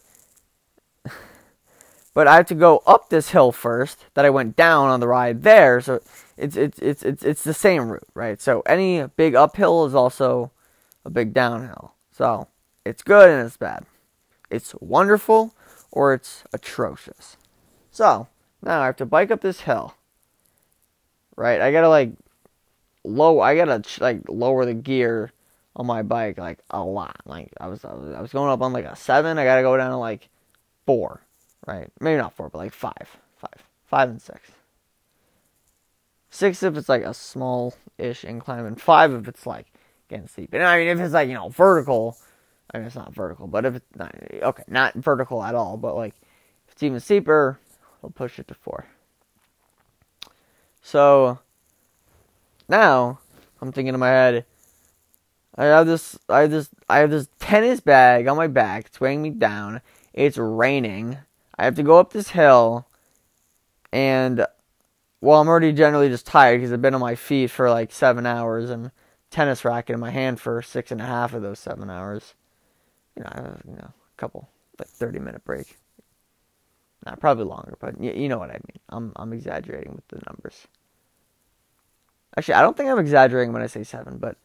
but 2.17 2.27
I 2.27 2.37
have 2.37 2.47
to 2.47 2.55
go 2.55 2.83
up 2.87 3.11
this 3.11 3.33
hill 3.33 3.53
first 3.53 4.07
that 4.15 4.25
I 4.25 4.31
went 4.31 4.57
down 4.57 4.89
on 4.89 5.01
the 5.01 5.07
ride 5.07 5.43
there, 5.43 5.83
so 5.83 6.01
it's 6.39 6.57
it's 6.57 6.79
it's 6.79 7.03
it's 7.03 7.23
it's 7.23 7.45
the 7.45 7.53
same 7.53 7.91
route, 7.91 8.09
right? 8.15 8.41
So 8.41 8.63
any 8.65 9.05
big 9.05 9.35
uphill 9.35 9.85
is 9.85 9.95
also 9.95 10.51
a 11.05 11.11
big 11.11 11.35
downhill. 11.35 11.93
So 12.11 12.49
it's 12.87 13.03
good 13.03 13.29
and 13.29 13.47
it's 13.47 13.59
bad. 13.59 13.85
It's 14.49 14.75
wonderful 14.81 15.55
or 15.93 16.15
it's 16.15 16.43
atrocious. 16.55 17.37
So 17.91 18.29
now 18.63 18.81
I 18.81 18.87
have 18.87 18.97
to 18.97 19.05
bike 19.05 19.31
up 19.31 19.43
this 19.43 19.61
hill. 19.61 19.95
Right? 21.37 21.61
I 21.61 21.71
gotta 21.71 21.91
like 21.91 22.13
low. 23.05 23.41
I 23.41 23.57
gotta 23.57 23.83
like 24.01 24.23
lower 24.27 24.65
the 24.65 24.73
gear 24.73 25.33
on 25.77 25.85
my 25.85 26.01
bike 26.01 26.39
like 26.39 26.61
a 26.71 26.83
lot. 26.83 27.21
Like 27.27 27.53
I 27.61 27.67
was, 27.67 27.85
I 27.85 27.93
was, 27.93 28.15
I 28.15 28.23
was 28.23 28.33
going 28.33 28.51
up 28.51 28.63
on 28.63 28.73
like 28.73 28.87
a 28.87 28.97
seven. 28.97 29.37
I 29.37 29.45
gotta 29.45 29.61
go 29.61 29.77
down 29.77 29.91
to 29.91 29.99
like 29.99 30.31
four. 30.87 31.21
Right? 31.67 31.91
Maybe 32.01 32.19
not 32.19 32.33
four, 32.33 32.49
but 32.49 32.59
like 32.59 32.73
five, 32.73 33.19
five, 33.37 33.67
five 33.87 34.09
and 34.09 34.23
six. 34.23 34.51
Six 36.31 36.63
if 36.63 36.77
it's 36.77 36.89
like 36.89 37.03
a 37.03 37.15
small-ish 37.15 38.25
incline, 38.25 38.67
and 38.67 38.81
five 38.81 39.13
if 39.13 39.27
it's 39.27 39.47
like 39.47 39.67
getting 40.09 40.29
steep. 40.29 40.55
And 40.55 40.63
I 40.63 40.79
mean, 40.79 40.89
if 40.89 41.01
it's 41.01 41.15
like 41.15 41.29
you 41.29 41.35
know 41.35 41.49
vertical, 41.49 42.17
I 42.73 42.79
mean 42.79 42.87
it's 42.87 42.97
not 42.97 43.15
vertical, 43.15 43.47
but 43.47 43.65
if 43.65 43.77
it's 43.77 43.97
not 43.97 44.15
okay, 44.33 44.63
not 44.69 44.95
vertical 44.95 45.43
at 45.43 45.55
all, 45.55 45.77
but 45.77 45.97
like 45.97 46.15
if 46.67 46.75
it's 46.75 46.83
even 46.83 47.01
steeper, 47.01 47.59
I'll 48.03 48.11
push 48.11 48.39
it 48.39 48.49
to 48.49 48.55
four. 48.55 48.87
So 50.83 51.41
now 52.69 53.19
I'm 53.61 53.73
thinking 53.73 53.95
in 53.95 54.01
my 54.01 54.09
head, 54.09 54.45
I 55.57 55.65
have 55.65 55.87
this, 55.87 56.19
I 56.29 56.41
have 56.41 56.51
this, 56.51 56.69
I 56.89 56.99
have 56.99 57.11
this 57.11 57.29
tennis 57.41 57.81
bag 57.81 58.29
on 58.29 58.37
my 58.37 58.47
back, 58.47 58.87
it's 58.87 59.01
weighing 59.01 59.23
me 59.23 59.31
down. 59.31 59.81
It's 60.13 60.39
raining. 60.39 61.19
I 61.59 61.65
have 61.65 61.75
to 61.77 61.83
go 61.83 61.99
up 61.99 62.13
this 62.13 62.31
hill, 62.31 62.87
and 63.93 64.47
well, 65.21 65.41
I'm 65.41 65.49
already 65.49 65.73
generally 65.73 66.09
just 66.09 66.27
tired 66.27 66.59
because 66.59 66.73
I've 66.73 66.83
been 66.83 66.95
on 66.95 67.01
my 67.01 67.15
feet 67.15 67.51
for 67.51 67.71
like 67.71 67.93
seven 67.93 68.27
hours 68.27 68.71
and 68.71 68.91
tennis 69.31 69.65
racket 69.65 69.95
in 69.95 70.01
my 70.01 70.11
hand 70.11 70.41
for 70.41 70.61
six 70.63 70.91
and 70.91 71.01
a 71.01 71.07
half 71.07 71.35
of 71.35 71.43
those 71.43 71.59
seven 71.59 71.91
hours. 71.91 72.35
You 73.17 73.23
know, 73.23 73.31
I 73.33 73.41
have, 73.41 73.63
you 73.67 73.75
know, 73.75 73.89
a 73.89 74.17
couple 74.19 74.49
like 74.79 74.89
thirty 74.89 75.19
minute 75.19 75.45
break. 75.45 75.79
Not 77.05 77.21
probably 77.21 77.45
longer, 77.45 77.77
but 77.81 78.01
you, 78.01 78.13
you 78.13 78.29
know 78.29 78.39
what 78.39 78.51
I 78.51 78.55
mean. 78.55 78.81
I'm 78.91 79.13
I'm 79.17 79.33
exaggerating 79.33 79.95
with 79.95 80.07
the 80.09 80.21
numbers. 80.29 80.67
Actually, 82.37 82.55
I 82.55 82.63
don't 82.63 82.77
think 82.77 82.91
I'm 82.91 82.99
exaggerating 82.99 83.53
when 83.53 83.63
I 83.63 83.67
say 83.67 83.83
seven, 83.83 84.19
but 84.19 84.37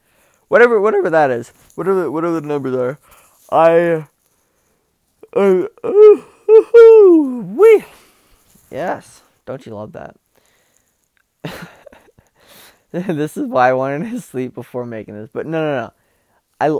whatever 0.47 0.80
whatever 0.80 1.10
that 1.10 1.32
is, 1.32 1.52
whatever 1.76 2.10
whatever 2.10 2.39
the 2.39 2.47
numbers 2.47 2.76
are, 2.76 3.00
I. 3.52 4.06
Uh, 5.34 5.67
uh, 5.84 6.17
uh, 6.58 7.44
we. 7.56 7.86
Yes, 8.70 9.22
don't 9.46 9.66
you 9.66 9.76
love 9.76 9.94
that? 9.94 10.16
this 12.92 13.38
is 13.38 13.48
why 13.48 13.70
I 13.70 13.74
wanted 13.74 14.12
to 14.12 14.22
sleep 14.22 14.54
before 14.54 14.86
making 14.86 15.16
this. 15.16 15.30
But 15.34 15.46
no, 15.46 15.62
no, 15.62 15.82
no. 15.82 15.94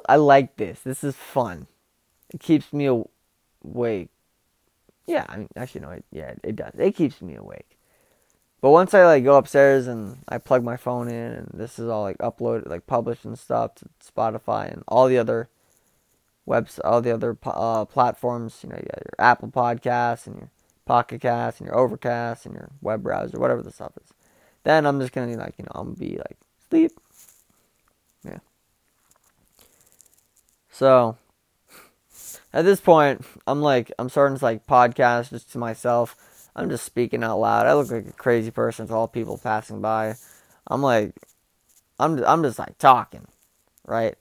I, 0.08 0.14
I 0.14 0.16
like 0.18 0.58
this. 0.58 0.82
This 0.82 1.04
is 1.04 1.16
fun. 1.16 1.68
It 2.34 2.40
keeps 2.40 2.72
me 2.72 2.86
awake. 2.86 4.10
Yeah, 5.08 5.26
I 5.28 5.38
mean, 5.38 5.50
actually, 5.56 5.82
no, 5.82 5.90
it, 5.90 6.06
yeah, 6.12 6.34
it 6.44 6.56
does. 6.56 6.74
It 6.78 6.96
keeps 6.96 7.22
me 7.22 7.36
awake. 7.36 7.78
But 8.62 8.70
once 8.70 8.94
I 8.94 9.06
like 9.06 9.24
go 9.24 9.38
upstairs 9.38 9.88
and 9.88 10.20
I 10.30 10.38
plug 10.38 10.64
my 10.64 10.78
phone 10.78 11.08
in, 11.08 11.32
and 11.32 11.52
this 11.54 11.80
is 11.80 11.90
all 11.90 12.04
like 12.04 12.20
uploaded, 12.20 12.68
like 12.68 12.86
published 12.86 13.26
and 13.26 13.38
stuff 13.38 13.76
to 13.76 13.86
Spotify 14.06 14.72
and 14.72 14.84
all 14.88 15.08
the 15.08 15.18
other 15.18 15.50
webs, 16.46 16.80
all 16.80 17.02
the 17.02 17.12
other 17.12 17.38
uh, 17.46 17.86
platforms. 17.86 18.60
You 18.64 18.70
know, 18.70 18.76
you 18.76 18.84
got 18.84 19.04
your 19.04 19.16
Apple 19.20 19.50
Podcasts 19.50 20.28
and 20.28 20.38
your 20.38 20.50
Pocket 20.86 21.22
Cast 21.22 21.60
and 21.60 21.68
your 21.68 21.78
Overcast 21.78 22.46
and 22.46 22.56
your 22.56 22.70
web 22.82 23.04
browser, 23.04 23.40
whatever 23.40 23.62
the 23.62 23.72
stuff 23.72 23.94
is. 24.02 24.14
Then 24.64 24.86
I'm 24.86 25.00
just 25.00 25.14
gonna 25.14 25.28
be 25.28 25.36
like, 25.36 25.56
you 25.58 25.66
know, 25.66 25.72
I'm 25.76 25.94
gonna 25.94 25.98
be 25.98 26.18
like 26.18 26.38
sleep. 26.70 26.92
Yeah. 28.24 28.40
So 30.70 31.18
at 32.54 32.66
this 32.66 32.80
point, 32.80 33.26
I'm 33.48 33.62
like, 33.62 33.92
I'm 33.98 34.10
starting 34.10 34.38
to 34.38 34.44
like 34.44 34.68
podcast 34.68 35.30
just 35.30 35.52
to 35.54 35.58
myself 35.58 36.16
I'm 36.56 36.70
just 36.70 36.86
speaking 36.86 37.24
out 37.24 37.40
loud. 37.40 37.66
I 37.66 37.74
look 37.74 37.92
like 37.92 38.08
a 38.08 38.14
crazy 38.14 38.52
person 38.52 38.88
to 38.88 38.94
all 38.94 39.08
people 39.08 39.38
passing 39.38 39.82
by. 39.82 40.16
I'm 40.68 40.82
like, 40.82 41.14
I'm 42.00 42.24
I'm 42.26 42.44
just 42.44 42.60
like 42.60 42.78
talking, 42.78 43.26
right? 43.86 44.16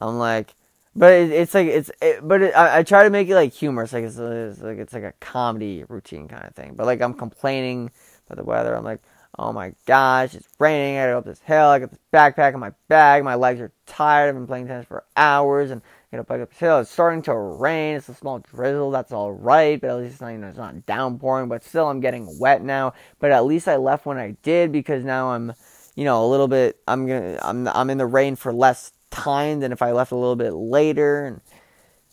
I'm 0.00 0.18
like, 0.18 0.54
but 0.96 1.12
it, 1.12 1.30
it's 1.30 1.54
like 1.54 1.66
it's 1.66 1.90
it, 2.00 2.26
but 2.26 2.42
it, 2.42 2.56
I, 2.56 2.78
I, 2.78 2.82
try 2.82 3.04
to 3.04 3.10
make 3.10 3.28
it 3.28 3.34
like 3.34 3.52
humorous, 3.52 3.92
like 3.92 4.04
it's, 4.04 4.16
it's 4.16 4.60
like 4.60 4.78
it's 4.78 4.92
like 4.92 5.02
a 5.02 5.12
comedy 5.20 5.84
routine 5.88 6.28
kind 6.28 6.44
of 6.44 6.54
thing. 6.54 6.74
But 6.74 6.86
like 6.86 7.00
I'm 7.00 7.14
complaining 7.14 7.90
about 8.26 8.38
the 8.38 8.44
weather. 8.44 8.74
I'm 8.74 8.84
like, 8.84 9.02
oh 9.38 9.52
my 9.52 9.74
gosh, 9.86 10.34
it's 10.34 10.48
raining. 10.58 10.98
I 10.98 11.02
gotta 11.02 11.12
go 11.12 11.18
up 11.18 11.24
this 11.24 11.40
hill. 11.40 11.66
I 11.66 11.78
got 11.80 11.90
this 11.90 11.98
backpack 12.12 12.54
in 12.54 12.60
my 12.60 12.72
bag. 12.88 13.24
My 13.24 13.34
legs 13.34 13.60
are 13.60 13.72
tired. 13.86 14.28
I've 14.28 14.34
been 14.34 14.46
playing 14.46 14.68
tennis 14.68 14.86
for 14.86 15.04
hours, 15.16 15.70
and 15.70 15.82
you 16.12 16.18
know, 16.18 16.42
up 16.42 16.52
hill. 16.52 16.78
It's 16.78 16.90
starting 16.90 17.22
to 17.22 17.34
rain. 17.34 17.96
It's 17.96 18.08
a 18.08 18.14
small 18.14 18.38
drizzle. 18.38 18.92
That's 18.92 19.10
all 19.10 19.32
right, 19.32 19.80
but 19.80 19.90
at 19.90 19.96
least 19.96 20.12
it's 20.12 20.20
not, 20.20 20.28
you 20.28 20.38
know, 20.38 20.48
it's 20.48 20.58
not 20.58 20.86
downpouring. 20.86 21.48
But 21.48 21.64
still, 21.64 21.88
I'm 21.88 21.98
getting 21.98 22.38
wet 22.38 22.62
now. 22.62 22.94
But 23.18 23.32
at 23.32 23.44
least 23.44 23.66
I 23.66 23.76
left 23.76 24.06
when 24.06 24.18
I 24.18 24.36
did 24.42 24.70
because 24.70 25.04
now 25.04 25.30
I'm, 25.30 25.52
you 25.96 26.04
know, 26.04 26.24
a 26.24 26.28
little 26.28 26.46
bit. 26.46 26.78
I'm 26.86 27.06
gonna. 27.08 27.38
I'm. 27.42 27.66
I'm 27.66 27.90
in 27.90 27.98
the 27.98 28.06
rain 28.06 28.36
for 28.36 28.52
less 28.52 28.92
time 29.14 29.60
than 29.60 29.72
if 29.72 29.80
I 29.80 29.92
left 29.92 30.12
a 30.12 30.16
little 30.16 30.36
bit 30.36 30.52
later. 30.52 31.26
And 31.26 31.40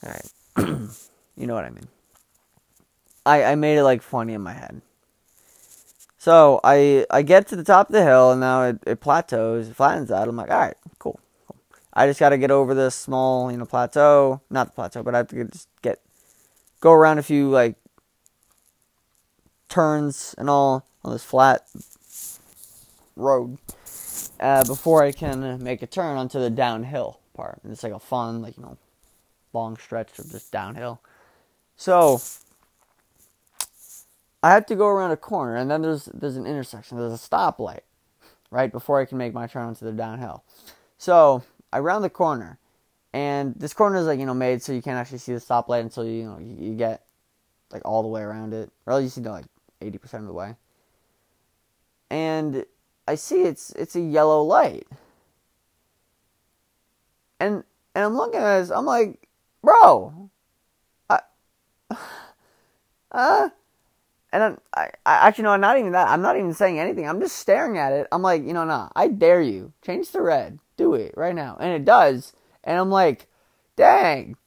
all 0.03 0.11
right, 0.11 0.89
you 1.35 1.47
know 1.47 1.55
what 1.55 1.65
I 1.65 1.69
mean. 1.69 1.87
I 3.25 3.43
I 3.43 3.55
made 3.55 3.77
it 3.77 3.83
like 3.83 4.01
funny 4.01 4.33
in 4.33 4.41
my 4.41 4.53
head. 4.53 4.81
So 6.17 6.61
I 6.63 7.05
I 7.09 7.23
get 7.23 7.47
to 7.47 7.55
the 7.55 7.63
top 7.63 7.89
of 7.89 7.93
the 7.93 8.03
hill 8.03 8.31
and 8.31 8.39
now 8.39 8.63
it, 8.63 8.79
it 8.85 9.01
plateaus, 9.01 9.69
it 9.69 9.75
flattens 9.75 10.11
out. 10.11 10.27
I'm 10.27 10.35
like, 10.35 10.51
all 10.51 10.59
right, 10.59 10.77
cool. 10.99 11.19
I 11.93 12.07
just 12.07 12.19
got 12.19 12.29
to 12.29 12.37
get 12.37 12.51
over 12.51 12.73
this 12.73 12.95
small, 12.95 13.51
you 13.51 13.57
know, 13.57 13.65
plateau. 13.65 14.41
Not 14.49 14.67
the 14.67 14.73
plateau, 14.73 15.03
but 15.03 15.13
I 15.13 15.17
have 15.17 15.27
to 15.29 15.43
just 15.45 15.67
get 15.81 15.99
go 16.79 16.91
around 16.93 17.17
a 17.17 17.23
few 17.23 17.49
like 17.49 17.75
turns 19.67 20.35
and 20.37 20.49
all 20.49 20.85
on 21.03 21.11
this 21.11 21.23
flat 21.23 21.67
road 23.15 23.57
uh, 24.41 24.63
before 24.65 25.03
I 25.03 25.11
can 25.11 25.63
make 25.63 25.81
a 25.81 25.87
turn 25.87 26.17
onto 26.17 26.39
the 26.39 26.49
downhill 26.49 27.19
part. 27.33 27.59
And 27.63 27.71
it's 27.71 27.83
like 27.83 27.93
a 27.93 27.99
fun, 27.99 28.41
like 28.41 28.57
you 28.57 28.63
know, 28.63 28.77
long 29.53 29.77
stretch 29.77 30.17
of 30.19 30.29
just 30.31 30.51
downhill. 30.51 31.01
So 31.77 32.21
I 34.43 34.51
have 34.53 34.65
to 34.67 34.75
go 34.75 34.87
around 34.87 35.11
a 35.11 35.17
corner, 35.17 35.55
and 35.55 35.69
then 35.69 35.81
there's 35.81 36.05
there's 36.05 36.37
an 36.37 36.45
intersection. 36.45 36.97
There's 36.97 37.13
a 37.13 37.29
stoplight 37.29 37.81
right 38.49 38.71
before 38.71 38.99
I 38.99 39.05
can 39.05 39.17
make 39.17 39.33
my 39.33 39.47
turn 39.47 39.67
onto 39.67 39.85
the 39.85 39.91
downhill. 39.91 40.43
So 40.97 41.43
I 41.71 41.79
round 41.79 42.03
the 42.03 42.09
corner, 42.09 42.57
and 43.13 43.55
this 43.55 43.73
corner 43.73 43.97
is 43.97 44.05
like 44.07 44.19
you 44.19 44.25
know 44.25 44.33
made 44.33 44.63
so 44.63 44.73
you 44.73 44.81
can't 44.81 44.97
actually 44.97 45.19
see 45.19 45.33
the 45.33 45.39
stoplight 45.39 45.81
until 45.81 46.05
you, 46.05 46.13
you 46.13 46.23
know 46.23 46.39
you, 46.39 46.73
get 46.73 47.05
like 47.71 47.83
all 47.85 48.01
the 48.01 48.07
way 48.09 48.21
around 48.21 48.53
it, 48.53 48.71
or 48.85 48.93
at 48.93 48.97
least 48.97 49.17
you 49.17 49.23
know 49.23 49.31
like 49.31 49.45
eighty 49.81 49.97
percent 49.97 50.21
of 50.21 50.27
the 50.27 50.33
way. 50.33 50.55
And 52.09 52.65
I 53.07 53.15
see 53.15 53.43
it's 53.43 53.71
it's 53.71 53.95
a 53.95 54.01
yellow 54.01 54.43
light, 54.43 54.87
and 57.39 57.63
and 57.95 58.05
I'm 58.05 58.15
looking 58.15 58.39
at 58.39 58.59
this, 58.59 58.71
I'm 58.71 58.85
like, 58.85 59.27
bro, 59.61 60.29
I, 61.09 61.19
uh, 63.11 63.49
and 64.33 64.57
I, 64.73 64.83
I 65.05 65.27
actually 65.27 65.43
no, 65.43 65.51
I'm 65.51 65.61
not 65.61 65.77
even 65.77 65.91
that. 65.91 66.07
I'm 66.07 66.21
not 66.21 66.37
even 66.37 66.53
saying 66.53 66.79
anything. 66.79 67.07
I'm 67.07 67.19
just 67.19 67.35
staring 67.35 67.77
at 67.77 67.91
it. 67.91 68.07
I'm 68.11 68.21
like, 68.21 68.45
you 68.45 68.53
know, 68.53 68.63
nah, 68.63 68.89
I 68.95 69.07
dare 69.07 69.41
you. 69.41 69.73
Change 69.85 70.09
to 70.11 70.21
red. 70.21 70.59
Do 70.77 70.93
it 70.93 71.13
right 71.17 71.35
now. 71.35 71.57
And 71.59 71.73
it 71.73 71.85
does. 71.85 72.33
And 72.63 72.79
I'm 72.79 72.89
like, 72.89 73.27
dang. 73.75 74.37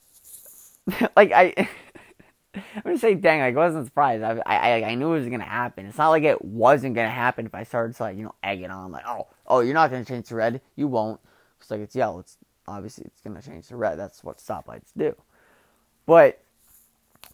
like 1.16 1.32
I 1.32 1.68
I'm 2.54 2.82
gonna 2.82 2.98
say 2.98 3.14
dang, 3.14 3.40
like, 3.40 3.54
I 3.54 3.58
wasn't 3.58 3.86
surprised. 3.86 4.22
I, 4.22 4.40
I 4.46 4.84
I 4.84 4.94
knew 4.94 5.14
it 5.14 5.20
was 5.20 5.28
gonna 5.28 5.44
happen. 5.44 5.86
It's 5.86 5.98
not 5.98 6.10
like 6.10 6.24
it 6.24 6.44
wasn't 6.44 6.94
gonna 6.94 7.10
happen 7.10 7.46
if 7.46 7.54
I 7.54 7.64
started 7.64 7.96
to 7.96 8.02
like, 8.02 8.16
you 8.16 8.24
know, 8.24 8.34
egg 8.42 8.62
it 8.62 8.70
on. 8.70 8.92
like, 8.92 9.06
oh, 9.06 9.28
oh, 9.46 9.60
you're 9.60 9.74
not 9.74 9.90
gonna 9.90 10.04
change 10.04 10.28
to 10.28 10.36
red. 10.36 10.60
You 10.76 10.88
won't. 10.88 11.20
It's 11.60 11.70
like 11.70 11.80
it's 11.80 11.96
yellow. 11.96 12.20
It's 12.20 12.36
obviously 12.66 13.04
it's 13.06 13.20
gonna 13.20 13.42
change 13.42 13.68
to 13.68 13.76
red. 13.76 13.98
That's 13.98 14.22
what 14.22 14.38
stoplights 14.38 14.92
do. 14.96 15.14
But 16.06 16.40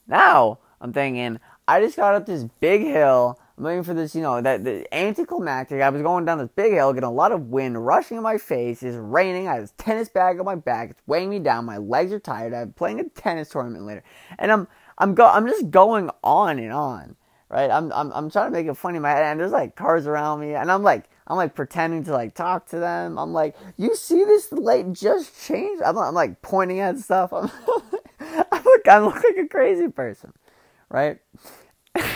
now 0.06 0.58
I'm 0.80 0.92
thinking, 0.92 1.38
I 1.68 1.80
just 1.80 1.96
got 1.96 2.14
up 2.14 2.26
this 2.26 2.44
big 2.60 2.82
hill. 2.82 3.38
I'm 3.56 3.64
waiting 3.64 3.84
for 3.84 3.92
this, 3.92 4.14
you 4.14 4.22
know, 4.22 4.40
that 4.40 4.64
the 4.64 4.92
anticlimactic. 4.94 5.82
I 5.82 5.90
was 5.90 6.00
going 6.00 6.24
down 6.24 6.38
this 6.38 6.48
big 6.56 6.72
hill, 6.72 6.94
getting 6.94 7.06
a 7.06 7.12
lot 7.12 7.30
of 7.30 7.50
wind 7.50 7.84
rushing 7.84 8.16
in 8.16 8.22
my 8.22 8.38
face. 8.38 8.82
It's 8.82 8.96
raining. 8.96 9.48
I 9.48 9.54
have 9.54 9.62
this 9.64 9.74
tennis 9.76 10.08
bag 10.08 10.38
on 10.38 10.46
my 10.46 10.54
back. 10.54 10.90
It's 10.90 11.02
weighing 11.06 11.28
me 11.28 11.40
down. 11.40 11.66
My 11.66 11.76
legs 11.76 12.10
are 12.12 12.18
tired. 12.18 12.54
I'm 12.54 12.72
playing 12.72 13.00
a 13.00 13.04
tennis 13.10 13.50
tournament 13.50 13.84
later, 13.84 14.02
and 14.38 14.50
I'm 14.50 14.66
I'm 15.00 15.14
go 15.16 15.26
I'm 15.28 15.48
just 15.48 15.70
going 15.70 16.10
on 16.24 16.60
and 16.60 16.72
on, 16.72 17.16
right? 17.48 17.70
I'm 17.70 17.92
I'm 17.92 18.12
I'm 18.12 18.30
trying 18.30 18.52
to 18.52 18.58
make 18.58 18.68
it 18.68 18.76
funny 18.76 18.98
in 18.98 19.02
my 19.02 19.10
head, 19.10 19.24
and 19.24 19.40
there's 19.40 19.52
like 19.52 19.76
cars 19.76 20.06
around 20.06 20.40
me, 20.40 20.54
and 20.54 20.70
I'm 20.70 20.84
like 20.84 21.06
I'm 21.26 21.36
like 21.38 21.56
pretending 21.56 22.04
to 22.04 22.12
like 22.12 22.34
talk 22.34 22.68
to 22.68 22.78
them. 22.78 23.18
I'm 23.18 23.32
like, 23.32 23.56
you 23.78 23.96
see 23.96 24.24
this 24.24 24.52
light 24.52 24.92
just 24.92 25.46
changed? 25.46 25.82
I'm, 25.82 25.98
I'm 25.98 26.14
like 26.14 26.42
pointing 26.42 26.80
at 26.80 26.98
stuff. 26.98 27.32
I'm, 27.32 27.50
I 28.20 28.62
look 28.64 28.88
I 28.88 29.00
look 29.00 29.16
like 29.16 29.38
a 29.44 29.48
crazy 29.48 29.88
person 29.88 30.32
right? 30.90 31.18
and 31.94 32.06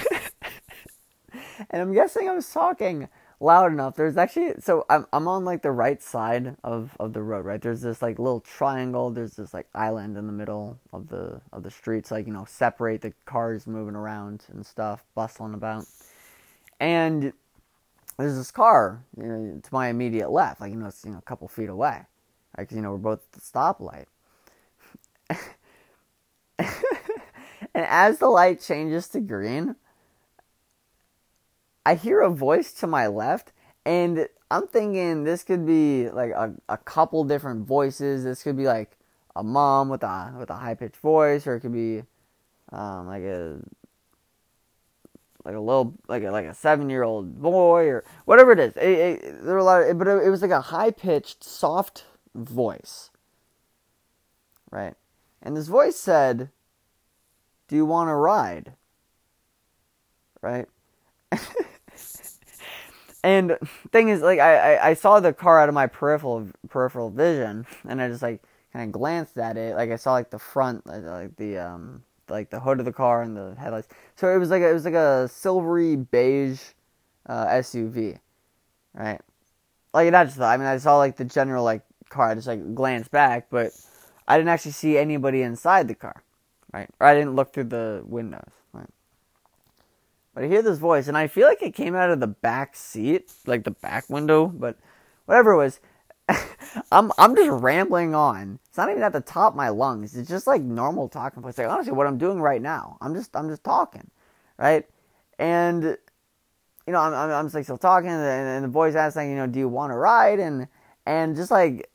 I'm 1.72 1.94
guessing 1.94 2.28
I 2.28 2.34
was 2.34 2.50
talking 2.50 3.08
loud 3.40 3.72
enough. 3.72 3.96
There's 3.96 4.16
actually 4.16 4.54
so 4.60 4.86
I'm 4.90 5.06
I'm 5.12 5.28
on 5.28 5.44
like 5.44 5.62
the 5.62 5.70
right 5.72 6.02
side 6.02 6.56
of 6.64 6.96
of 7.00 7.12
the 7.12 7.22
road, 7.22 7.44
right? 7.44 7.60
There's 7.60 7.82
this 7.82 8.02
like 8.02 8.18
little 8.18 8.40
triangle. 8.40 9.10
There's 9.10 9.34
this 9.34 9.54
like 9.54 9.66
island 9.74 10.16
in 10.16 10.26
the 10.26 10.32
middle 10.32 10.78
of 10.92 11.08
the 11.08 11.40
of 11.52 11.62
the 11.62 11.70
streets, 11.70 12.10
like 12.10 12.26
you 12.26 12.32
know, 12.32 12.44
separate 12.46 13.02
the 13.02 13.12
cars 13.26 13.66
moving 13.66 13.96
around 13.96 14.44
and 14.52 14.64
stuff, 14.64 15.04
bustling 15.14 15.54
about. 15.54 15.86
And 16.80 17.32
there's 18.18 18.36
this 18.36 18.50
car 18.50 19.04
you 19.16 19.24
know, 19.24 19.60
to 19.62 19.68
my 19.74 19.88
immediate 19.88 20.30
left, 20.30 20.60
like 20.60 20.72
you 20.72 20.78
know, 20.78 20.86
it's 20.86 21.04
you 21.04 21.12
know 21.12 21.18
a 21.18 21.22
couple 21.22 21.48
feet 21.48 21.68
away? 21.68 22.02
Cause 22.56 22.72
you 22.72 22.82
know 22.82 22.92
we're 22.92 22.98
both 22.98 23.22
at 23.24 23.32
the 23.32 23.40
stoplight. 23.40 24.06
And 27.74 27.84
as 27.86 28.18
the 28.18 28.28
light 28.28 28.60
changes 28.60 29.08
to 29.08 29.20
green, 29.20 29.74
I 31.86 31.94
hear 31.94 32.20
a 32.20 32.30
voice 32.30 32.72
to 32.74 32.86
my 32.86 33.06
left, 33.06 33.52
and 33.84 34.28
I'm 34.50 34.66
thinking 34.66 35.24
this 35.24 35.44
could 35.44 35.66
be 35.66 36.08
like 36.10 36.30
a, 36.30 36.54
a 36.68 36.78
couple 36.78 37.24
different 37.24 37.66
voices. 37.66 38.24
This 38.24 38.42
could 38.42 38.56
be 38.56 38.64
like 38.64 38.96
a 39.36 39.42
mom 39.42 39.88
with 39.88 40.02
a 40.02 40.34
with 40.38 40.50
a 40.50 40.54
high 40.54 40.74
pitched 40.74 40.96
voice, 40.96 41.46
or 41.46 41.56
it 41.56 41.60
could 41.60 41.72
be 41.72 42.02
um, 42.72 43.06
like 43.06 43.22
a 43.22 43.58
like 45.44 45.54
a 45.54 45.60
little 45.60 45.94
like 46.08 46.22
a, 46.22 46.30
like 46.30 46.46
a 46.46 46.54
seven 46.54 46.88
year 46.88 47.02
old 47.02 47.40
boy 47.40 47.86
or 47.86 48.04
whatever 48.24 48.52
it 48.52 48.58
is. 48.58 48.76
It, 48.76 48.82
it, 48.82 49.44
there 49.44 49.54
were 49.54 49.58
a 49.58 49.64
lot, 49.64 49.82
of, 49.82 49.98
but 49.98 50.08
it, 50.08 50.26
it 50.26 50.30
was 50.30 50.42
like 50.42 50.50
a 50.50 50.60
high 50.60 50.90
pitched, 50.90 51.44
soft 51.44 52.04
voice, 52.34 53.10
right? 54.70 54.94
And 55.42 55.54
this 55.56 55.68
voice 55.68 55.96
said, 55.96 56.50
do 57.68 57.76
you 57.76 57.84
want 57.84 58.08
to 58.08 58.14
ride? 58.14 58.72
Right? 60.40 60.66
and 63.24 63.58
thing 63.92 64.08
is, 64.08 64.22
like, 64.22 64.38
I, 64.38 64.74
I, 64.74 64.88
I 64.90 64.94
saw 64.94 65.20
the 65.20 65.32
car 65.32 65.60
out 65.60 65.68
of 65.68 65.74
my 65.74 65.86
peripheral 65.86 66.48
peripheral 66.68 67.10
vision, 67.10 67.66
and 67.88 68.00
I 68.00 68.08
just 68.08 68.22
like 68.22 68.42
kind 68.72 68.84
of 68.84 68.92
glanced 68.92 69.38
at 69.38 69.56
it. 69.56 69.74
Like 69.74 69.90
I 69.90 69.96
saw 69.96 70.12
like 70.12 70.30
the 70.30 70.38
front, 70.38 70.86
like 70.86 71.36
the 71.36 71.58
um, 71.58 72.02
like 72.28 72.50
the 72.50 72.60
hood 72.60 72.78
of 72.78 72.84
the 72.84 72.92
car 72.92 73.22
and 73.22 73.36
the 73.36 73.56
headlights. 73.58 73.88
So 74.16 74.32
it 74.34 74.38
was 74.38 74.50
like 74.50 74.62
a, 74.62 74.70
it 74.70 74.74
was 74.74 74.84
like 74.84 74.94
a 74.94 75.28
silvery 75.28 75.96
beige 75.96 76.60
uh, 77.26 77.46
SUV, 77.46 78.18
right? 78.94 79.20
Like 79.92 80.10
not 80.12 80.26
just 80.26 80.40
I 80.40 80.56
mean 80.56 80.66
I 80.66 80.78
saw 80.78 80.98
like 80.98 81.16
the 81.16 81.24
general 81.24 81.64
like 81.64 81.82
car. 82.10 82.30
I 82.30 82.34
just 82.34 82.46
like 82.46 82.74
glanced 82.74 83.10
back, 83.10 83.48
but 83.50 83.72
I 84.28 84.36
didn't 84.36 84.50
actually 84.50 84.72
see 84.72 84.98
anybody 84.98 85.42
inside 85.42 85.88
the 85.88 85.94
car 85.94 86.22
right? 86.74 86.90
Or 87.00 87.06
I 87.06 87.14
didn't 87.14 87.36
look 87.36 87.52
through 87.54 87.64
the 87.64 88.02
windows? 88.04 88.50
But 90.34 90.44
I 90.44 90.46
hear 90.48 90.62
this 90.62 90.78
voice, 90.78 91.06
and 91.06 91.16
I 91.16 91.28
feel 91.28 91.46
like 91.46 91.62
it 91.62 91.74
came 91.74 91.94
out 91.94 92.10
of 92.10 92.20
the 92.20 92.26
back 92.26 92.74
seat, 92.74 93.32
like 93.46 93.62
the 93.64 93.70
back 93.70 94.10
window, 94.10 94.46
but 94.46 94.76
whatever 95.26 95.52
it 95.52 95.56
was. 95.56 95.80
I'm 96.90 97.12
I'm 97.18 97.36
just 97.36 97.50
rambling 97.50 98.14
on. 98.14 98.58
It's 98.68 98.78
not 98.78 98.90
even 98.90 99.02
at 99.02 99.12
the 99.12 99.20
top 99.20 99.52
of 99.52 99.56
my 99.56 99.68
lungs. 99.68 100.16
It's 100.16 100.28
just 100.28 100.46
like 100.46 100.62
normal 100.62 101.08
talking 101.08 101.42
voice. 101.42 101.58
Like 101.58 101.68
honestly, 101.68 101.92
what 101.92 102.06
I'm 102.06 102.18
doing 102.18 102.40
right 102.40 102.62
now. 102.62 102.96
I'm 103.00 103.14
just 103.14 103.36
I'm 103.36 103.48
just 103.48 103.62
talking, 103.62 104.10
right? 104.58 104.86
And 105.38 105.82
you 106.86 106.92
know, 106.92 106.98
I'm 106.98 107.14
I'm, 107.14 107.30
I'm 107.30 107.44
just 107.46 107.54
like 107.54 107.64
still 107.64 107.78
talking, 107.78 108.10
and, 108.10 108.22
and 108.22 108.64
the 108.64 108.68
voice 108.68 108.94
asking, 108.94 109.30
you 109.30 109.36
know, 109.36 109.46
do 109.46 109.58
you 109.58 109.68
want 109.68 109.92
to 109.92 109.96
ride? 109.96 110.40
And 110.40 110.66
and 111.06 111.36
just 111.36 111.50
like 111.50 111.90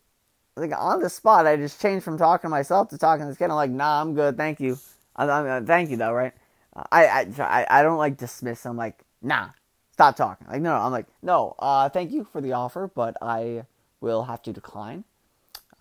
like 0.56 0.72
on 0.78 1.02
the 1.02 1.10
spot, 1.10 1.48
I 1.48 1.56
just 1.56 1.82
changed 1.82 2.06
from 2.06 2.18
talking 2.18 2.44
to 2.44 2.50
myself 2.50 2.90
to 2.90 2.98
talking 2.98 3.26
to 3.26 3.30
this 3.30 3.38
kid. 3.38 3.46
I'm 3.46 3.56
like, 3.56 3.72
nah, 3.72 4.02
I'm 4.02 4.14
good, 4.14 4.38
thank 4.38 4.60
you. 4.60 4.78
I, 5.16 5.26
I, 5.26 5.50
uh, 5.58 5.62
thank 5.64 5.90
you 5.90 5.98
though, 5.98 6.14
right? 6.14 6.34
I, 6.76 7.26
I 7.42 7.66
I 7.70 7.84
don't 7.84 7.98
like 7.98 8.18
dismiss. 8.18 8.66
I'm 8.66 8.78
like, 8.78 9.04
nah, 9.22 9.50
stop 9.92 10.16
talking. 10.16 10.48
Like, 10.48 10.62
no. 10.62 10.76
I'm 10.76 10.92
like, 10.92 11.08
no, 11.22 11.56
uh, 11.60 11.90
thank 11.90 12.12
you 12.12 12.24
for 12.24 12.42
the 12.42 12.54
offer, 12.54 12.90
but 12.94 13.18
I 13.22 13.66
will 14.02 14.24
have 14.24 14.42
to 14.44 14.54
decline. 14.54 15.04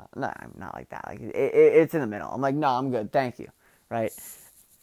Uh, 0.01 0.05
no, 0.17 0.33
I'm 0.35 0.55
not 0.59 0.75
like 0.75 0.89
that. 0.91 1.05
Like, 1.07 1.21
it, 1.21 1.35
it, 1.35 1.55
it's 1.55 1.95
in 1.95 2.01
the 2.01 2.07
middle. 2.07 2.29
I'm 2.29 2.41
like, 2.41 2.55
no, 2.55 2.69
I'm 2.69 2.91
good, 2.91 3.13
thank 3.13 3.39
you, 3.39 3.49
right? 3.91 4.13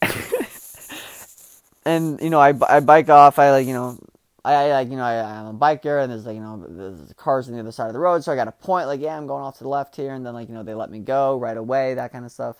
and 1.84 2.20
you 2.20 2.30
know, 2.30 2.40
I 2.40 2.54
I 2.68 2.80
bike 2.80 3.08
off. 3.08 3.38
I 3.38 3.50
like 3.50 3.66
you 3.66 3.72
know 3.72 3.98
I, 4.46 4.70
like 4.70 4.90
you 4.90 4.96
know 4.96 5.02
I, 5.02 5.40
am 5.40 5.46
a 5.46 5.54
biker 5.54 6.02
and 6.02 6.12
there's 6.12 6.24
like 6.24 6.36
you 6.36 6.40
know 6.40 6.64
there's 6.68 7.12
cars 7.14 7.48
on 7.48 7.54
the 7.54 7.60
other 7.60 7.72
side 7.72 7.88
of 7.88 7.94
the 7.94 7.98
road, 7.98 8.22
so 8.22 8.32
I 8.32 8.36
got 8.36 8.46
a 8.48 8.52
point 8.52 8.86
like 8.86 9.00
yeah 9.00 9.16
I'm 9.16 9.26
going 9.26 9.42
off 9.42 9.58
to 9.58 9.64
the 9.64 9.68
left 9.68 9.96
here, 9.96 10.14
and 10.14 10.24
then 10.24 10.34
like 10.34 10.48
you 10.48 10.54
know 10.54 10.62
they 10.62 10.74
let 10.74 10.90
me 10.90 11.00
go 11.00 11.36
right 11.36 11.56
away, 11.56 11.94
that 11.94 12.12
kind 12.12 12.24
of 12.24 12.30
stuff. 12.30 12.56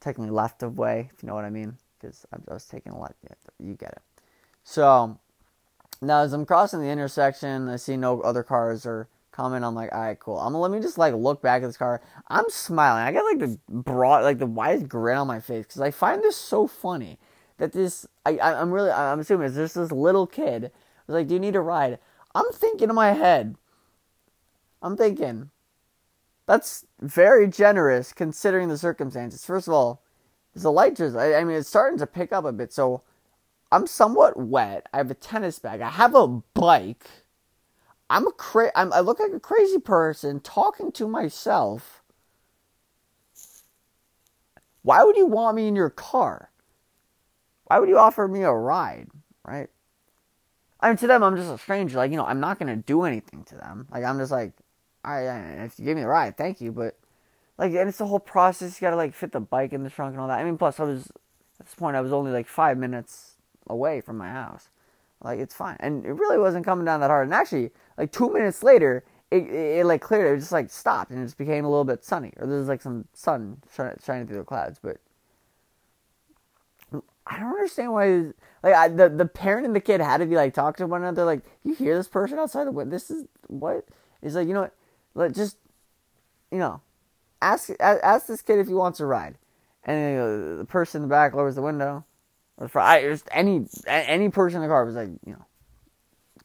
Technically 0.00 0.30
left 0.30 0.62
of 0.62 0.78
way, 0.78 1.10
if 1.12 1.22
you 1.22 1.26
know 1.26 1.34
what 1.34 1.44
I 1.44 1.50
mean, 1.50 1.76
because 2.00 2.26
I 2.32 2.52
was 2.52 2.66
taking 2.66 2.92
a 2.92 2.98
lot. 2.98 3.14
You 3.58 3.74
get 3.74 3.92
it. 3.92 4.02
So 4.64 5.18
now 6.00 6.20
as 6.20 6.32
I'm 6.32 6.46
crossing 6.46 6.80
the 6.80 6.88
intersection, 6.88 7.68
I 7.68 7.76
see 7.76 7.96
no 7.96 8.20
other 8.20 8.42
cars 8.42 8.86
are 8.86 9.08
coming. 9.32 9.64
I'm 9.64 9.74
like, 9.74 9.92
all 9.92 10.00
right, 10.00 10.18
cool. 10.18 10.38
I'm 10.38 10.52
gonna 10.52 10.60
let 10.60 10.70
me 10.70 10.80
just 10.80 10.98
like 10.98 11.14
look 11.14 11.42
back 11.42 11.62
at 11.62 11.66
this 11.66 11.76
car. 11.76 12.00
I'm 12.28 12.48
smiling. 12.48 13.02
I 13.02 13.12
got 13.12 13.24
like 13.24 13.38
the 13.38 13.58
broad, 13.68 14.24
like 14.24 14.38
the 14.38 14.46
widest 14.46 14.88
grin 14.88 15.18
on 15.18 15.26
my 15.26 15.40
face 15.40 15.66
because 15.66 15.80
I 15.80 15.90
find 15.90 16.22
this 16.22 16.36
so 16.36 16.66
funny 16.66 17.18
that 17.58 17.72
this. 17.72 18.06
I, 18.26 18.36
I 18.38 18.60
I'm 18.60 18.70
really 18.70 18.90
I'm 18.90 19.20
assuming 19.20 19.46
it's 19.46 19.56
just 19.56 19.74
this 19.74 19.92
little 19.92 20.26
kid 20.26 20.70
I 21.08 21.12
was 21.12 21.20
like, 21.20 21.28
Do 21.28 21.34
you 21.34 21.40
need 21.40 21.56
a 21.56 21.60
ride? 21.60 21.98
I'm 22.34 22.52
thinking 22.52 22.90
in 22.90 22.94
my 22.94 23.12
head, 23.12 23.56
I'm 24.82 24.96
thinking, 24.96 25.50
that's 26.46 26.84
very 27.00 27.48
generous 27.48 28.12
considering 28.12 28.68
the 28.68 28.78
circumstances. 28.78 29.44
First 29.44 29.68
of 29.68 29.74
all, 29.74 30.02
a 30.64 30.70
light 30.70 30.94
drizzle. 30.94 31.20
I, 31.20 31.34
I 31.34 31.44
mean, 31.44 31.56
it's 31.56 31.68
starting 31.68 31.98
to 31.98 32.06
pick 32.06 32.32
up 32.32 32.44
a 32.44 32.52
bit, 32.52 32.72
so 32.72 33.02
I'm 33.70 33.86
somewhat 33.86 34.36
wet. 34.36 34.86
I 34.92 34.98
have 34.98 35.10
a 35.10 35.14
tennis 35.14 35.58
bag. 35.58 35.80
I 35.80 35.90
have 35.90 36.14
a 36.14 36.28
bike. 36.54 37.06
I'm 38.10 38.26
a 38.26 38.32
cra- 38.32 38.72
I'm, 38.74 38.92
I 38.92 39.00
look 39.00 39.20
like 39.20 39.32
a 39.32 39.40
crazy 39.40 39.78
person 39.78 40.40
talking 40.40 40.92
to 40.92 41.06
myself. 41.06 42.02
Why 44.82 45.04
would 45.04 45.16
you 45.16 45.26
want 45.26 45.56
me 45.56 45.68
in 45.68 45.76
your 45.76 45.90
car? 45.90 46.50
Why 47.64 47.78
would 47.78 47.90
you 47.90 47.98
offer 47.98 48.26
me 48.26 48.42
a 48.42 48.52
ride, 48.52 49.08
right? 49.44 49.68
I 50.80 50.88
mean, 50.88 50.96
to 50.98 51.06
them, 51.06 51.22
I'm 51.22 51.36
just 51.36 51.50
a 51.50 51.58
stranger. 51.58 51.98
Like, 51.98 52.10
you 52.10 52.16
know, 52.16 52.24
I'm 52.24 52.40
not 52.40 52.58
gonna 52.58 52.76
do 52.76 53.02
anything 53.02 53.44
to 53.44 53.56
them. 53.56 53.86
Like, 53.90 54.04
I'm 54.04 54.18
just 54.18 54.32
like, 54.32 54.52
right, 55.04 55.64
if 55.64 55.78
you 55.78 55.84
give 55.84 55.96
me 55.96 56.02
the 56.02 56.08
ride, 56.08 56.38
thank 56.38 56.62
you. 56.62 56.72
But 56.72 56.96
like, 57.58 57.72
and 57.72 57.88
it's 57.88 57.98
the 57.98 58.06
whole 58.06 58.20
process. 58.20 58.80
You 58.80 58.86
gotta 58.86 58.96
like 58.96 59.14
fit 59.14 59.32
the 59.32 59.40
bike 59.40 59.72
in 59.72 59.82
the 59.82 59.90
trunk 59.90 60.12
and 60.12 60.20
all 60.20 60.28
that. 60.28 60.38
I 60.38 60.44
mean, 60.44 60.56
plus, 60.56 60.78
I 60.78 60.84
was 60.84 61.10
at 61.60 61.66
this 61.66 61.74
point, 61.74 61.96
I 61.96 62.00
was 62.00 62.12
only 62.12 62.30
like 62.30 62.46
five 62.46 62.78
minutes 62.78 63.36
away 63.66 64.00
from 64.00 64.16
my 64.16 64.30
house. 64.30 64.68
Like, 65.22 65.40
it's 65.40 65.54
fine, 65.54 65.76
and 65.80 66.06
it 66.06 66.12
really 66.12 66.38
wasn't 66.38 66.64
coming 66.64 66.84
down 66.84 67.00
that 67.00 67.10
hard. 67.10 67.26
And 67.26 67.34
actually, 67.34 67.70
like 67.96 68.12
two 68.12 68.32
minutes 68.32 68.62
later, 68.62 69.04
it, 69.32 69.42
it, 69.42 69.78
it 69.78 69.86
like 69.86 70.00
cleared. 70.00 70.36
It 70.36 70.40
just 70.40 70.52
like 70.52 70.70
stopped, 70.70 71.10
and 71.10 71.20
it 71.20 71.24
just 71.24 71.38
became 71.38 71.64
a 71.64 71.68
little 71.68 71.84
bit 71.84 72.04
sunny, 72.04 72.32
or 72.36 72.46
there's 72.46 72.68
like 72.68 72.80
some 72.80 73.06
sun 73.12 73.60
shining 73.74 74.28
through 74.28 74.38
the 74.38 74.44
clouds. 74.44 74.78
But 74.80 74.98
I 77.26 77.38
don't 77.40 77.50
understand 77.50 77.92
why. 77.92 78.26
Like 78.62 78.74
I, 78.74 78.88
the 78.88 79.08
the 79.08 79.26
parent 79.26 79.66
and 79.66 79.74
the 79.74 79.80
kid 79.80 80.00
had 80.00 80.18
to 80.18 80.26
be 80.26 80.36
like 80.36 80.54
talk 80.54 80.76
to 80.76 80.86
one 80.86 81.02
another. 81.02 81.24
Like 81.24 81.42
you 81.64 81.74
hear 81.74 81.96
this 81.96 82.08
person 82.08 82.38
outside 82.38 82.68
the 82.68 82.72
window. 82.72 82.92
This 82.92 83.10
is 83.10 83.26
what 83.48 83.84
like. 84.22 84.46
You 84.46 84.54
know 84.54 84.62
what? 84.62 84.74
Let 85.14 85.34
just 85.34 85.56
you 86.52 86.58
know 86.58 86.80
ask 87.40 87.70
ask 87.80 88.26
this 88.26 88.42
kid 88.42 88.58
if 88.58 88.68
he 88.68 88.74
wants 88.74 89.00
a 89.00 89.06
ride. 89.06 89.36
And 89.84 90.58
the 90.58 90.64
person 90.64 91.02
in 91.02 91.08
the 91.08 91.12
back 91.12 91.34
lowers 91.34 91.54
the 91.54 91.62
window. 91.62 92.04
or 92.58 92.68
for 92.68 92.80
I 92.80 93.02
just 93.02 93.28
any 93.32 93.66
any 93.86 94.28
person 94.28 94.56
in 94.56 94.62
the 94.62 94.68
car 94.68 94.84
was 94.84 94.96
like, 94.96 95.08
you 95.24 95.32
know, 95.32 95.44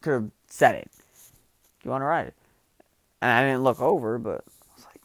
could 0.01 0.13
have 0.13 0.31
said 0.47 0.75
it. 0.75 0.91
You 1.83 1.91
want 1.91 2.01
to 2.01 2.05
ride 2.05 2.27
it? 2.27 2.33
And 3.21 3.31
I 3.31 3.43
didn't 3.43 3.63
look 3.63 3.81
over, 3.81 4.17
but 4.17 4.43
I 4.45 4.75
was 4.75 4.85
like, 4.85 5.01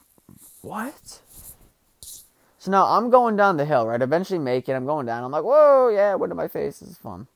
what? 0.62 1.20
So 2.58 2.70
now 2.70 2.84
I'm 2.84 3.10
going 3.10 3.36
down 3.36 3.56
the 3.56 3.64
hill, 3.64 3.86
right? 3.86 4.02
Eventually 4.02 4.38
make 4.38 4.68
it. 4.68 4.72
I'm 4.72 4.86
going 4.86 5.06
down. 5.06 5.24
I'm 5.24 5.30
like, 5.30 5.44
whoa, 5.44 5.88
yeah, 5.88 6.14
wind 6.14 6.32
in 6.32 6.36
my 6.36 6.48
face. 6.48 6.80
This 6.80 6.90
is 6.90 6.98
fun. 6.98 7.28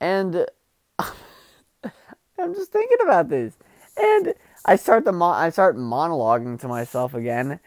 And 0.00 0.46
I'm 0.98 2.54
just 2.54 2.70
thinking 2.70 2.98
about 3.02 3.28
this. 3.28 3.56
And 3.96 4.34
I 4.66 4.76
start 4.76 5.04
the 5.04 5.12
mo- 5.12 5.26
I 5.26 5.50
start 5.50 5.76
monologuing 5.76 6.60
to 6.60 6.68
myself 6.68 7.14
again. 7.14 7.60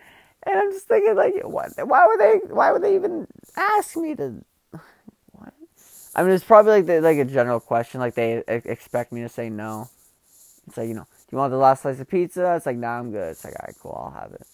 And 0.43 0.60
I'm 0.60 0.72
just 0.72 0.88
thinking 0.88 1.16
like 1.16 1.36
what 1.43 1.72
why 1.88 2.06
would 2.06 2.20
they 2.20 2.54
why 2.54 2.72
would 2.72 2.84
they 2.84 2.95
even 2.95 3.28
ask 3.56 3.97
me 3.97 4.16
to 4.16 4.43
what? 5.32 5.54
I 6.16 6.24
mean 6.24 6.32
it's 6.34 6.43
probably 6.43 6.74
like 6.74 6.86
the, 6.86 7.02
like 7.02 7.18
a 7.18 7.26
general 7.26 7.60
question 7.60 8.00
like 8.00 8.16
they 8.16 8.43
expect 8.47 9.12
me 9.12 9.22
to 9.22 9.30
say 9.30 9.50
no. 9.50 9.89
It's 10.68 10.78
like, 10.78 10.88
you 10.88 10.93
know, 10.93 11.04
do 11.04 11.28
you 11.32 11.38
want 11.39 11.52
the 11.52 11.58
last 11.58 11.82
slice 11.82 12.00
of 12.00 12.08
pizza? 12.08 12.56
It's 12.56 12.66
like, 12.68 12.78
nah, 12.78 13.00
I'm 13.00 13.12
good. 13.12 13.32
It's 13.32 13.43
like, 13.43 13.56
all 13.60 13.66
right, 13.66 13.76
cool, 13.82 14.02
I'll 14.14 14.22
have 14.22 14.34
it. 14.34 14.45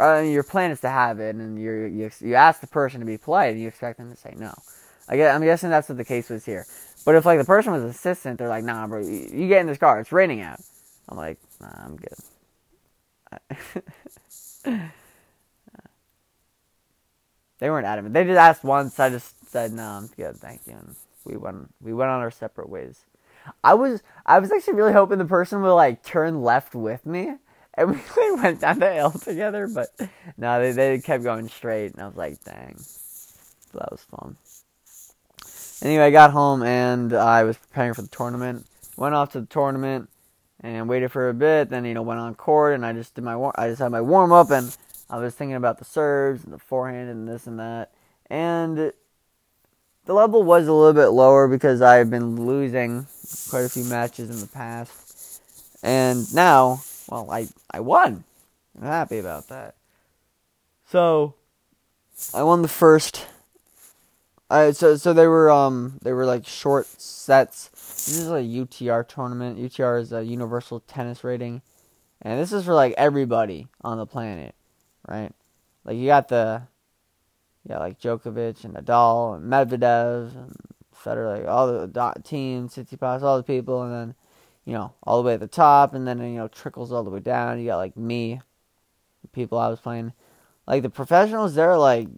Uh, 0.00 0.04
I 0.04 0.22
mean, 0.22 0.32
your 0.32 0.44
plan 0.44 0.70
is 0.70 0.80
to 0.80 0.88
have 0.88 1.20
it, 1.20 1.34
and 1.34 1.60
you 1.60 1.72
you 1.84 2.10
you 2.20 2.34
ask 2.34 2.60
the 2.60 2.66
person 2.68 3.00
to 3.00 3.06
be 3.06 3.18
polite, 3.18 3.52
and 3.52 3.60
you 3.60 3.68
expect 3.68 3.98
them 3.98 4.10
to 4.10 4.16
say 4.16 4.34
no. 4.36 4.54
I 5.08 5.16
guess, 5.16 5.34
I'm 5.34 5.42
guessing 5.42 5.70
that's 5.70 5.88
what 5.88 5.98
the 5.98 6.04
case 6.04 6.30
was 6.30 6.44
here. 6.44 6.66
But 7.04 7.16
if 7.16 7.26
like 7.26 7.38
the 7.38 7.44
person 7.44 7.72
was 7.72 7.82
assistant, 7.82 8.38
they're 8.38 8.48
like, 8.48 8.64
nah, 8.64 8.86
bro, 8.86 9.00
you, 9.00 9.28
you 9.32 9.48
get 9.48 9.60
in 9.60 9.66
this 9.66 9.78
car. 9.78 10.00
It's 10.00 10.12
raining 10.12 10.40
out. 10.40 10.60
I'm 11.08 11.16
like, 11.16 11.38
nah, 11.60 11.84
I'm 11.84 11.96
good. 11.96 12.14
they 17.58 17.70
weren't 17.70 17.86
adamant. 17.86 18.14
They 18.14 18.24
just 18.24 18.38
asked 18.38 18.64
once. 18.64 18.98
I 19.00 19.10
just 19.10 19.50
said, 19.50 19.72
no, 19.72 19.82
I'm 19.82 20.06
good, 20.08 20.36
thank 20.36 20.62
you. 20.66 20.74
And 20.74 20.94
we 21.24 21.36
went 21.36 21.72
we 21.80 21.92
went 21.92 22.10
on 22.10 22.20
our 22.20 22.30
separate 22.30 22.68
ways. 22.68 23.04
I 23.64 23.74
was 23.74 24.02
I 24.26 24.38
was 24.38 24.52
actually 24.52 24.74
really 24.74 24.92
hoping 24.92 25.18
the 25.18 25.24
person 25.24 25.62
would 25.62 25.74
like 25.74 26.02
turn 26.02 26.42
left 26.42 26.74
with 26.74 27.06
me. 27.06 27.34
And 27.74 27.90
we 28.16 28.32
went 28.34 28.60
down 28.60 28.80
the 28.80 28.92
hill 28.92 29.10
together, 29.12 29.68
but 29.68 29.88
no, 30.36 30.60
they, 30.60 30.72
they 30.72 30.98
kept 30.98 31.22
going 31.22 31.48
straight, 31.48 31.92
and 31.92 32.02
I 32.02 32.06
was 32.06 32.16
like, 32.16 32.42
dang. 32.44 32.76
So 32.78 33.78
that 33.78 33.92
was 33.92 34.02
fun. 34.02 34.36
Anyway, 35.80 36.04
I 36.04 36.10
got 36.10 36.32
home 36.32 36.64
and 36.64 37.12
I 37.12 37.44
was 37.44 37.56
preparing 37.56 37.94
for 37.94 38.02
the 38.02 38.08
tournament. 38.08 38.66
Went 38.96 39.14
off 39.14 39.32
to 39.32 39.40
the 39.40 39.46
tournament 39.46 40.10
and 40.60 40.88
waited 40.88 41.10
for 41.10 41.28
a 41.28 41.34
bit. 41.34 41.70
Then 41.70 41.84
you 41.84 41.94
know 41.94 42.02
went 42.02 42.20
on 42.20 42.34
court 42.34 42.74
and 42.74 42.84
I 42.84 42.92
just 42.92 43.14
did 43.14 43.24
my 43.24 43.34
I 43.56 43.68
just 43.68 43.80
had 43.80 43.90
my 43.90 44.00
warm 44.00 44.32
up 44.32 44.50
and 44.50 44.76
I 45.10 45.18
was 45.18 45.34
thinking 45.34 45.56
about 45.56 45.78
the 45.78 45.84
serves 45.84 46.44
and 46.44 46.52
the 46.52 46.58
forehand 46.58 47.08
and 47.10 47.28
this 47.28 47.46
and 47.46 47.58
that. 47.58 47.92
And 48.28 48.92
the 50.04 50.14
level 50.14 50.42
was 50.42 50.66
a 50.66 50.72
little 50.72 50.92
bit 50.92 51.08
lower 51.08 51.48
because 51.48 51.82
I've 51.82 52.10
been 52.10 52.46
losing 52.46 53.06
quite 53.48 53.64
a 53.64 53.68
few 53.68 53.84
matches 53.84 54.30
in 54.30 54.40
the 54.40 54.46
past. 54.46 55.40
And 55.82 56.32
now, 56.34 56.82
well, 57.08 57.30
I 57.30 57.48
I 57.70 57.80
won. 57.80 58.24
I'm 58.76 58.86
happy 58.86 59.18
about 59.18 59.48
that. 59.48 59.74
So 60.86 61.34
I 62.34 62.42
won 62.42 62.62
the 62.62 62.68
first 62.68 63.26
uh, 64.50 64.72
so 64.72 64.96
so 64.96 65.12
they 65.12 65.26
were 65.26 65.50
um 65.50 65.98
they 66.02 66.12
were 66.12 66.24
like 66.24 66.46
short 66.46 66.86
sets. 66.86 67.68
This 67.68 68.16
is 68.16 68.30
a 68.30 68.40
UTR 68.40 69.06
tournament. 69.06 69.58
UTR 69.58 70.00
is 70.00 70.12
a 70.12 70.24
universal 70.24 70.80
tennis 70.80 71.22
rating, 71.22 71.60
and 72.22 72.40
this 72.40 72.52
is 72.52 72.64
for 72.64 72.74
like 72.74 72.94
everybody 72.96 73.68
on 73.82 73.98
the 73.98 74.06
planet, 74.06 74.54
right? 75.06 75.32
Like 75.84 75.96
you 75.96 76.06
got 76.06 76.28
the, 76.28 76.62
yeah, 77.68 77.78
like 77.78 78.00
Djokovic 78.00 78.64
and 78.64 78.74
Nadal 78.74 79.36
and 79.36 79.52
Medvedev 79.52 80.34
and 80.34 80.56
Federer, 80.94 81.38
like 81.38 81.48
all 81.48 81.66
the 81.66 81.86
dot 81.86 82.24
teams, 82.24 82.74
Tsitsipas, 82.74 83.22
all 83.22 83.36
the 83.36 83.42
people, 83.42 83.82
and 83.82 83.92
then 83.92 84.14
you 84.64 84.72
know 84.72 84.94
all 85.02 85.22
the 85.22 85.26
way 85.26 85.34
at 85.34 85.40
the 85.40 85.46
top, 85.46 85.92
and 85.92 86.08
then 86.08 86.20
you 86.20 86.38
know 86.38 86.48
trickles 86.48 86.90
all 86.90 87.04
the 87.04 87.10
way 87.10 87.20
down. 87.20 87.60
You 87.60 87.66
got 87.66 87.76
like 87.76 87.98
me, 87.98 88.40
the 89.20 89.28
people 89.28 89.58
I 89.58 89.68
was 89.68 89.80
playing, 89.80 90.14
like 90.66 90.82
the 90.82 90.90
professionals. 90.90 91.54
They're 91.54 91.76
like 91.76 92.08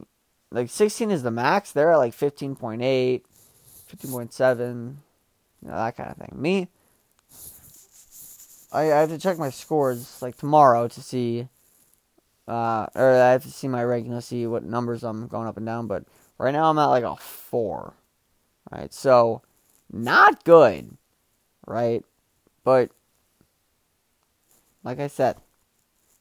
like 0.50 0.70
16 0.70 1.10
is 1.10 1.22
the 1.22 1.30
max. 1.30 1.72
They're 1.72 1.92
at 1.92 1.98
like 1.98 2.14
15.8, 2.14 2.80
15.7, 2.80 4.96
you 5.62 5.68
know, 5.68 5.76
that 5.76 5.96
kind 5.96 6.10
of 6.10 6.16
thing. 6.16 6.32
Me, 6.34 6.68
I, 8.72 8.92
I 8.92 9.00
have 9.00 9.10
to 9.10 9.18
check 9.18 9.38
my 9.38 9.50
scores 9.50 10.20
like 10.20 10.36
tomorrow 10.36 10.88
to 10.88 11.00
see, 11.00 11.48
uh, 12.48 12.86
or 12.94 13.12
I 13.12 13.32
have 13.32 13.44
to 13.44 13.50
see 13.50 13.68
my 13.68 13.84
ranking 13.84 14.12
to 14.12 14.22
see 14.22 14.46
what 14.46 14.64
numbers 14.64 15.04
I'm 15.04 15.28
going 15.28 15.46
up 15.46 15.56
and 15.56 15.66
down. 15.66 15.86
But 15.86 16.04
right 16.38 16.52
now 16.52 16.70
I'm 16.70 16.78
at 16.78 16.86
like 16.86 17.04
a 17.04 17.16
four, 17.16 17.94
right? 18.70 18.92
So 18.92 19.42
not 19.92 20.44
good, 20.44 20.96
right? 21.66 22.04
But 22.64 22.90
like 24.82 24.98
I 24.98 25.06
said, 25.06 25.36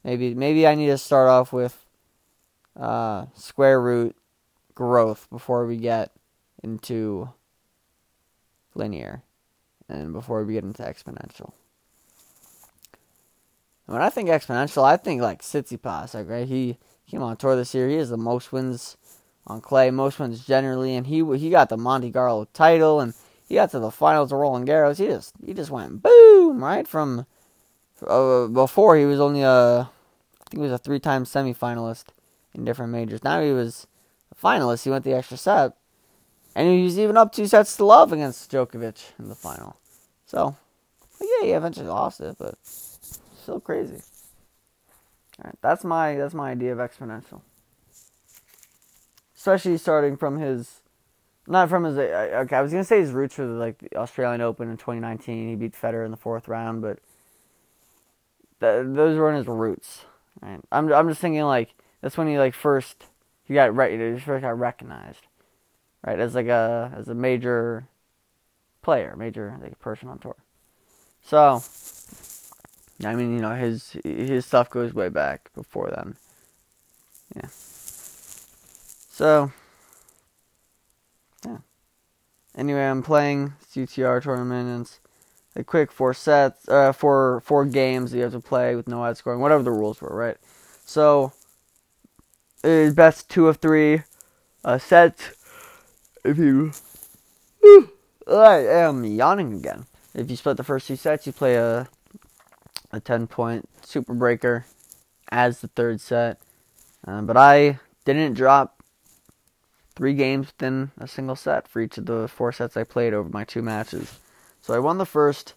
maybe 0.03 0.35
maybe 0.35 0.67
I 0.67 0.75
need 0.75 0.87
to 0.87 0.97
start 0.97 1.29
off 1.29 1.51
with 1.51 1.85
uh, 2.79 3.25
square 3.35 3.81
root 3.81 4.15
growth 4.79 5.27
before 5.29 5.65
we 5.65 5.75
get 5.75 6.09
into 6.63 7.27
linear 8.73 9.23
and 9.89 10.13
before 10.13 10.45
we 10.45 10.53
get 10.53 10.63
into 10.63 10.81
exponential. 10.83 11.51
when 13.87 14.01
I 14.01 14.09
think 14.09 14.29
exponential, 14.29 14.85
I 14.85 14.95
think 14.95 15.21
like 15.21 15.41
Tsitsipas, 15.41 16.13
like 16.13 16.29
right, 16.29 16.47
he 16.47 16.77
came 17.11 17.21
on 17.21 17.35
tour 17.35 17.57
this 17.57 17.75
year. 17.75 17.89
He 17.89 17.97
has 17.97 18.09
the 18.09 18.15
most 18.15 18.53
wins 18.53 18.95
on 19.45 19.59
clay, 19.59 19.91
most 19.91 20.17
wins 20.17 20.45
generally, 20.45 20.95
and 20.95 21.07
he 21.07 21.25
he 21.37 21.49
got 21.49 21.67
the 21.67 21.75
Monte 21.75 22.13
Carlo 22.13 22.45
title, 22.53 23.01
and 23.01 23.13
he 23.49 23.55
got 23.55 23.71
to 23.71 23.79
the 23.79 23.91
finals 23.91 24.31
of 24.31 24.39
Roland 24.39 24.65
Garros. 24.65 24.97
He 24.99 25.07
just 25.07 25.33
he 25.45 25.53
just 25.53 25.71
went 25.71 26.01
boom 26.01 26.63
right 26.63 26.87
from 26.87 27.25
uh, 28.07 28.47
before 28.47 28.95
he 28.95 29.03
was 29.03 29.19
only 29.19 29.41
a 29.41 29.81
I 29.81 30.43
think 30.49 30.61
he 30.63 30.69
was 30.69 30.71
a 30.71 30.77
three 30.77 31.01
time 31.01 31.25
semifinalist 31.25 32.05
in 32.53 32.63
different 32.63 32.93
majors. 32.93 33.25
Now 33.25 33.41
he 33.41 33.51
was 33.51 33.87
finalist. 34.41 34.83
He 34.83 34.89
went 34.89 35.03
the 35.03 35.13
extra 35.13 35.37
set, 35.37 35.73
and 36.55 36.67
he 36.67 36.83
was 36.83 36.97
even 36.97 37.17
up 37.17 37.31
two 37.31 37.47
sets 37.47 37.75
to 37.77 37.85
love 37.85 38.11
against 38.11 38.51
Djokovic 38.51 39.11
in 39.19 39.29
the 39.29 39.35
final. 39.35 39.77
So, 40.25 40.55
yeah, 41.21 41.45
he 41.45 41.51
eventually 41.51 41.87
lost 41.87 42.21
it, 42.21 42.35
but 42.37 42.55
still 42.63 43.59
crazy. 43.59 44.01
All 45.39 45.45
right, 45.45 45.55
that's 45.61 45.83
my 45.83 46.15
that's 46.15 46.33
my 46.33 46.51
idea 46.51 46.73
of 46.73 46.79
exponential. 46.79 47.41
Especially 49.35 49.77
starting 49.77 50.17
from 50.17 50.37
his, 50.37 50.81
not 51.47 51.69
from 51.69 51.85
his. 51.85 51.97
Okay, 51.97 52.55
I 52.55 52.61
was 52.61 52.71
gonna 52.71 52.83
say 52.83 52.99
his 52.99 53.11
roots 53.11 53.37
were 53.37 53.45
like 53.45 53.77
the 53.79 53.95
Australian 53.95 54.41
Open 54.41 54.69
in 54.69 54.77
2019. 54.77 55.49
He 55.49 55.55
beat 55.55 55.73
Federer 55.73 56.03
in 56.03 56.11
the 56.11 56.17
fourth 56.17 56.47
round, 56.49 56.81
but 56.81 56.99
th- 58.59 58.85
those 58.87 59.17
weren't 59.17 59.37
his 59.37 59.47
roots. 59.47 60.05
Right? 60.41 60.59
I'm 60.71 60.91
I'm 60.91 61.07
just 61.07 61.21
thinking 61.21 61.43
like 61.43 61.73
that's 62.01 62.17
when 62.17 62.27
he 62.27 62.37
like 62.37 62.53
first 62.53 63.05
he 63.49 63.55
got 63.55 63.75
right 63.75 63.99
he 63.99 64.19
first 64.19 64.43
got 64.43 64.57
recognized, 64.57 65.25
right 66.05 66.19
as 66.19 66.35
like 66.35 66.47
a 66.47 66.93
as 66.95 67.09
a 67.09 67.15
major 67.15 67.87
player, 68.81 69.15
major 69.17 69.57
like 69.61 69.77
person 69.79 70.07
on 70.07 70.19
tour. 70.19 70.35
So, 71.23 71.63
I 73.03 73.15
mean, 73.15 73.33
you 73.33 73.41
know, 73.41 73.55
his 73.55 73.97
his 74.03 74.45
stuff 74.45 74.69
goes 74.69 74.93
way 74.93 75.09
back 75.09 75.51
before 75.55 75.89
then. 75.89 76.15
Yeah. 77.35 77.49
So, 77.51 79.51
yeah. 81.43 81.57
Anyway, 82.55 82.85
I'm 82.85 83.01
playing 83.01 83.53
UTR 83.75 84.21
tournament 84.21 84.69
and 84.69 84.81
it's 84.81 84.99
a 85.55 85.63
quick 85.63 85.91
four 85.91 86.13
sets, 86.13 86.69
uh, 86.69 86.93
four 86.93 87.41
four 87.41 87.65
games 87.65 88.11
that 88.11 88.17
you 88.17 88.23
have 88.23 88.33
to 88.33 88.39
play 88.39 88.75
with 88.75 88.87
no 88.87 89.03
ad 89.03 89.17
scoring, 89.17 89.39
whatever 89.39 89.63
the 89.63 89.71
rules 89.71 90.01
were, 90.01 90.15
right? 90.15 90.37
So, 90.85 91.33
is 92.63 92.93
best 92.93 93.29
two 93.29 93.47
of 93.47 93.57
three 93.57 94.03
uh, 94.63 94.77
sets. 94.77 95.31
If 96.23 96.37
you, 96.37 96.71
I 98.27 98.57
am 98.57 99.03
yawning 99.03 99.53
again. 99.53 99.85
If 100.13 100.29
you 100.29 100.35
split 100.35 100.57
the 100.57 100.63
first 100.63 100.87
two 100.87 100.95
sets, 100.95 101.25
you 101.27 101.33
play 101.33 101.55
a 101.55 101.87
a 102.91 102.99
ten 102.99 103.27
point 103.27 103.69
super 103.83 104.13
breaker 104.13 104.65
as 105.31 105.61
the 105.61 105.67
third 105.67 106.01
set. 106.01 106.41
Uh, 107.07 107.21
but 107.21 107.37
I 107.37 107.79
didn't 108.05 108.33
drop 108.33 108.83
three 109.95 110.13
games 110.13 110.47
within 110.47 110.91
a 110.97 111.07
single 111.07 111.35
set 111.35 111.67
for 111.67 111.81
each 111.81 111.97
of 111.97 112.05
the 112.05 112.27
four 112.27 112.51
sets 112.51 112.75
I 112.75 112.83
played 112.83 113.13
over 113.13 113.29
my 113.29 113.43
two 113.43 113.61
matches. 113.61 114.19
So 114.61 114.73
I 114.73 114.79
won 114.79 114.97
the 114.97 115.05
first 115.05 115.53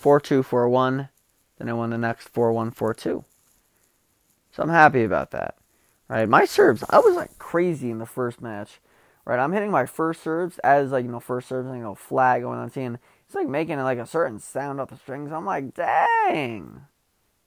4 0.00 0.18
2 0.20 0.42
4 0.42 0.68
1, 0.68 1.08
then 1.58 1.68
I 1.68 1.72
won 1.74 1.90
the 1.90 1.98
next 1.98 2.28
4 2.28 2.52
1 2.52 2.70
4 2.70 2.94
2. 2.94 3.24
So 4.52 4.62
I'm 4.62 4.68
happy 4.68 5.04
about 5.04 5.30
that. 5.32 5.56
Right, 6.10 6.28
my 6.28 6.44
serves, 6.44 6.82
I 6.90 6.98
was 6.98 7.14
like 7.14 7.38
crazy 7.38 7.88
in 7.88 7.98
the 7.98 8.04
first 8.04 8.42
match. 8.42 8.80
Right, 9.24 9.38
I'm 9.38 9.52
hitting 9.52 9.70
my 9.70 9.86
first 9.86 10.24
serves 10.24 10.58
as 10.58 10.90
like 10.90 11.04
you 11.04 11.10
know 11.12 11.20
first 11.20 11.48
serves, 11.48 11.68
you 11.68 11.76
know 11.76 11.94
flag 11.94 12.42
going 12.42 12.58
on, 12.58 12.68
seeing 12.68 12.98
it's 13.26 13.34
like 13.36 13.46
making 13.46 13.78
like 13.78 13.98
a 13.98 14.06
certain 14.06 14.40
sound 14.40 14.80
off 14.80 14.90
the 14.90 14.96
strings. 14.96 15.30
I'm 15.30 15.46
like, 15.46 15.72
dang, 15.72 16.80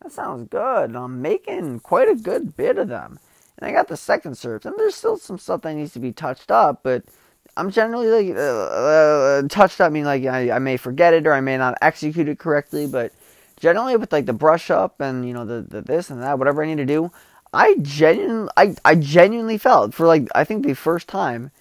that 0.02 0.14
sounds 0.14 0.48
good. 0.48 0.86
And 0.86 0.98
I'm 0.98 1.22
making 1.22 1.82
quite 1.82 2.08
a 2.08 2.16
good 2.16 2.56
bit 2.56 2.78
of 2.78 2.88
them. 2.88 3.20
And 3.58 3.70
I 3.70 3.74
got 3.74 3.90
the 3.90 3.98
second 3.98 4.38
serves, 4.38 4.66
and 4.66 4.76
there's 4.78 4.96
still 4.96 5.18
some 5.18 5.38
stuff 5.38 5.64
that 5.64 5.74
needs 5.74 5.92
to 5.92 6.00
be 6.00 6.14
touched 6.14 6.50
up, 6.50 6.84
but 6.84 7.04
I'm 7.58 7.70
generally 7.70 8.08
like 8.08 8.34
uh, 8.34 8.40
uh, 8.40 9.42
touched 9.50 9.82
up. 9.82 9.88
I 9.88 9.90
mean, 9.90 10.06
like 10.06 10.24
I, 10.24 10.52
I 10.52 10.60
may 10.60 10.78
forget 10.78 11.14
it 11.14 11.28
or 11.28 11.34
I 11.34 11.42
may 11.42 11.58
not 11.58 11.78
execute 11.82 12.30
it 12.30 12.40
correctly, 12.40 12.88
but 12.88 13.12
generally 13.60 13.98
with 13.98 14.14
like 14.14 14.26
the 14.26 14.32
brush 14.32 14.72
up 14.72 15.02
and 15.02 15.28
you 15.28 15.34
know 15.34 15.44
the, 15.44 15.62
the 15.62 15.82
this 15.82 16.10
and 16.10 16.24
that, 16.24 16.40
whatever 16.40 16.64
I 16.64 16.68
need 16.68 16.78
to 16.78 16.86
do, 16.86 17.12
I 17.54 17.76
genuinely 17.82 18.50
I, 18.58 18.76
I 18.84 18.96
genuinely 18.96 19.58
felt 19.58 19.94
for 19.94 20.08
like 20.08 20.28
I 20.34 20.44
think 20.44 20.66
the 20.66 20.74
first 20.74 21.08
time 21.08 21.52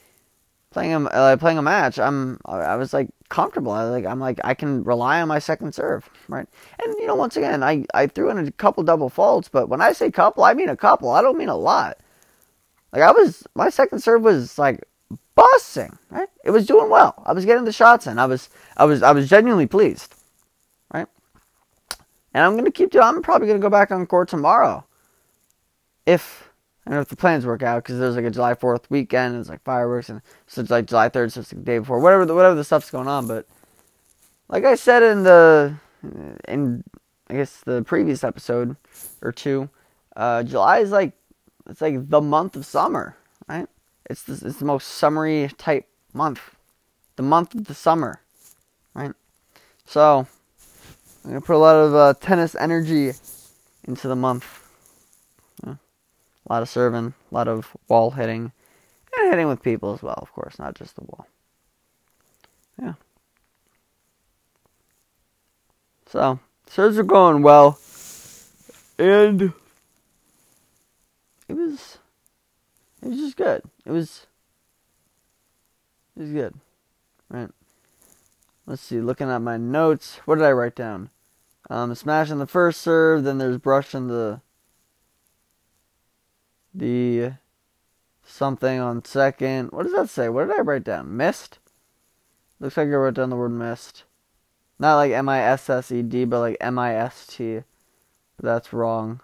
playing 0.71 0.93
a 0.93 1.05
uh, 1.05 1.37
playing 1.37 1.59
a 1.59 1.63
match, 1.63 1.99
I'm 1.99 2.41
I 2.45 2.77
was 2.77 2.93
like 2.93 3.11
comfortable. 3.29 3.73
I 3.73 3.85
like 3.85 4.07
I'm 4.07 4.19
like 4.19 4.41
I 4.43 4.55
can 4.55 4.83
rely 4.85 5.21
on 5.21 5.29
my 5.29 5.39
second 5.39 5.75
serve, 5.75 6.09
right? 6.29 6.49
And 6.83 6.95
you 6.99 7.07
know, 7.07 7.15
once 7.15 7.37
again, 7.37 7.63
I 7.63 7.85
I 7.95 8.07
threw 8.07 8.31
in 8.31 8.39
a 8.39 8.51
couple 8.53 8.83
double 8.83 9.09
faults, 9.09 9.49
but 9.49 9.69
when 9.69 9.81
I 9.81 9.93
say 9.93 10.11
couple, 10.11 10.45
I 10.45 10.55
mean 10.55 10.69
a 10.69 10.77
couple. 10.77 11.11
I 11.11 11.23
don't 11.23 11.39
mean 11.39 11.49
a 11.49 11.57
lot. 11.57 11.99
Like 12.93 13.03
I 13.03 13.13
was 13.13 13.47
my 13.55 13.69
second 13.69 14.01
serve 14.01 14.23
was 14.23 14.59
like 14.59 14.83
busting, 15.35 15.99
right? 16.11 16.29
It 16.45 16.51
was 16.51 16.67
doing 16.67 16.91
well. 16.91 17.23
I 17.25 17.33
was 17.33 17.45
getting 17.45 17.65
the 17.65 17.73
shots 17.73 18.07
in. 18.07 18.19
I 18.19 18.27
was 18.27 18.49
I 18.77 18.85
was 18.85 19.03
I 19.03 19.13
was 19.13 19.29
genuinely 19.29 19.67
pleased, 19.67 20.15
right? 20.93 21.07
And 22.35 22.45
I'm 22.45 22.57
gonna 22.57 22.71
keep 22.71 22.91
doing. 22.91 23.05
I'm 23.05 23.23
probably 23.23 23.47
gonna 23.49 23.61
go 23.61 23.71
back 23.71 23.91
on 23.91 24.07
court 24.07 24.29
tomorrow, 24.29 24.85
if 26.07 26.51
and 26.85 26.95
if 26.97 27.09
the 27.09 27.17
plans 27.17 27.47
work 27.47 27.63
out, 27.63 27.83
because 27.83 27.99
there's 27.99 28.17
like 28.17 28.25
a 28.25 28.31
July 28.31 28.55
4th 28.55 28.85
weekend, 28.91 29.35
and 29.35 29.41
it's 29.41 29.49
like 29.49 29.63
fireworks, 29.63 30.09
and 30.09 30.21
so 30.49 30.61
it's 30.61 30.71
like 30.71 30.87
July 30.87 31.09
3rd, 31.09 31.33
so 31.33 31.41
it's 31.41 31.51
the 31.51 31.57
day 31.57 31.79
before, 31.79 32.01
whatever 32.01 32.27
the, 32.27 32.35
whatever 32.35 32.57
the 32.57 32.65
stuff's 32.65 32.91
going 32.91 33.07
on. 33.07 33.29
But 33.29 33.47
like 34.49 34.65
I 34.65 34.75
said 34.75 35.03
in 35.03 35.23
the 35.23 35.77
in 36.49 36.85
I 37.31 37.35
guess 37.35 37.61
the 37.61 37.83
previous 37.83 38.25
episode 38.25 38.77
or 39.23 39.33
two, 39.33 39.71
uh, 40.17 40.43
July 40.43 40.81
is 40.81 40.91
like 40.91 41.13
it's 41.69 41.81
like 41.81 42.09
the 42.09 42.21
month 42.21 42.57
of 42.57 42.67
summer, 42.67 43.17
right? 43.49 43.69
It's 44.11 44.25
the, 44.25 44.33
it's 44.47 44.59
the 44.59 44.65
most 44.65 44.89
summery 44.89 45.49
type 45.57 45.89
month, 46.13 46.57
the 47.17 47.23
month 47.23 47.55
of 47.55 47.67
the 47.67 47.75
summer, 47.75 48.21
right? 48.95 49.13
So 49.87 50.27
I'm 51.25 51.31
gonna 51.31 51.41
put 51.41 51.55
a 51.55 51.59
lot 51.59 51.77
of 51.77 51.95
uh, 51.95 52.15
tennis 52.21 52.57
energy 52.57 53.13
into 53.85 54.09
the 54.09 54.17
month. 54.17 54.62
A 56.47 56.53
lot 56.53 56.63
of 56.63 56.69
serving, 56.69 57.15
a 57.31 57.35
lot 57.35 57.49
of 57.49 57.77
wall 57.89 58.13
hitting, 58.13 58.53
and 59.17 59.31
hitting 59.31 59.49
with 59.49 59.63
people 59.63 59.95
as 59.95 60.03
well, 60.03 60.19
of 60.21 60.33
course, 60.33 60.59
not 60.59 60.75
just 60.75 60.97
the 60.97 61.03
wall. 61.03 61.27
Yeah. 62.81 62.95
So, 66.07 66.41
serves 66.69 66.99
are 66.99 67.05
going 67.05 67.43
well, 67.43 67.79
and 68.99 69.53
it 71.49 71.55
was, 71.55 71.99
it 73.03 73.09
was 73.09 73.19
just 73.19 73.37
good. 73.37 73.63
It 73.87 73.93
was, 73.93 74.27
it 76.17 76.23
was 76.23 76.33
good, 76.33 76.55
right? 77.31 77.51
Let's 78.67 78.83
see. 78.83 79.01
Looking 79.01 79.31
at 79.31 79.43
my 79.43 79.57
notes, 79.57 80.21
what 80.25 80.37
did 80.37 80.45
I 80.45 80.53
write 80.53 80.77
down? 80.77 81.11
Um, 81.71 81.95
smashing 81.95 82.39
the 82.39 82.47
first 82.47 82.81
serve, 82.81 83.25
then 83.25 83.39
there's 83.39 83.59
brushing 83.59 84.09
the 84.09 84.41
the 86.75 87.33
something 88.25 88.79
on 88.79 89.05
second. 89.05 89.73
What 89.73 89.85
does 89.85 89.93
that 89.93 90.11
say? 90.11 90.29
What 90.29 90.49
did 90.49 90.57
I 90.57 90.63
write 90.63 90.85
down? 90.85 91.17
Missed? 91.17 91.59
Looks 92.61 92.77
like 92.77 92.87
I 92.87 92.91
wrote 92.91 93.15
down 93.15 93.31
the 93.31 93.37
word 93.37 93.51
missed. 93.51 94.05
Not 94.79 94.97
like 94.97 95.13
M 95.13 95.29
I 95.29 95.41
S 95.41 95.69
S 95.69 95.93
E 95.93 96.03
D, 96.03 96.25
but 96.25 96.41
like 96.41 96.57
M 96.61 96.79
I 96.79 96.95
S 96.95 97.27
T. 97.27 97.61
That's 98.41 98.73
wrong. 98.73 99.21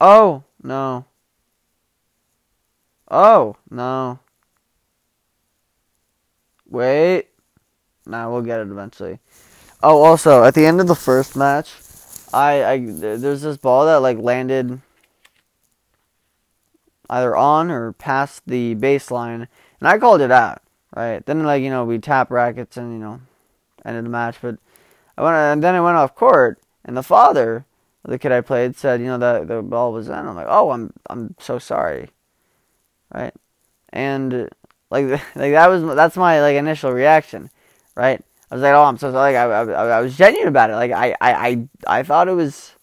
Oh, 0.00 0.44
no. 0.62 1.06
Oh, 3.10 3.56
no. 3.70 4.18
Wait. 6.68 7.28
Nah, 8.04 8.30
we'll 8.30 8.42
get 8.42 8.60
it 8.60 8.68
eventually. 8.68 9.18
Oh, 9.82 10.02
also, 10.02 10.44
at 10.44 10.54
the 10.54 10.66
end 10.66 10.80
of 10.80 10.86
the 10.86 10.94
first 10.94 11.36
match, 11.36 11.72
I, 12.32 12.64
I 12.64 12.78
there's 12.78 13.42
this 13.42 13.56
ball 13.56 13.86
that 13.86 13.96
like 13.96 14.18
landed 14.18 14.80
either 17.10 17.36
on 17.36 17.70
or 17.70 17.92
past 17.92 18.42
the 18.46 18.74
baseline, 18.74 19.46
and 19.80 19.88
I 19.88 19.98
called 19.98 20.20
it 20.20 20.30
out. 20.30 20.62
Right 20.94 21.24
then, 21.26 21.44
like 21.44 21.62
you 21.62 21.70
know, 21.70 21.84
we 21.84 21.98
tap 21.98 22.30
rackets 22.30 22.76
and 22.76 22.92
you 22.92 22.98
know, 22.98 23.20
ended 23.84 24.04
the 24.04 24.08
match. 24.08 24.36
But 24.40 24.56
I 25.16 25.22
went 25.22 25.36
and 25.36 25.62
then 25.62 25.74
I 25.74 25.80
went 25.80 25.96
off 25.96 26.14
court, 26.14 26.60
and 26.84 26.96
the 26.96 27.02
father 27.02 27.66
of 28.04 28.10
the 28.10 28.18
kid 28.18 28.32
I 28.32 28.40
played 28.40 28.76
said, 28.76 29.00
you 29.00 29.06
know, 29.06 29.18
that 29.18 29.48
the 29.48 29.62
ball 29.62 29.92
was 29.92 30.08
in. 30.08 30.14
I'm 30.14 30.34
like, 30.34 30.46
oh, 30.48 30.70
I'm 30.70 30.92
I'm 31.10 31.34
so 31.38 31.58
sorry, 31.58 32.10
right? 33.12 33.34
And 33.90 34.48
like 34.90 35.06
like 35.34 35.52
that 35.52 35.68
was 35.68 35.82
that's 35.96 36.16
my 36.16 36.40
like 36.40 36.56
initial 36.56 36.92
reaction, 36.92 37.50
right? 37.94 38.22
I 38.50 38.54
was 38.54 38.62
like, 38.62 38.74
oh, 38.74 38.84
I'm 38.84 38.96
so 38.96 39.10
sorry. 39.10 39.32
Like, 39.32 39.36
I, 39.36 39.72
I, 39.72 39.98
I 39.98 40.00
was 40.00 40.16
genuine 40.16 40.48
about 40.48 40.70
it. 40.70 40.74
Like 40.74 40.92
I, 40.92 41.16
I, 41.20 41.48
I, 41.48 41.68
I 41.88 42.02
thought 42.04 42.28
it 42.28 42.34
was 42.34 42.75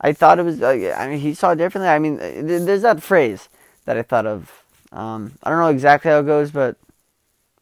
I 0.00 0.12
thought 0.12 0.38
it 0.38 0.44
was. 0.44 0.62
Uh, 0.62 0.94
I 0.96 1.08
mean, 1.08 1.18
he 1.18 1.34
saw 1.34 1.50
it 1.50 1.56
differently. 1.56 1.88
I 1.88 1.98
mean, 1.98 2.18
uh, 2.20 2.42
there's 2.42 2.82
that 2.82 3.02
phrase 3.02 3.48
that 3.84 3.96
I 3.96 4.02
thought 4.02 4.26
of. 4.26 4.64
Um, 4.92 5.34
I 5.42 5.50
don't 5.50 5.58
know 5.58 5.68
exactly 5.68 6.10
how 6.10 6.20
it 6.20 6.26
goes, 6.26 6.50
but 6.50 6.76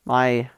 my 0.05 0.51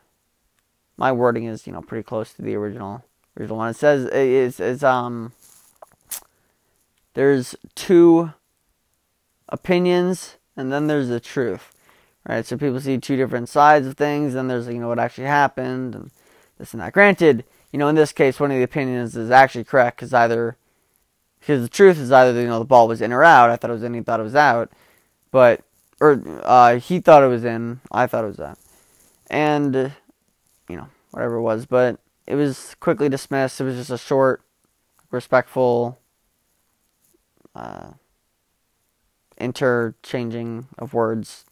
my 0.97 1.12
wording 1.12 1.45
is 1.45 1.66
you 1.66 1.72
know 1.72 1.81
pretty 1.81 2.03
close 2.03 2.33
to 2.35 2.43
the 2.43 2.55
original 2.55 3.05
original 3.39 3.59
one. 3.59 3.70
It 3.70 3.76
says 3.76 4.05
it's 4.12 4.61
it's 4.61 4.83
um 4.83 5.33
there's 7.14 7.57
two 7.74 8.33
opinions 9.49 10.37
and 10.57 10.72
then 10.72 10.89
there's 10.89 11.09
the 11.09 11.20
truth, 11.20 11.72
right? 12.29 12.45
So 12.45 12.59
people 12.59 12.81
see 12.81 12.99
two 12.99 13.16
different 13.16 13.49
sides 13.49 13.87
of 13.87 13.97
things, 13.97 14.35
and 14.35 14.51
there's 14.51 14.66
you 14.66 14.81
know 14.81 14.89
what 14.89 14.99
actually 14.99 15.29
happened 15.29 15.95
and 15.95 16.11
this 16.59 16.74
and 16.74 16.83
that. 16.83 16.93
Granted, 16.93 17.45
you 17.72 17.79
know 17.79 17.89
in 17.89 17.95
this 17.95 18.12
case, 18.12 18.41
one 18.41 18.51
of 18.51 18.57
the 18.57 18.64
opinions 18.64 19.16
is 19.16 19.31
actually 19.31 19.64
correct 19.64 19.99
because 19.99 20.12
either 20.12 20.57
because 21.49 21.62
the 21.62 21.68
truth 21.70 21.99
is 21.99 22.12
either 22.12 22.38
you 22.38 22.46
know 22.46 22.59
the 22.59 22.66
ball 22.66 22.86
was 22.86 23.01
in 23.01 23.11
or 23.11 23.24
out. 23.24 23.49
I 23.49 23.57
thought 23.57 23.70
it 23.70 23.72
was 23.72 23.82
in. 23.82 23.94
He 23.94 24.03
thought 24.03 24.20
it 24.20 24.24
was 24.24 24.34
out, 24.34 24.70
but 25.30 25.62
or 25.99 26.22
uh, 26.44 26.78
he 26.78 27.01
thought 27.01 27.22
it 27.22 27.28
was 27.28 27.42
in. 27.42 27.80
I 27.90 28.07
thought 28.07 28.24
it 28.24 28.28
was 28.28 28.40
out, 28.40 28.59
and 29.30 29.74
you 30.68 30.76
know 30.76 30.88
whatever 31.11 31.36
it 31.36 31.42
was. 31.42 31.64
But 31.64 32.01
it 32.26 32.34
was 32.34 32.76
quickly 32.80 33.09
dismissed. 33.09 33.62
It 33.62 33.64
was 33.64 33.76
just 33.76 33.90
a 33.90 33.96
short, 33.96 34.42
respectful 35.11 35.99
uh, 37.55 37.92
interchanging 39.38 40.66
of 40.76 40.92
words. 40.92 41.46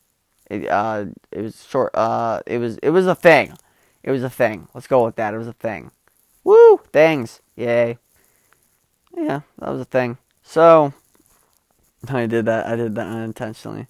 It, 0.51 0.69
uh, 0.69 1.07
it 1.33 1.41
was 1.41 1.65
short. 1.65 1.95
Uh, 1.95 2.43
it 2.45 2.59
was 2.59 2.77
it 2.83 2.91
was 2.91 3.07
a 3.07 3.15
thing. 3.15 3.57
It 4.03 4.11
was 4.11 4.23
a 4.23 4.29
thing. 4.31 4.69
Let's 4.75 4.89
go 4.89 5.07
with 5.07 5.17
that. 5.17 5.33
It 5.33 5.39
was 5.39 5.49
a 5.49 5.55
thing. 5.55 5.91
Woo! 6.45 6.83
Things. 6.93 7.41
Yay 7.57 7.97
yeah, 9.17 9.41
that 9.59 9.71
was 9.71 9.81
a 9.81 9.85
thing. 9.85 10.19
So 10.43 10.93
I 12.09 12.27
did 12.27 12.45
that. 12.45 12.67
I 12.67 12.77
did 12.77 12.95
that 12.95 13.07
unintentionally. 13.07 13.87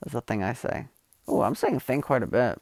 That's 0.00 0.14
the 0.14 0.20
thing 0.20 0.42
I 0.42 0.52
say. 0.52 0.86
Oh, 1.28 1.42
I'm 1.42 1.54
saying 1.54 1.80
thing 1.80 2.00
quite 2.00 2.22
a 2.22 2.26
bit. 2.26 2.60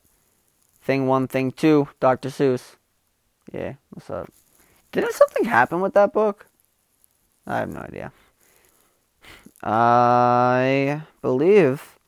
Thing 0.82 1.06
one, 1.06 1.28
thing 1.28 1.52
two, 1.52 1.88
Dr. 2.00 2.28
Seuss. 2.28 2.76
Yeah, 3.52 3.74
what's 3.90 4.10
up? 4.10 4.30
Didn't 4.90 5.14
something 5.14 5.44
happen 5.44 5.80
with 5.80 5.94
that 5.94 6.12
book? 6.12 6.46
I 7.46 7.58
have 7.58 7.72
no 7.72 7.80
idea. 7.80 8.12
I 9.62 11.02
believe 11.22 11.98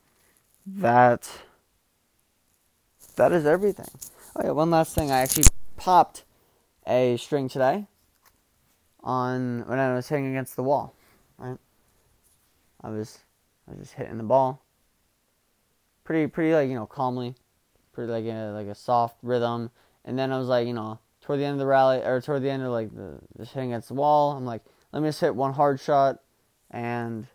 that 0.66 1.30
that 3.16 3.32
is 3.32 3.46
everything. 3.46 3.88
Oh 4.36 4.42
yeah, 4.44 4.50
one 4.50 4.70
last 4.70 4.94
thing. 4.94 5.10
I 5.10 5.20
actually 5.20 5.44
popped 5.76 6.24
a 6.86 7.16
string 7.16 7.48
today 7.48 7.86
on 9.04 9.62
when 9.68 9.78
I 9.78 9.94
was 9.94 10.08
hitting 10.08 10.26
against 10.26 10.56
the 10.56 10.62
wall. 10.62 10.94
Right, 11.38 11.58
I 12.82 12.88
was 12.88 13.18
I 13.68 13.72
was 13.72 13.80
just 13.80 13.92
hitting 13.94 14.16
the 14.16 14.24
ball, 14.24 14.64
pretty 16.02 16.26
pretty 16.26 16.54
like 16.54 16.68
you 16.68 16.74
know 16.74 16.86
calmly, 16.86 17.34
pretty 17.92 18.10
like 18.10 18.24
a 18.24 18.52
like 18.52 18.66
a 18.66 18.74
soft 18.74 19.18
rhythm, 19.22 19.70
and 20.04 20.18
then 20.18 20.32
I 20.32 20.38
was 20.38 20.48
like 20.48 20.66
you 20.66 20.72
know 20.72 20.98
toward 21.20 21.40
the 21.40 21.44
end 21.44 21.54
of 21.54 21.58
the 21.58 21.66
rally 21.66 21.98
or 21.98 22.20
toward 22.20 22.42
the 22.42 22.50
end 22.50 22.62
of 22.62 22.72
like 22.72 22.94
the 22.94 23.20
just 23.36 23.52
hitting 23.52 23.70
against 23.70 23.88
the 23.88 23.94
wall. 23.94 24.32
I'm 24.32 24.46
like 24.46 24.62
let 24.92 25.02
me 25.02 25.08
just 25.08 25.20
hit 25.20 25.36
one 25.36 25.52
hard 25.52 25.78
shot, 25.78 26.20
and 26.70 27.26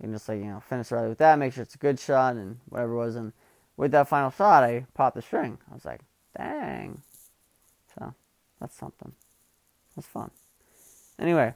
and 0.00 0.12
just 0.12 0.28
like 0.28 0.38
you 0.38 0.46
know 0.46 0.60
finish 0.60 0.88
the 0.88 0.94
rally 0.94 1.08
with 1.08 1.18
that, 1.18 1.38
make 1.38 1.52
sure 1.52 1.62
it's 1.62 1.74
a 1.74 1.78
good 1.78 1.98
shot 1.98 2.36
and 2.36 2.58
whatever 2.68 2.92
it 2.92 2.98
was, 2.98 3.16
and 3.16 3.32
with 3.76 3.90
that 3.90 4.08
final 4.08 4.30
shot 4.30 4.62
I 4.62 4.86
popped 4.94 5.16
the 5.16 5.22
string. 5.22 5.58
I 5.70 5.74
was 5.74 5.84
like 5.84 6.00
dang, 6.36 7.02
so 7.98 8.14
that's 8.60 8.76
something. 8.76 9.12
That's 9.96 10.06
fun. 10.06 10.30
Anyway, 11.18 11.54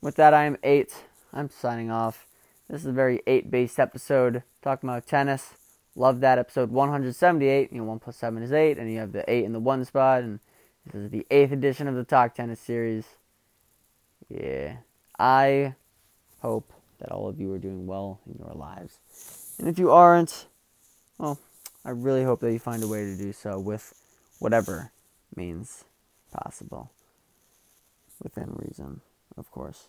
with 0.00 0.16
that, 0.16 0.34
I 0.34 0.44
am 0.44 0.56
8. 0.62 0.94
I'm 1.32 1.48
signing 1.50 1.90
off. 1.90 2.26
This 2.68 2.80
is 2.80 2.86
a 2.86 2.92
very 2.92 3.22
8 3.26 3.50
based 3.50 3.78
episode 3.78 4.42
talking 4.62 4.88
about 4.88 5.06
tennis. 5.06 5.54
Love 5.94 6.20
that 6.20 6.38
episode 6.38 6.70
178. 6.70 7.72
You 7.72 7.78
know, 7.78 7.84
1 7.84 7.98
plus 7.98 8.16
7 8.16 8.42
is 8.42 8.52
8, 8.52 8.78
and 8.78 8.90
you 8.90 8.98
have 8.98 9.12
the 9.12 9.30
8 9.30 9.44
in 9.44 9.52
the 9.52 9.60
1 9.60 9.84
spot. 9.84 10.22
And 10.22 10.40
this 10.86 10.94
is 10.94 11.10
the 11.10 11.26
8th 11.30 11.52
edition 11.52 11.86
of 11.86 11.94
the 11.94 12.04
Talk 12.04 12.34
Tennis 12.34 12.60
series. 12.60 13.04
Yeah. 14.28 14.76
I 15.18 15.74
hope 16.40 16.72
that 16.98 17.10
all 17.10 17.28
of 17.28 17.38
you 17.38 17.52
are 17.52 17.58
doing 17.58 17.86
well 17.86 18.20
in 18.26 18.38
your 18.38 18.54
lives. 18.54 18.98
And 19.58 19.68
if 19.68 19.78
you 19.78 19.90
aren't, 19.92 20.46
well, 21.18 21.38
I 21.84 21.90
really 21.90 22.24
hope 22.24 22.40
that 22.40 22.52
you 22.52 22.58
find 22.58 22.82
a 22.82 22.88
way 22.88 23.04
to 23.04 23.16
do 23.16 23.32
so 23.32 23.58
with 23.58 23.94
whatever 24.38 24.90
means 25.36 25.84
possible. 26.32 26.90
Within 28.22 28.54
reason, 28.56 29.00
of 29.36 29.50
course. 29.50 29.88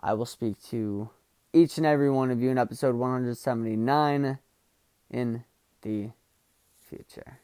I 0.00 0.14
will 0.14 0.26
speak 0.26 0.60
to 0.70 1.10
each 1.52 1.76
and 1.76 1.86
every 1.86 2.10
one 2.10 2.30
of 2.30 2.40
you 2.40 2.50
in 2.50 2.58
episode 2.58 2.96
179 2.96 4.38
in 5.10 5.44
the 5.82 6.10
future. 6.78 7.38